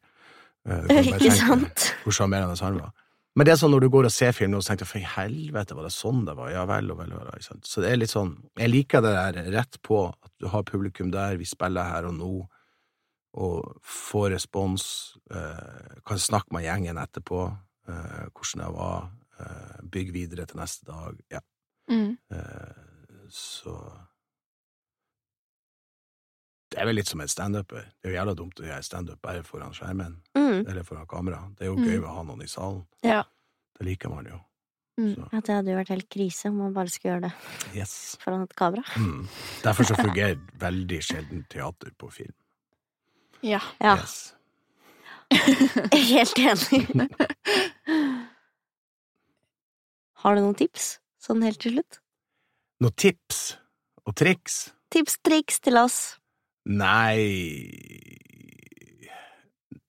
Eh, 0.68 0.84
Ikke 1.00 1.16
tenke 1.18 1.38
sant? 1.38 1.88
Hvor 2.04 2.14
sjarmerende 2.14 2.58
han 2.62 2.78
var. 2.82 2.92
Men 3.34 3.48
det 3.48 3.54
er 3.54 3.58
sånn 3.58 3.72
når 3.74 3.82
du 3.82 3.90
går 3.90 4.06
og 4.06 4.14
ser 4.14 4.34
film 4.36 4.52
nå, 4.54 4.60
så 4.62 4.70
tenker 4.70 4.86
du 4.86 4.92
for 4.92 5.14
helvete, 5.16 5.74
var 5.74 5.88
det 5.88 5.94
sånn 5.94 6.22
det 6.28 6.36
var? 6.38 6.52
Ja 6.54 6.62
vel 6.70 6.92
og 6.94 7.00
vel 7.00 7.14
og 7.16 7.24
vel. 7.24 7.32
ikke 7.34 7.48
sant? 7.48 7.66
Så 7.66 7.82
det 7.82 7.90
er 7.90 7.98
litt 7.98 8.12
sånn 8.12 8.36
Jeg 8.60 8.70
liker 8.70 9.02
det 9.02 9.14
der 9.16 9.48
rett 9.56 9.80
på, 9.82 10.04
at 10.12 10.32
du 10.38 10.46
har 10.52 10.66
publikum 10.68 11.10
der, 11.14 11.34
vi 11.40 11.48
spiller 11.48 11.90
her 11.90 12.06
og 12.06 12.14
nå, 12.20 12.30
og 13.34 13.80
får 13.82 14.28
respons, 14.36 14.84
eh, 15.34 15.98
kan 16.06 16.20
snakke 16.22 16.54
med 16.54 16.62
gjengen 16.68 17.00
etterpå, 17.02 17.40
eh, 17.90 18.26
hvordan 18.30 18.62
det 18.62 18.70
var, 18.76 19.08
eh, 19.40 19.82
bygge 19.90 20.12
videre 20.12 20.46
til 20.46 20.56
neste 20.60 20.84
dag. 20.86 21.18
Ja. 21.30 21.40
Mm. 21.90 22.16
Eh, 22.30 23.28
så 23.30 23.74
Det 26.70 26.80
er 26.82 26.86
vel 26.88 26.96
litt 26.98 27.06
som 27.06 27.20
en 27.22 27.28
standuper. 27.30 27.84
Det 28.02 28.08
er 28.08 28.14
jo 28.14 28.16
jævla 28.18 28.32
dumt 28.34 28.58
å 28.60 28.64
gjøre 28.66 28.82
standup 28.82 29.20
bare 29.22 29.42
foran 29.46 29.72
skjermen, 29.76 30.16
Mm. 30.34 30.64
eller 30.68 30.82
foran 30.82 31.06
kamera. 31.06 31.38
Det 31.56 31.62
er 31.62 31.66
jo 31.70 31.76
Mm. 31.76 31.84
gøy 31.86 32.00
å 32.02 32.14
ha 32.14 32.22
noen 32.24 32.42
i 32.42 32.46
salen. 32.46 32.84
Ja. 33.02 33.22
Det 33.78 33.86
liker 33.86 34.08
man 34.08 34.24
jo. 34.26 34.40
Mm. 34.98 35.28
Ja, 35.32 35.40
det 35.40 35.48
hadde 35.54 35.70
jo 35.70 35.76
vært 35.76 35.88
helt 35.88 36.08
krise 36.10 36.46
om 36.48 36.56
man 36.58 36.72
bare 36.74 36.88
skulle 36.88 37.14
gjøre 37.20 37.30
det 37.30 37.76
yes. 37.76 38.16
foran 38.20 38.42
et 38.42 38.54
kamera. 38.56 38.82
Mm. 38.96 39.28
Derfor 39.62 39.84
så 39.84 39.94
fungerer 40.04 40.36
veldig 40.58 41.00
sjelden 41.02 41.46
teater 41.48 41.90
på 41.98 42.10
film. 42.12 42.34
Ja. 43.42 43.60
Ja, 43.80 43.96
Yes. 43.96 44.34
helt 45.92 46.38
enig. 46.38 47.10
Har 50.24 50.38
du 50.38 50.40
noen 50.40 50.56
tips, 50.56 51.02
sånn 51.20 51.42
helt 51.44 51.60
til 51.60 51.74
slutt? 51.76 51.98
Noen 52.80 52.96
tips 52.96 53.40
og 54.08 54.14
triks? 54.16 54.54
Tips, 54.94 55.18
triks 55.20 55.60
til 55.60 55.76
oss. 55.76 55.98
Nei 56.64 57.20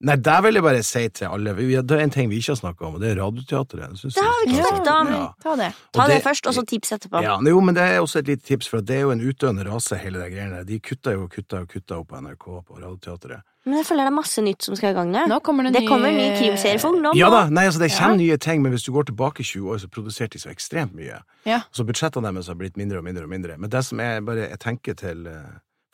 Nei, 0.03 0.15
der 0.19 0.41
vil 0.43 0.53
jeg 0.53 0.63
bare 0.63 0.83
si 0.83 1.07
til 1.09 1.25
alle 1.31 1.53
vi- 1.55 1.75
Det 1.81 1.91
er 1.91 1.99
en 2.03 2.09
ting 2.09 2.29
vi 2.29 2.35
ikke 2.37 2.51
har 2.51 2.55
snakka 2.59 2.81
om, 2.85 2.95
og 2.95 2.99
det 3.01 3.11
er 3.17 3.21
Radioteatret. 3.23 3.89
Det, 4.01 4.13
Det 4.13 4.23
har 4.23 4.45
vi 4.45 4.51
ikke 4.51 4.67
snakket 4.67 4.87
om. 4.91 5.07
Ja. 5.07 5.27
Ta 5.41 5.55
det. 5.55 5.73
Ta 5.93 6.07
det, 6.07 6.15
det, 6.15 6.23
først, 6.23 6.47
og 6.47 6.53
så 6.53 6.65
tips 6.67 6.91
etterpå. 6.91 7.21
Ja, 7.23 7.37
jo, 7.39 7.61
men 7.61 7.75
det 7.75 7.81
er 7.83 7.99
også 8.01 8.19
et 8.19 8.27
lite 8.27 8.43
tips, 8.45 8.67
for 8.67 8.81
det 8.81 8.95
er 8.97 9.01
jo 9.01 9.11
en 9.11 9.21
utdøende 9.21 9.63
rase, 9.73 9.95
hele 9.95 10.19
de 10.19 10.29
greiene. 10.29 10.55
der. 10.57 10.63
De 10.65 10.79
kutter 10.79 11.11
jo 11.13 11.23
og 11.23 11.29
kutter 11.31 11.59
og 11.61 11.67
kutter 11.69 11.95
opp 11.95 12.07
på 12.09 12.17
NRK, 12.21 12.45
på 12.67 12.75
Radioteatret. 12.75 13.41
Men 13.65 13.77
jeg 13.77 13.85
føler 13.85 14.03
det 14.03 14.11
er 14.11 14.15
masse 14.21 14.41
nytt 14.41 14.61
som 14.61 14.75
skal 14.75 14.89
i 14.91 14.93
gang 14.93 15.13
der. 15.13 15.25
Nå 15.27 15.39
kommer 15.41 15.63
det, 15.63 15.73
Det 15.73 15.81
ny- 15.83 15.87
kommer 15.87 16.11
ny 16.11 16.37
krimserie 16.37 16.77
for 16.79 16.89
ungdom. 16.93 17.15
Ja 17.15 17.29
da, 17.29 17.49
nei, 17.49 17.63
altså 17.65 17.79
det 17.79 17.91
Ja. 17.91 17.97
kommer 17.97 18.17
nye 18.17 18.37
ting, 18.37 18.61
men 18.61 18.71
hvis 18.73 18.83
du 18.85 18.91
går 18.91 19.05
tilbake 19.05 19.43
20 19.43 19.69
år, 19.71 19.77
så 19.79 19.87
produserte 19.89 20.33
de 20.33 20.39
så 20.39 20.49
ekstremt 20.53 20.93
mye. 20.93 21.21
Ja. 21.45 21.61
Så 21.73 21.83
budsjettene 21.87 22.31
deres 22.33 22.47
har 22.47 22.55
blitt 22.55 22.75
mindre 22.77 22.97
og 22.97 23.03
mindre 23.05 23.23
og 23.23 23.29
mindre. 23.29 23.57
Men 23.57 23.69
det 23.69 23.83
som 23.85 23.97
jeg 23.99 24.25
bare, 24.25 24.49
jeg 24.49 24.59
tenker 24.59 24.93
til 24.93 25.25
eh, 25.25 25.33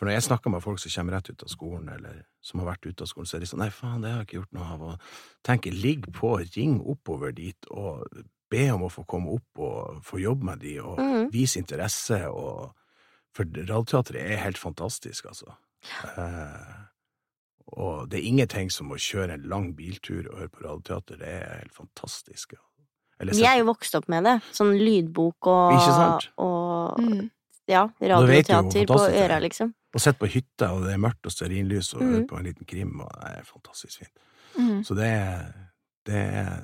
For 0.01 0.09
når 0.09 0.15
jeg 0.17 0.23
snakker 0.25 0.49
med 0.49 0.63
folk 0.65 0.79
som 0.81 0.89
kommer 0.95 1.13
rett 1.19 1.29
ut 1.29 1.43
av 1.45 1.49
skolen, 1.53 1.89
eller 1.93 2.23
som 2.41 2.59
har 2.63 2.71
vært 2.71 2.87
ute 2.89 3.03
av 3.05 3.09
skolen, 3.11 3.27
så 3.29 3.35
er 3.37 3.43
de 3.43 3.49
sånn 3.51 3.59
Nei, 3.61 3.67
faen, 3.69 4.01
det 4.01 4.09
har 4.09 4.23
jeg 4.23 4.27
ikke 4.31 4.39
gjort 4.39 4.55
noe 4.57 4.69
av. 4.73 4.81
Og 4.81 4.99
tenker, 5.45 5.75
ligg 5.77 6.07
på, 6.17 6.31
ring 6.55 6.79
oppover 6.81 7.35
dit, 7.37 7.67
og 7.69 8.07
be 8.49 8.63
om 8.73 8.81
å 8.87 8.89
få 8.89 9.05
komme 9.05 9.29
opp 9.37 9.59
og 9.61 9.99
få 10.03 10.17
jobbe 10.23 10.43
med 10.49 10.59
de, 10.65 10.79
og 10.81 10.97
Mhm. 10.97 11.29
vise 11.31 11.59
interesse, 11.61 12.17
og 12.33 12.73
For 13.33 13.45
Radioteatret 13.45 14.15
er 14.25 14.41
helt 14.43 14.57
fantastisk, 14.57 15.25
altså. 15.29 15.53
Eh, 16.17 16.81
og 17.77 18.09
det 18.09 18.19
er 18.19 18.27
ingenting 18.27 18.69
som 18.69 18.89
å 18.91 18.97
kjøre 18.99 19.33
en 19.37 19.45
lang 19.47 19.73
biltur 19.77 20.27
og 20.31 20.39
høre 20.39 20.49
på 20.49 20.65
radioteater. 20.65 21.17
Det 21.21 21.27
er 21.27 21.59
helt 21.61 21.73
fantastisk. 21.73 22.53
Eller 23.21 23.33
Vi 23.33 23.45
er 23.45 23.59
jo 23.61 23.65
vokst 23.69 23.95
opp 23.95 24.09
med 24.09 24.25
det. 24.25 24.41
Sånn 24.51 24.73
lydbok 24.81 25.47
og, 25.47 25.71
Ikke 25.77 25.93
sant? 25.95 26.27
og 26.37 26.97
Mm. 26.99 27.29
ja, 27.69 27.87
radioteater 28.01 28.85
på 28.85 28.99
øra, 28.99 29.39
liksom. 29.39 29.73
Å 29.91 29.99
sitter 29.99 30.19
på 30.21 30.29
hytta, 30.31 30.71
og 30.75 30.85
det 30.85 30.93
er 30.95 31.01
mørkt 31.03 31.27
og 31.27 31.33
stearinlys, 31.33 31.93
og 31.97 32.03
mm. 32.05 32.27
på 32.29 32.37
en 32.39 32.45
liten 32.47 32.67
krim, 32.67 32.93
og 33.03 33.09
det 33.17 33.31
er 33.41 33.47
fantastisk 33.47 34.03
fint. 34.03 34.13
Mm. 34.57 34.77
Så 34.87 34.95
det 34.97 35.09
er 35.09 35.51
Det 36.01 36.17
er 36.17 36.61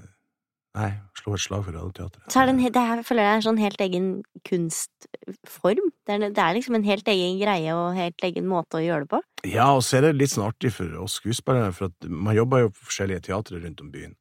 Nei, 0.78 0.92
slå 1.18 1.34
et 1.34 1.42
slag 1.42 1.64
for 1.66 1.74
radioteatret. 1.74 2.28
Så 2.30 2.42
er 2.42 2.50
det, 2.50 2.54
en, 2.54 2.74
det 2.76 2.82
er, 2.82 3.00
føler 3.06 3.26
jeg 3.26 3.32
er 3.32 3.40
en 3.40 3.46
sånn 3.48 3.62
helt 3.62 3.80
egen 3.82 4.10
kunstform. 4.46 5.88
Det 6.06 6.14
er, 6.14 6.26
det 6.28 6.44
er 6.44 6.54
liksom 6.54 6.78
en 6.78 6.86
helt 6.86 7.10
egen 7.10 7.40
greie 7.42 7.74
og 7.74 7.98
helt 7.98 8.28
egen 8.28 8.46
måte 8.46 8.78
å 8.78 8.84
gjøre 8.84 9.08
det 9.08 9.10
på. 9.16 9.22
Ja, 9.50 9.72
og 9.74 9.82
så 9.88 9.98
er 9.98 10.06
det 10.06 10.20
litt 10.20 10.36
sånn 10.36 10.46
artig 10.46 10.76
for 10.76 10.94
oss 11.02 11.18
skuespillere, 11.18 11.72
for 11.74 11.90
at 11.90 12.10
man 12.12 12.38
jobber 12.38 12.68
jo 12.68 12.72
på 12.76 12.92
forskjellige 12.92 13.26
teatre 13.32 13.64
rundt 13.64 13.82
om 13.82 13.90
byen. 13.96 14.14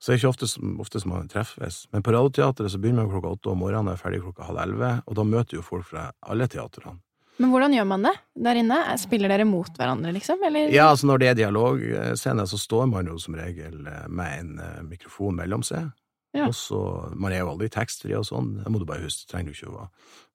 Så 0.00 0.10
det 0.10 0.16
er 0.16 0.22
ikke 0.24 0.32
ofte 0.34 0.50
som, 0.50 0.74
ofte 0.82 1.00
som 1.00 1.14
man 1.14 1.30
treffes. 1.30 1.84
Men 1.94 2.02
på 2.04 2.12
Radioteatret 2.16 2.74
så 2.74 2.80
begynner 2.82 3.06
man 3.06 3.14
klokka 3.14 3.36
åtte 3.38 3.54
om 3.54 3.62
morgenen 3.62 3.92
og 3.92 3.94
er 3.94 4.02
ferdig 4.02 4.24
klokka 4.24 4.50
halv 4.50 4.64
elleve, 4.66 4.90
og 5.06 5.20
da 5.20 5.28
møter 5.30 5.60
jo 5.60 5.64
folk 5.64 5.86
fra 5.94 6.08
alle 6.26 6.50
teatrene. 6.50 6.98
Men 7.42 7.50
hvordan 7.50 7.74
gjør 7.74 7.86
man 7.90 8.06
det 8.06 8.14
der 8.46 8.60
inne? 8.60 8.78
Spiller 9.00 9.32
dere 9.32 9.46
mot 9.48 9.70
hverandre, 9.78 10.12
liksom? 10.14 10.42
Eller? 10.46 10.70
Ja, 10.74 10.90
altså 10.92 11.08
når 11.10 11.22
det 11.22 11.28
er 11.28 11.38
dialogscener, 11.40 12.46
så 12.46 12.58
står 12.60 12.86
man 12.92 13.10
jo 13.10 13.18
som 13.22 13.36
regel 13.38 13.88
eh, 13.90 14.04
med 14.08 14.40
en 14.40 14.52
eh, 14.62 14.82
mikrofon 14.86 15.36
mellom 15.40 15.64
seg. 15.66 15.90
Ja. 16.34 16.48
Og 16.48 16.54
så, 16.58 16.78
Man 17.14 17.32
er 17.32 17.44
jo 17.44 17.52
aldri 17.52 17.68
tekstfri 17.70 18.14
og 18.18 18.26
sånn, 18.26 18.56
det 18.62 18.70
må 18.74 18.80
du 18.82 18.86
bare 18.88 19.04
huske, 19.04 19.22
det 19.22 19.30
trenger 19.30 19.52
du 19.52 19.58
ikke 19.58 19.70
å. 19.70 19.88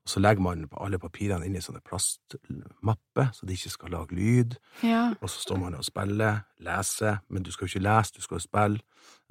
Og 0.07 0.13
så 0.13 0.21
legger 0.23 0.43
man 0.43 0.67
alle 0.79 0.99
papirene 0.99 1.47
inn 1.47 1.57
i 1.59 1.63
sånne 1.63 1.83
plastmapper, 1.85 3.33
så 3.35 3.47
de 3.47 3.57
ikke 3.57 3.73
skal 3.73 3.91
lage 3.93 4.15
lyd. 4.15 4.55
Ja. 4.83 5.09
Og 5.19 5.27
så 5.27 5.43
står 5.43 5.59
man 5.59 5.75
og 5.75 5.83
spiller, 5.87 6.45
leser, 6.63 7.19
men 7.27 7.43
du 7.43 7.51
skal 7.51 7.67
jo 7.67 7.73
ikke 7.73 7.87
lese, 7.87 8.15
du 8.15 8.23
skal 8.23 8.39
jo 8.39 8.45
spille. 8.47 8.83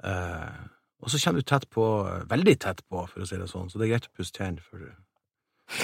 Eh, 0.05 0.61
og 0.99 1.11
så 1.11 1.21
kommer 1.23 1.41
du 1.41 1.47
tett 1.49 1.65
på, 1.73 1.85
veldig 2.29 2.57
tett 2.61 2.83
på, 2.85 3.05
for 3.09 3.23
å 3.23 3.29
si 3.29 3.39
det 3.39 3.49
sånn, 3.49 3.69
så 3.71 3.79
det 3.79 3.87
er 3.87 3.95
greit 3.95 4.09
å 4.09 4.17
puste 4.19 4.37
tennene 4.37 4.65
før 4.65 4.85
du 4.85 4.89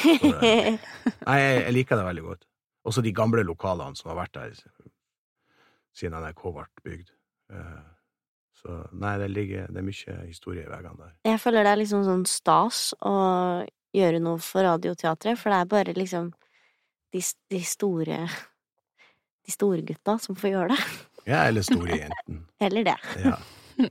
Nei, 0.05 1.37
jeg, 1.39 1.57
jeg 1.65 1.73
liker 1.75 1.99
det 1.99 2.05
veldig 2.07 2.23
godt. 2.25 2.45
Også 2.85 3.01
de 3.05 3.13
gamle 3.17 3.43
lokalene 3.45 3.97
som 3.97 4.11
har 4.11 4.19
vært 4.23 4.33
der 4.37 4.55
siden 5.95 6.17
NRK 6.19 6.41
ble 6.55 6.65
bygd. 6.85 7.11
Eh, 7.53 7.83
Så 8.55 8.71
nei, 8.97 9.11
det 9.21 9.27
ligger 9.29 9.67
Det 9.69 9.77
er 9.77 9.85
mye 9.85 10.13
historie 10.25 10.63
i 10.65 10.69
veggene 10.71 10.97
der. 10.97 11.11
Jeg 11.27 11.39
føler 11.43 11.65
det 11.67 11.71
er 11.75 11.81
liksom 11.83 12.05
sånn 12.07 12.23
stas 12.25 12.79
å 13.05 13.11
gjøre 13.95 14.19
noe 14.23 14.39
for 14.43 14.65
Radioteatret, 14.65 15.37
for 15.39 15.51
det 15.53 15.59
er 15.59 15.69
bare 15.71 15.93
liksom 15.95 16.31
de, 17.13 17.21
de 17.53 17.61
store 17.63 18.23
De 19.45 19.53
store 19.53 19.83
gutta 19.85 20.17
som 20.23 20.35
får 20.39 20.49
gjøre 20.55 20.73
det. 20.73 20.87
Ja, 21.29 21.43
eller 21.49 21.61
store 21.65 21.99
jenten. 21.99 22.41
Heller 22.63 22.87
det. 22.87 22.95
Ja. 23.21 23.35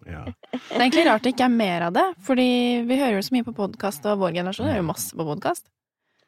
ja. 0.08 0.24
Det 0.50 0.74
er 0.74 0.82
egentlig 0.82 1.06
rart 1.06 1.22
det 1.26 1.34
ikke 1.36 1.46
er 1.46 1.54
mer 1.54 1.86
av 1.88 1.94
det, 1.94 2.04
fordi 2.26 2.48
vi 2.88 2.98
hører 2.98 3.18
jo 3.20 3.24
så 3.26 3.34
mye 3.36 3.46
på 3.46 3.54
podkast, 3.58 4.04
og 4.10 4.18
vår 4.24 4.34
generasjon 4.40 4.66
hører 4.66 4.82
jo 4.82 4.88
masse 4.90 5.14
på 5.14 5.26
podkast. 5.28 5.66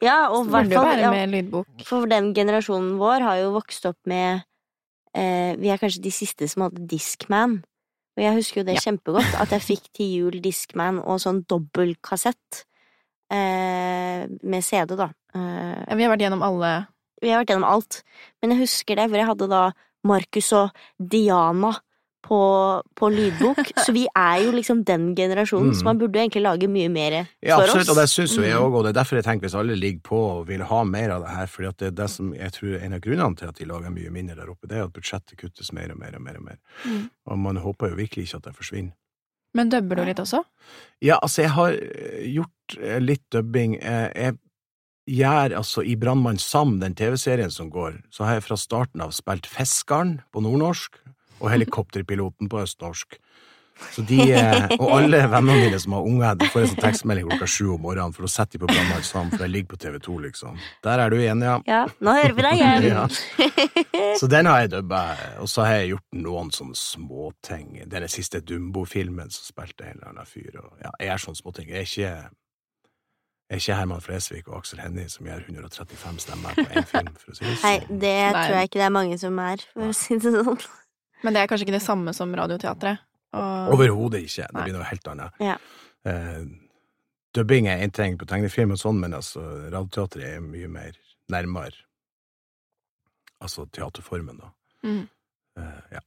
Ja, 0.05 0.29
og 0.29 0.47
hvert 0.53 0.69
det 0.69 0.77
fall 0.77 1.01
ja. 1.01 1.11
For 1.89 2.07
den 2.11 2.33
generasjonen 2.37 2.99
vår 3.01 3.25
har 3.25 3.39
jo 3.41 3.55
vokst 3.55 3.87
opp 3.89 3.99
med 4.05 4.43
eh, 5.17 5.55
Vi 5.57 5.71
er 5.73 5.79
kanskje 5.81 6.03
de 6.05 6.13
siste 6.13 6.49
som 6.53 6.67
hadde 6.67 6.85
Discman. 6.91 7.63
Og 8.17 8.23
jeg 8.25 8.35
husker 8.37 8.61
jo 8.61 8.67
det 8.69 8.77
Ja. 8.77 8.85
kjempegodt, 8.91 9.33
at 9.41 9.51
jeg 9.57 9.65
fikk 9.71 9.89
til 9.97 10.13
jul 10.19 10.37
Discman 10.45 11.01
og 11.01 11.21
sånn 11.21 11.43
dobbeltkassett 11.49 12.65
eh, 13.33 14.27
med 14.43 14.65
CD, 14.65 14.97
da. 14.97 15.11
Eh, 15.35 15.85
Ja, 15.89 15.95
vi 15.97 16.03
har 16.05 16.13
vært 16.17 16.27
gjennom 16.27 16.43
alle 16.45 16.87
vi 17.23 17.31
har 17.33 17.41
vært 17.41 17.55
gjennom 17.55 17.65
alt. 17.73 18.03
Men 18.43 18.53
jeg 18.53 18.67
husker 18.67 18.97
det, 18.99 19.07
hvor 19.09 19.17
jeg 19.17 19.27
hadde 19.31 19.47
da 19.49 19.63
Markus 20.05 20.51
og 20.53 20.71
Diana 21.01 21.71
på, 22.27 22.39
på 22.99 23.09
lydbok. 23.15 23.61
Så 23.87 23.93
vi 23.95 24.03
er 24.19 24.41
jo 24.45 24.51
liksom 24.57 24.83
den 24.89 25.12
generasjonen, 25.19 25.71
Mm. 25.73 25.79
så 25.79 25.85
man 25.87 25.99
burde 26.01 26.19
jo 26.19 26.25
egentlig 26.27 26.43
lage 26.45 26.69
mye 26.69 26.89
mer 26.91 27.12
Ja, 27.43 27.57
for 27.57 27.62
absolutt, 27.69 27.87
oss. 27.87 27.91
og 27.95 27.97
det 28.03 28.07
syns 28.11 28.35
jo 28.37 28.43
jeg 28.43 28.59
òg, 28.59 28.75
og 28.75 28.85
det 28.85 28.91
er 28.93 28.99
derfor 29.01 29.17
jeg 29.21 29.25
tenker 29.29 29.47
hvis 29.47 29.55
alle 29.59 29.77
ligger 29.79 30.03
på 30.11 30.19
og 30.35 30.47
vil 30.51 30.62
ha 30.67 30.83
mer 30.85 31.11
av 31.17 31.23
det 31.25 31.33
her, 31.37 31.47
fordi 31.47 31.71
det 31.79 31.87
er 31.93 31.97
det 32.03 32.09
som 32.11 32.33
jeg 32.35 32.53
tror 32.59 32.75
er 32.77 32.85
en 32.87 32.97
av 32.99 33.01
grunnene 33.07 33.37
til 33.39 33.49
at 33.49 33.57
de 33.62 33.65
lager 33.71 33.95
mye 33.95 34.11
mindre 34.15 34.37
der 34.37 34.51
oppe, 34.53 34.67
det 34.71 34.77
er 34.79 34.85
at 34.89 34.93
budsjettet 34.97 35.39
kuttes 35.41 35.73
mer 35.73 35.91
og 35.95 35.99
mer 36.03 36.17
og 36.19 36.23
mer 36.27 36.37
og 36.41 36.45
mer. 36.51 36.59
Mm. 36.85 37.05
Og 37.31 37.39
man 37.39 37.57
håper 37.62 37.91
jo 37.95 38.01
virkelig 38.03 38.27
ikke 38.29 38.43
at 38.43 38.49
det 38.51 38.57
forsvinner. 38.59 38.93
Men 39.57 39.71
dubber 39.73 39.97
du 39.97 40.05
litt 40.05 40.19
også? 40.21 40.43
Ja, 41.01 41.17
altså, 41.23 41.43
jeg 41.47 41.55
har 41.57 41.73
eh, 41.79 42.27
gjort 42.35 42.77
eh, 42.83 42.99
litt 43.01 43.23
dubbing. 43.33 43.79
Eh, 43.81 44.11
Jeg 45.07 45.21
gjør 45.23 45.53
altså 45.61 45.85
i 45.87 45.95
Brannmann 45.97 46.39
Sam, 46.43 46.81
den 46.83 46.95
TV-serien 46.99 47.51
som 47.55 47.69
går, 47.71 48.01
så 48.11 48.25
har 48.27 48.35
jeg 48.41 48.43
fra 48.49 48.57
starten 48.59 49.01
av 49.05 49.12
spilt 49.15 49.47
Fiskaren 49.47 50.17
på 50.35 50.43
nordnorsk 50.43 50.99
og 51.40 51.51
Helikopterpiloten 51.53 52.49
på 52.53 52.62
østnorsk. 52.64 53.18
Så 53.92 54.01
de, 54.09 54.33
eh, 54.33 54.70
og 54.79 54.88
alle 54.88 55.18
vennene 55.29 55.57
mine 55.66 55.79
som 55.81 55.92
har 55.92 56.07
unger, 56.09 56.37
de 56.40 56.46
får 56.49 56.62
en 56.62 56.70
sånn 56.70 56.81
tekstmelding 56.81 57.27
klokka 57.29 57.49
sju 57.51 57.66
om 57.75 57.83
morgenen 57.85 58.14
for 58.16 58.25
å 58.25 58.31
sette 58.31 58.57
de 58.57 58.62
på 58.62 58.70
Brannmann 58.70 59.05
sammen, 59.05 59.35
for 59.35 59.44
jeg 59.44 59.53
ligger 59.53 59.75
på 59.75 59.79
TV2, 59.83 60.14
liksom. 60.25 60.57
Der 60.87 61.03
er 61.05 61.12
du 61.12 61.18
igjen, 61.18 61.42
ja. 61.44 61.59
Ja, 61.68 61.83
nå 62.01 62.15
hører 62.17 62.37
vi 62.38 62.46
deg 62.46 62.63
igjen. 62.63 62.87
Ja. 62.96 64.15
Så 64.17 64.29
den 64.33 64.48
har 64.48 64.63
jeg 64.63 64.71
dubba, 64.73 65.02
og 65.42 65.48
så 65.52 65.67
har 65.67 65.79
jeg 65.83 65.90
gjort 65.94 66.17
noen 66.25 66.50
sånne 66.54 66.77
småting. 66.77 67.83
Den 67.92 68.08
siste 68.13 68.40
Dumbo-filmen 68.44 69.29
som 69.33 69.44
spilte 69.50 69.85
en 69.90 69.98
eller 69.98 70.15
annen 70.15 70.29
fyr, 70.29 70.56
og 70.63 70.73
ja, 70.81 70.92
jeg 71.02 71.13
er 71.13 71.23
sånne 71.27 71.40
småting. 71.42 71.69
Jeg 71.73 71.83
er 71.85 71.88
ikke 71.90 72.15
er 73.50 73.61
ikke 73.61 73.77
Herman 73.79 74.02
Flesvig 74.02 74.42
og 74.48 74.56
Aksel 74.63 74.81
Hennie 74.83 75.06
som 75.13 75.29
gjør 75.29 75.44
135 75.46 76.19
stemmer 76.25 76.56
på 76.56 76.65
én 76.67 76.88
film, 76.88 77.13
for 77.21 77.31
å 77.31 77.37
si 77.37 77.44
det 77.44 77.52
Nei, 77.63 77.77
sånn. 77.85 78.00
det 78.02 78.17
tror 78.33 78.56
jeg 78.56 78.71
ikke 78.71 78.81
det 78.81 78.88
er 78.88 78.96
mange 78.96 79.19
som 79.23 79.38
er, 79.44 79.63
for 79.75 79.92
å 79.92 79.94
si 80.00 80.19
det 80.25 80.33
sånn. 80.35 80.65
Men 81.25 81.35
det 81.35 81.42
er 81.42 81.50
kanskje 81.50 81.67
ikke 81.69 81.79
det 81.79 81.85
samme 81.85 82.12
som 82.17 82.35
Radioteatret? 82.37 83.02
Og... 83.37 83.73
Overhodet 83.77 84.23
ikke. 84.27 84.46
Det 84.52 84.64
blir 84.67 84.77
noe 84.77 84.87
helt 84.88 85.10
annet. 85.12 85.42
Ja. 85.42 85.56
Eh, 86.06 86.44
dubbing 87.37 87.69
er 87.71 87.83
én 87.85 87.94
ting 87.94 88.19
på 88.21 88.29
tegnefilm 88.29 88.75
og 88.77 88.81
sånn, 88.81 89.00
men 89.02 89.17
altså, 89.17 89.42
Radioteatret 89.73 90.37
er 90.37 90.44
mye 90.44 90.71
mer 90.73 90.96
nærmere 91.33 91.83
Altså 93.44 93.67
teaterformen, 93.69 94.38
da. 94.40 94.46
Mm. 94.88 95.02
Eh, 95.60 95.81
ja. 95.92 96.00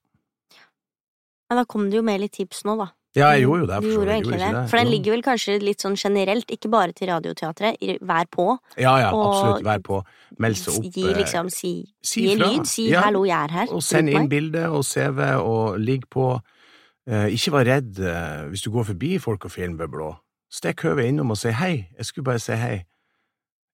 Men 1.50 1.62
da 1.62 1.66
kom 1.66 1.90
det 1.90 1.98
jo 1.98 2.06
med 2.06 2.22
litt 2.22 2.36
tips 2.38 2.64
nå, 2.68 2.78
da. 2.78 2.92
Ja, 3.18 3.32
jeg 3.34 3.48
gjorde 3.48 3.64
jo 3.64 3.68
det. 3.72 3.78
Du 3.82 3.88
for 3.88 3.96
gjorde 3.96 4.14
egentlig 4.14 4.38
gjorde 4.38 4.50
det. 4.54 4.70
For 4.70 4.78
den 4.78 4.90
ligger 4.92 5.14
vel 5.16 5.24
kanskje 5.26 5.56
litt 5.64 5.82
sånn 5.82 5.96
generelt, 5.98 6.52
ikke 6.54 6.70
bare 6.70 6.94
til 6.94 7.10
Radioteatret, 7.10 7.82
Vær 8.06 8.30
på. 8.30 8.46
Ja, 8.78 8.94
ja, 9.02 9.10
absolutt. 9.10 9.66
Vær 9.66 9.82
på. 9.88 10.04
Meld 10.38 10.60
seg 10.62 10.78
opp. 10.78 10.86
Gi 10.94 11.08
eh, 11.10 11.18
liksom, 11.18 11.50
si, 11.50 11.74
si 12.06 12.28
gi 12.28 12.36
en 12.36 12.44
lyd, 12.44 12.70
si 12.70 12.86
Ja. 12.92 13.02
'hallo, 13.02 13.24
jeg 13.26 13.50
er 13.50 13.56
her'. 13.56 13.74
Og 13.74 13.82
send 13.82 14.14
inn 14.14 14.30
bilde 14.30 14.70
og 14.70 14.86
CV, 14.86 15.20
og 15.42 15.80
ligg 15.80 16.06
på. 16.10 16.40
Eh, 17.10 17.34
ikke 17.34 17.52
vær 17.58 17.66
redd 17.66 18.00
eh, 18.00 18.46
hvis 18.54 18.62
du 18.62 18.70
går 18.70 18.86
forbi 18.94 19.18
folk 19.18 19.46
og 19.46 19.52
film 19.52 19.80
ved 19.80 19.90
blå. 19.90 20.14
Stikk 20.52 20.86
høvet 20.86 21.10
innom 21.10 21.32
og 21.32 21.38
si 21.38 21.50
hei. 21.50 21.90
Jeg 21.98 22.06
skulle 22.06 22.26
bare 22.26 22.40
si 22.40 22.54
hei. 22.54 22.86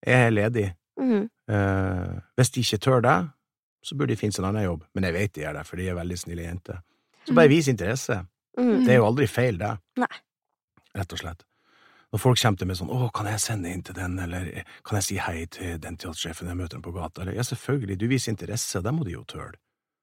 Jeg 0.05 0.27
er 0.27 0.29
ledig. 0.31 0.73
Mhm. 0.97 1.29
Eh, 1.49 2.19
hvis 2.37 2.49
de 2.55 2.61
ikke 2.61 2.77
tør 2.77 3.01
det, 3.01 3.29
så 3.83 3.97
burde 3.97 4.15
de 4.15 4.15
finne 4.15 4.31
seg 4.31 4.43
en 4.43 4.55
annen 4.55 4.63
jobb. 4.63 4.83
Men 4.95 5.03
jeg 5.03 5.13
vet 5.13 5.33
de 5.33 5.41
gjør 5.41 5.53
det, 5.59 5.65
for 5.67 5.75
de 5.75 5.89
er 5.89 5.95
veldig 5.95 6.17
snille 6.17 6.47
jenter. 6.47 6.79
Så 7.25 7.33
bare 7.33 7.51
vis 7.51 7.67
interesse. 7.67 8.21
Mm. 8.57 8.85
Det 8.85 8.93
er 8.93 9.01
jo 9.01 9.09
aldri 9.09 9.27
feil, 9.27 9.57
det. 9.59 9.73
Nei. 9.99 10.13
Rett 10.95 11.13
og 11.13 11.19
slett. 11.19 11.43
Når 12.13 12.21
folk 12.21 12.39
kommer 12.39 12.57
til 12.57 12.67
meg 12.67 12.77
sånn 12.77 12.89
'Å, 12.89 13.11
kan 13.11 13.25
jeg 13.25 13.39
sende 13.43 13.71
inn 13.73 13.83
til 13.83 13.95
den', 13.95 14.19
eller 14.19 14.63
'Kan 14.85 14.95
jeg 14.95 15.03
si 15.03 15.15
hei 15.17 15.45
til 15.45 15.77
den 15.79 15.97
teatersjefen 15.97 16.47
jeg 16.47 16.55
møter 16.55 16.79
på 16.79 16.93
gata', 16.93 17.21
eller 17.21 17.33
Ja, 17.33 17.41
selvfølgelig, 17.41 17.99
du 17.99 18.07
viser 18.07 18.31
interesse, 18.31 18.81
det 18.81 18.93
må 18.93 19.03
de 19.03 19.11
jo 19.11 19.23
tøle. 19.23 19.57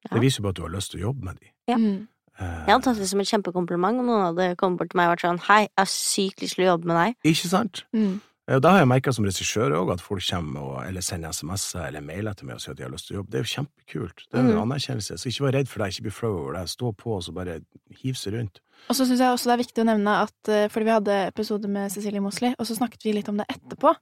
Ja. 0.04 0.16
Det 0.16 0.20
viser 0.20 0.40
jo 0.40 0.42
bare 0.42 0.50
at 0.50 0.56
du 0.56 0.62
har 0.62 0.76
lyst 0.76 0.90
til 0.90 1.00
å 1.00 1.06
jobbe 1.08 1.24
med 1.24 1.38
dem. 1.40 1.48
Ja. 1.68 1.76
Mm. 1.76 2.08
Jeg 2.40 2.74
hadde 2.74 2.84
tatt 2.84 2.96
det 2.96 3.08
som 3.08 3.20
et 3.20 3.28
kjempekompliment 3.28 4.00
om 4.00 4.06
noen 4.06 4.36
hadde 4.36 4.56
kommet 4.56 4.78
bort 4.78 4.90
til 4.90 4.96
meg 4.98 5.08
og 5.08 5.16
vært 5.16 5.24
sånn 5.24 5.40
'hei, 5.40 5.60
jeg 5.60 5.78
har 5.78 5.86
sykt 5.86 6.40
lyst 6.42 6.54
til 6.56 6.64
å 6.64 6.70
jobbe 6.72 6.86
med 6.86 6.96
deg'. 6.96 7.14
Ikke 7.24 7.48
sant? 7.48 7.84
Mm. 7.94 8.20
Eh, 8.50 8.58
Da 8.58 8.70
har 8.74 8.78
jeg 8.82 8.88
merka 8.90 9.12
som 9.14 9.24
regissør 9.24 9.70
òg 9.78 9.92
at 9.94 10.00
folk 10.02 10.22
kommer 10.26 10.60
og, 10.60 10.86
eller 10.86 11.00
sender 11.00 11.30
SMS-er 11.32 11.86
eller 11.88 12.00
mailer 12.02 12.34
til 12.34 12.46
meg 12.48 12.56
og 12.56 12.60
sier 12.64 12.72
at 12.74 12.78
de 12.80 12.82
har 12.86 12.90
lyst 12.92 13.06
til 13.08 13.16
å 13.16 13.20
jobbe. 13.20 13.30
Det 13.30 13.38
er 13.40 13.44
jo 13.44 13.52
kjempekult. 13.54 14.24
Det 14.28 14.34
er 14.38 14.42
en 14.42 14.50
Mm. 14.56 14.62
anerkjennelse. 14.64 15.14
Så 15.18 15.28
ikke 15.30 15.44
vær 15.46 15.54
redd 15.58 15.68
for 15.68 15.78
det, 15.78 15.92
ikke 15.94 16.02
bli 16.02 16.10
flau 16.10 16.32
over 16.40 16.52
det. 16.58 16.68
Stå 16.68 16.92
på 16.96 17.16
og 17.16 17.22
så 17.22 17.32
bare 17.32 17.60
hiv 18.02 18.14
seg 18.14 18.34
rundt. 18.34 18.60
Og 18.90 18.96
så 18.96 19.06
syns 19.06 19.20
jeg 19.20 19.30
også 19.30 19.46
det 19.46 19.54
er 19.54 19.64
viktig 19.64 19.82
å 19.84 19.90
nevne 19.92 20.14
at 20.26 20.48
eh, 20.48 20.68
fordi 20.68 20.84
vi 20.84 20.96
hadde 20.98 21.26
episode 21.28 21.68
med 21.68 21.90
Cecilie 21.92 22.20
Mosli, 22.20 22.54
og 22.58 22.66
så 22.66 22.74
snakket 22.76 23.04
vi 23.04 23.12
litt 23.12 23.28
om 23.28 23.36
det 23.38 23.46
etterpå. 23.48 23.94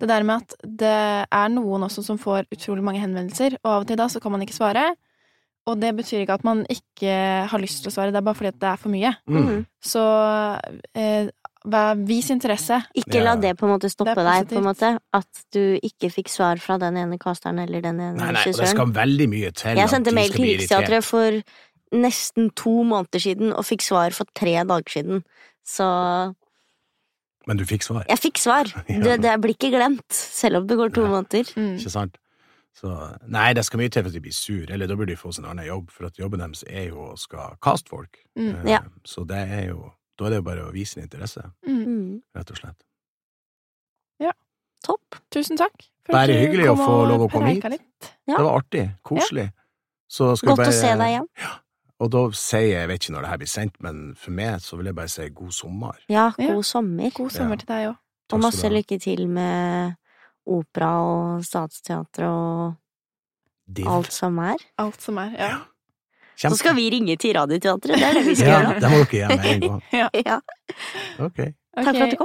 Det 0.00 0.08
der 0.08 0.22
med 0.24 0.42
at 0.42 0.54
det 0.64 1.26
er 1.30 1.48
noen 1.52 1.84
også 1.86 2.02
som 2.02 2.16
får 2.18 2.48
utrolig 2.50 2.82
mange 2.82 2.98
henvendelser, 3.04 3.58
og 3.62 3.70
av 3.70 3.80
og 3.82 3.86
til 3.86 3.96
da 4.00 4.06
så 4.08 4.20
kan 4.20 4.32
man 4.32 4.40
ikke 4.42 4.56
svare. 4.56 4.94
Og 5.66 5.78
det 5.80 5.94
betyr 5.96 6.24
ikke 6.24 6.34
at 6.34 6.44
man 6.44 6.64
ikke 6.68 7.46
har 7.48 7.58
lyst 7.60 7.82
til 7.84 7.88
å 7.92 7.94
svare, 7.94 8.10
det 8.12 8.16
er 8.20 8.26
bare 8.26 8.34
fordi 8.34 8.48
at 8.48 8.58
det 8.60 8.68
er 8.68 8.76
for 8.76 8.88
mye. 8.90 9.14
Mm. 9.28 9.66
Så 9.80 10.02
eh, 10.94 11.28
vær, 11.64 11.96
vis 12.06 12.28
interesse. 12.34 12.76
Ikke 12.94 13.22
la 13.24 13.34
det 13.40 13.54
på 13.58 13.66
en 13.66 13.72
måte 13.74 13.88
stoppe 13.92 14.14
deg, 14.26 14.48
på 14.50 14.58
en 14.60 14.66
måte. 14.68 14.90
At 15.16 15.44
du 15.54 15.78
ikke 15.82 16.10
fikk 16.12 16.28
svar 16.32 16.60
fra 16.62 16.76
den 16.82 16.96
ene 17.00 17.18
casteren 17.18 17.58
eller 17.62 17.80
den 17.84 18.00
ene 18.00 18.18
Nei, 18.18 18.32
nei, 18.32 18.32
og 18.32 18.34
det 18.34 18.46
regissøren. 18.52 18.74
skal 18.76 18.92
veldig 19.00 19.28
mye 19.32 19.50
til. 19.56 19.76
Jeg 19.80 19.92
sendte 19.94 20.14
mail 20.14 20.32
til. 20.34 20.44
Riksteatret 20.58 21.04
for 21.08 21.40
nesten 21.94 22.50
to 22.58 22.82
måneder 22.82 23.22
siden 23.22 23.52
og 23.54 23.64
fikk 23.68 23.84
svar 23.86 24.10
for 24.16 24.26
tre 24.34 24.56
dager 24.66 24.90
siden. 24.96 25.22
Så 25.64 25.86
Men 27.46 27.56
du 27.60 27.64
fikk 27.68 27.82
svar, 27.84 28.04
jeg 28.08 28.18
fikk 28.18 28.38
svar. 28.40 28.64
Det, 28.88 29.18
det 29.22 29.34
blir 29.40 29.54
ikke 29.54 29.70
glemt, 29.74 30.12
selv 30.12 30.62
om 30.62 30.66
det 30.68 30.76
går 30.80 30.92
to 30.96 31.02
Nei. 31.04 31.10
måneder. 31.12 31.50
Mm. 31.56 31.74
ikke 31.78 31.90
sant? 31.92 32.16
Så 32.74 32.90
nei, 33.30 33.52
det 33.54 33.62
skal 33.68 33.78
mye 33.78 33.88
til 33.92 34.02
for 34.02 34.10
at 34.10 34.14
de 34.16 34.20
blir 34.24 34.34
sur, 34.34 34.64
eller 34.72 34.88
da 34.90 34.96
burde 34.98 35.12
de 35.12 35.16
få 35.20 35.30
seg 35.30 35.44
en 35.44 35.50
annen 35.52 35.68
jobb, 35.68 35.92
for 35.94 36.08
at 36.08 36.16
jobben 36.18 36.40
deres 36.42 36.64
er 36.66 36.88
jo 36.88 37.04
å 37.12 37.18
skal 37.20 37.54
kaste 37.62 37.92
folk. 37.92 38.18
Mm. 38.34 38.48
Eh, 38.64 38.70
Ja. 38.72 38.80
Så 39.06 39.22
det 39.28 39.38
er 39.44 39.68
jo 39.68 39.92
Da 40.18 40.26
er 40.26 40.30
det 40.30 40.36
jo 40.36 40.42
bare 40.46 40.64
å 40.68 40.72
vise 40.72 40.98
en 41.00 41.04
interesse, 41.08 41.42
Mm. 41.66 41.84
Mm. 41.86 42.22
rett 42.36 42.50
og 42.50 42.56
slett. 42.56 42.84
Ja. 44.20 44.32
Topp. 44.84 45.16
Tusen 45.30 45.56
takk. 45.58 45.88
Bare 46.10 46.36
hyggelig 46.36 46.68
å 46.70 46.76
få 46.76 47.08
lov 47.08 47.24
å 47.26 47.30
komme 47.32 47.54
hit. 47.54 47.64
litt. 47.64 48.10
Ja. 48.28 48.36
Det 48.36 48.44
var 48.44 48.58
artig. 48.60 48.90
Koselig. 49.02 49.52
Så 50.08 50.36
skal 50.36 50.48
Godt 50.52 50.58
bare, 50.58 50.68
å 50.68 50.72
se 50.72 50.92
deg 50.94 51.08
igjen. 51.14 51.28
Og 52.00 52.10
da 52.10 52.22
sier 52.36 52.60
jeg, 52.60 52.72
jeg 52.74 52.88
vet 52.88 53.00
ikke 53.02 53.12
når 53.14 53.20
det 53.22 53.28
her 53.30 53.38
blir 53.38 53.48
sendt, 53.48 53.76
men 53.80 54.14
for 54.14 54.30
meg 54.30 54.60
så 54.60 54.76
vil 54.76 54.86
jeg 54.86 54.94
bare 54.94 55.08
si 55.08 55.28
god 55.30 55.52
sommer. 55.52 55.96
Ja, 56.08 56.32
Ja. 56.38 56.52
god 56.54 56.64
sommer. 56.64 57.10
God 57.14 57.30
sommer 57.32 57.50
Ja. 57.50 57.56
til 57.56 57.66
deg 57.66 57.88
òg. 57.88 57.96
Og 58.32 58.40
masse 58.40 58.64
lykke 58.70 59.00
til 59.00 59.26
med 59.28 59.96
opera 60.46 60.90
og 61.00 61.44
statsteater 61.44 62.24
og 62.28 62.76
Div. 63.72 63.86
alt 63.88 64.12
som 64.12 64.38
er. 64.38 64.56
Alt 64.78 65.00
som 65.00 65.16
er. 65.18 65.30
Ja. 65.38 65.58
Så 66.36 66.56
skal 66.58 66.74
vi 66.76 66.90
ringe 66.90 67.16
til 67.16 67.34
Radioteatret, 67.36 67.94
det 67.98 68.02
er 68.02 68.12
det 68.18 68.24
vi 68.26 68.34
skal 68.34 68.48
Ja, 68.48 68.60
gjøre. 68.60 68.80
det 68.80 68.90
må 68.90 68.96
dere 68.96 69.06
gjøre 69.18 69.28
med 69.36 69.44
en 69.54 69.60
gang. 69.60 69.82
ja. 69.92 70.08
Ja. 70.26 70.38
Ok. 71.18 71.38
Takk 71.74 71.96
for 71.96 72.04
at 72.04 72.10
du 72.10 72.16
kom. 72.16 72.22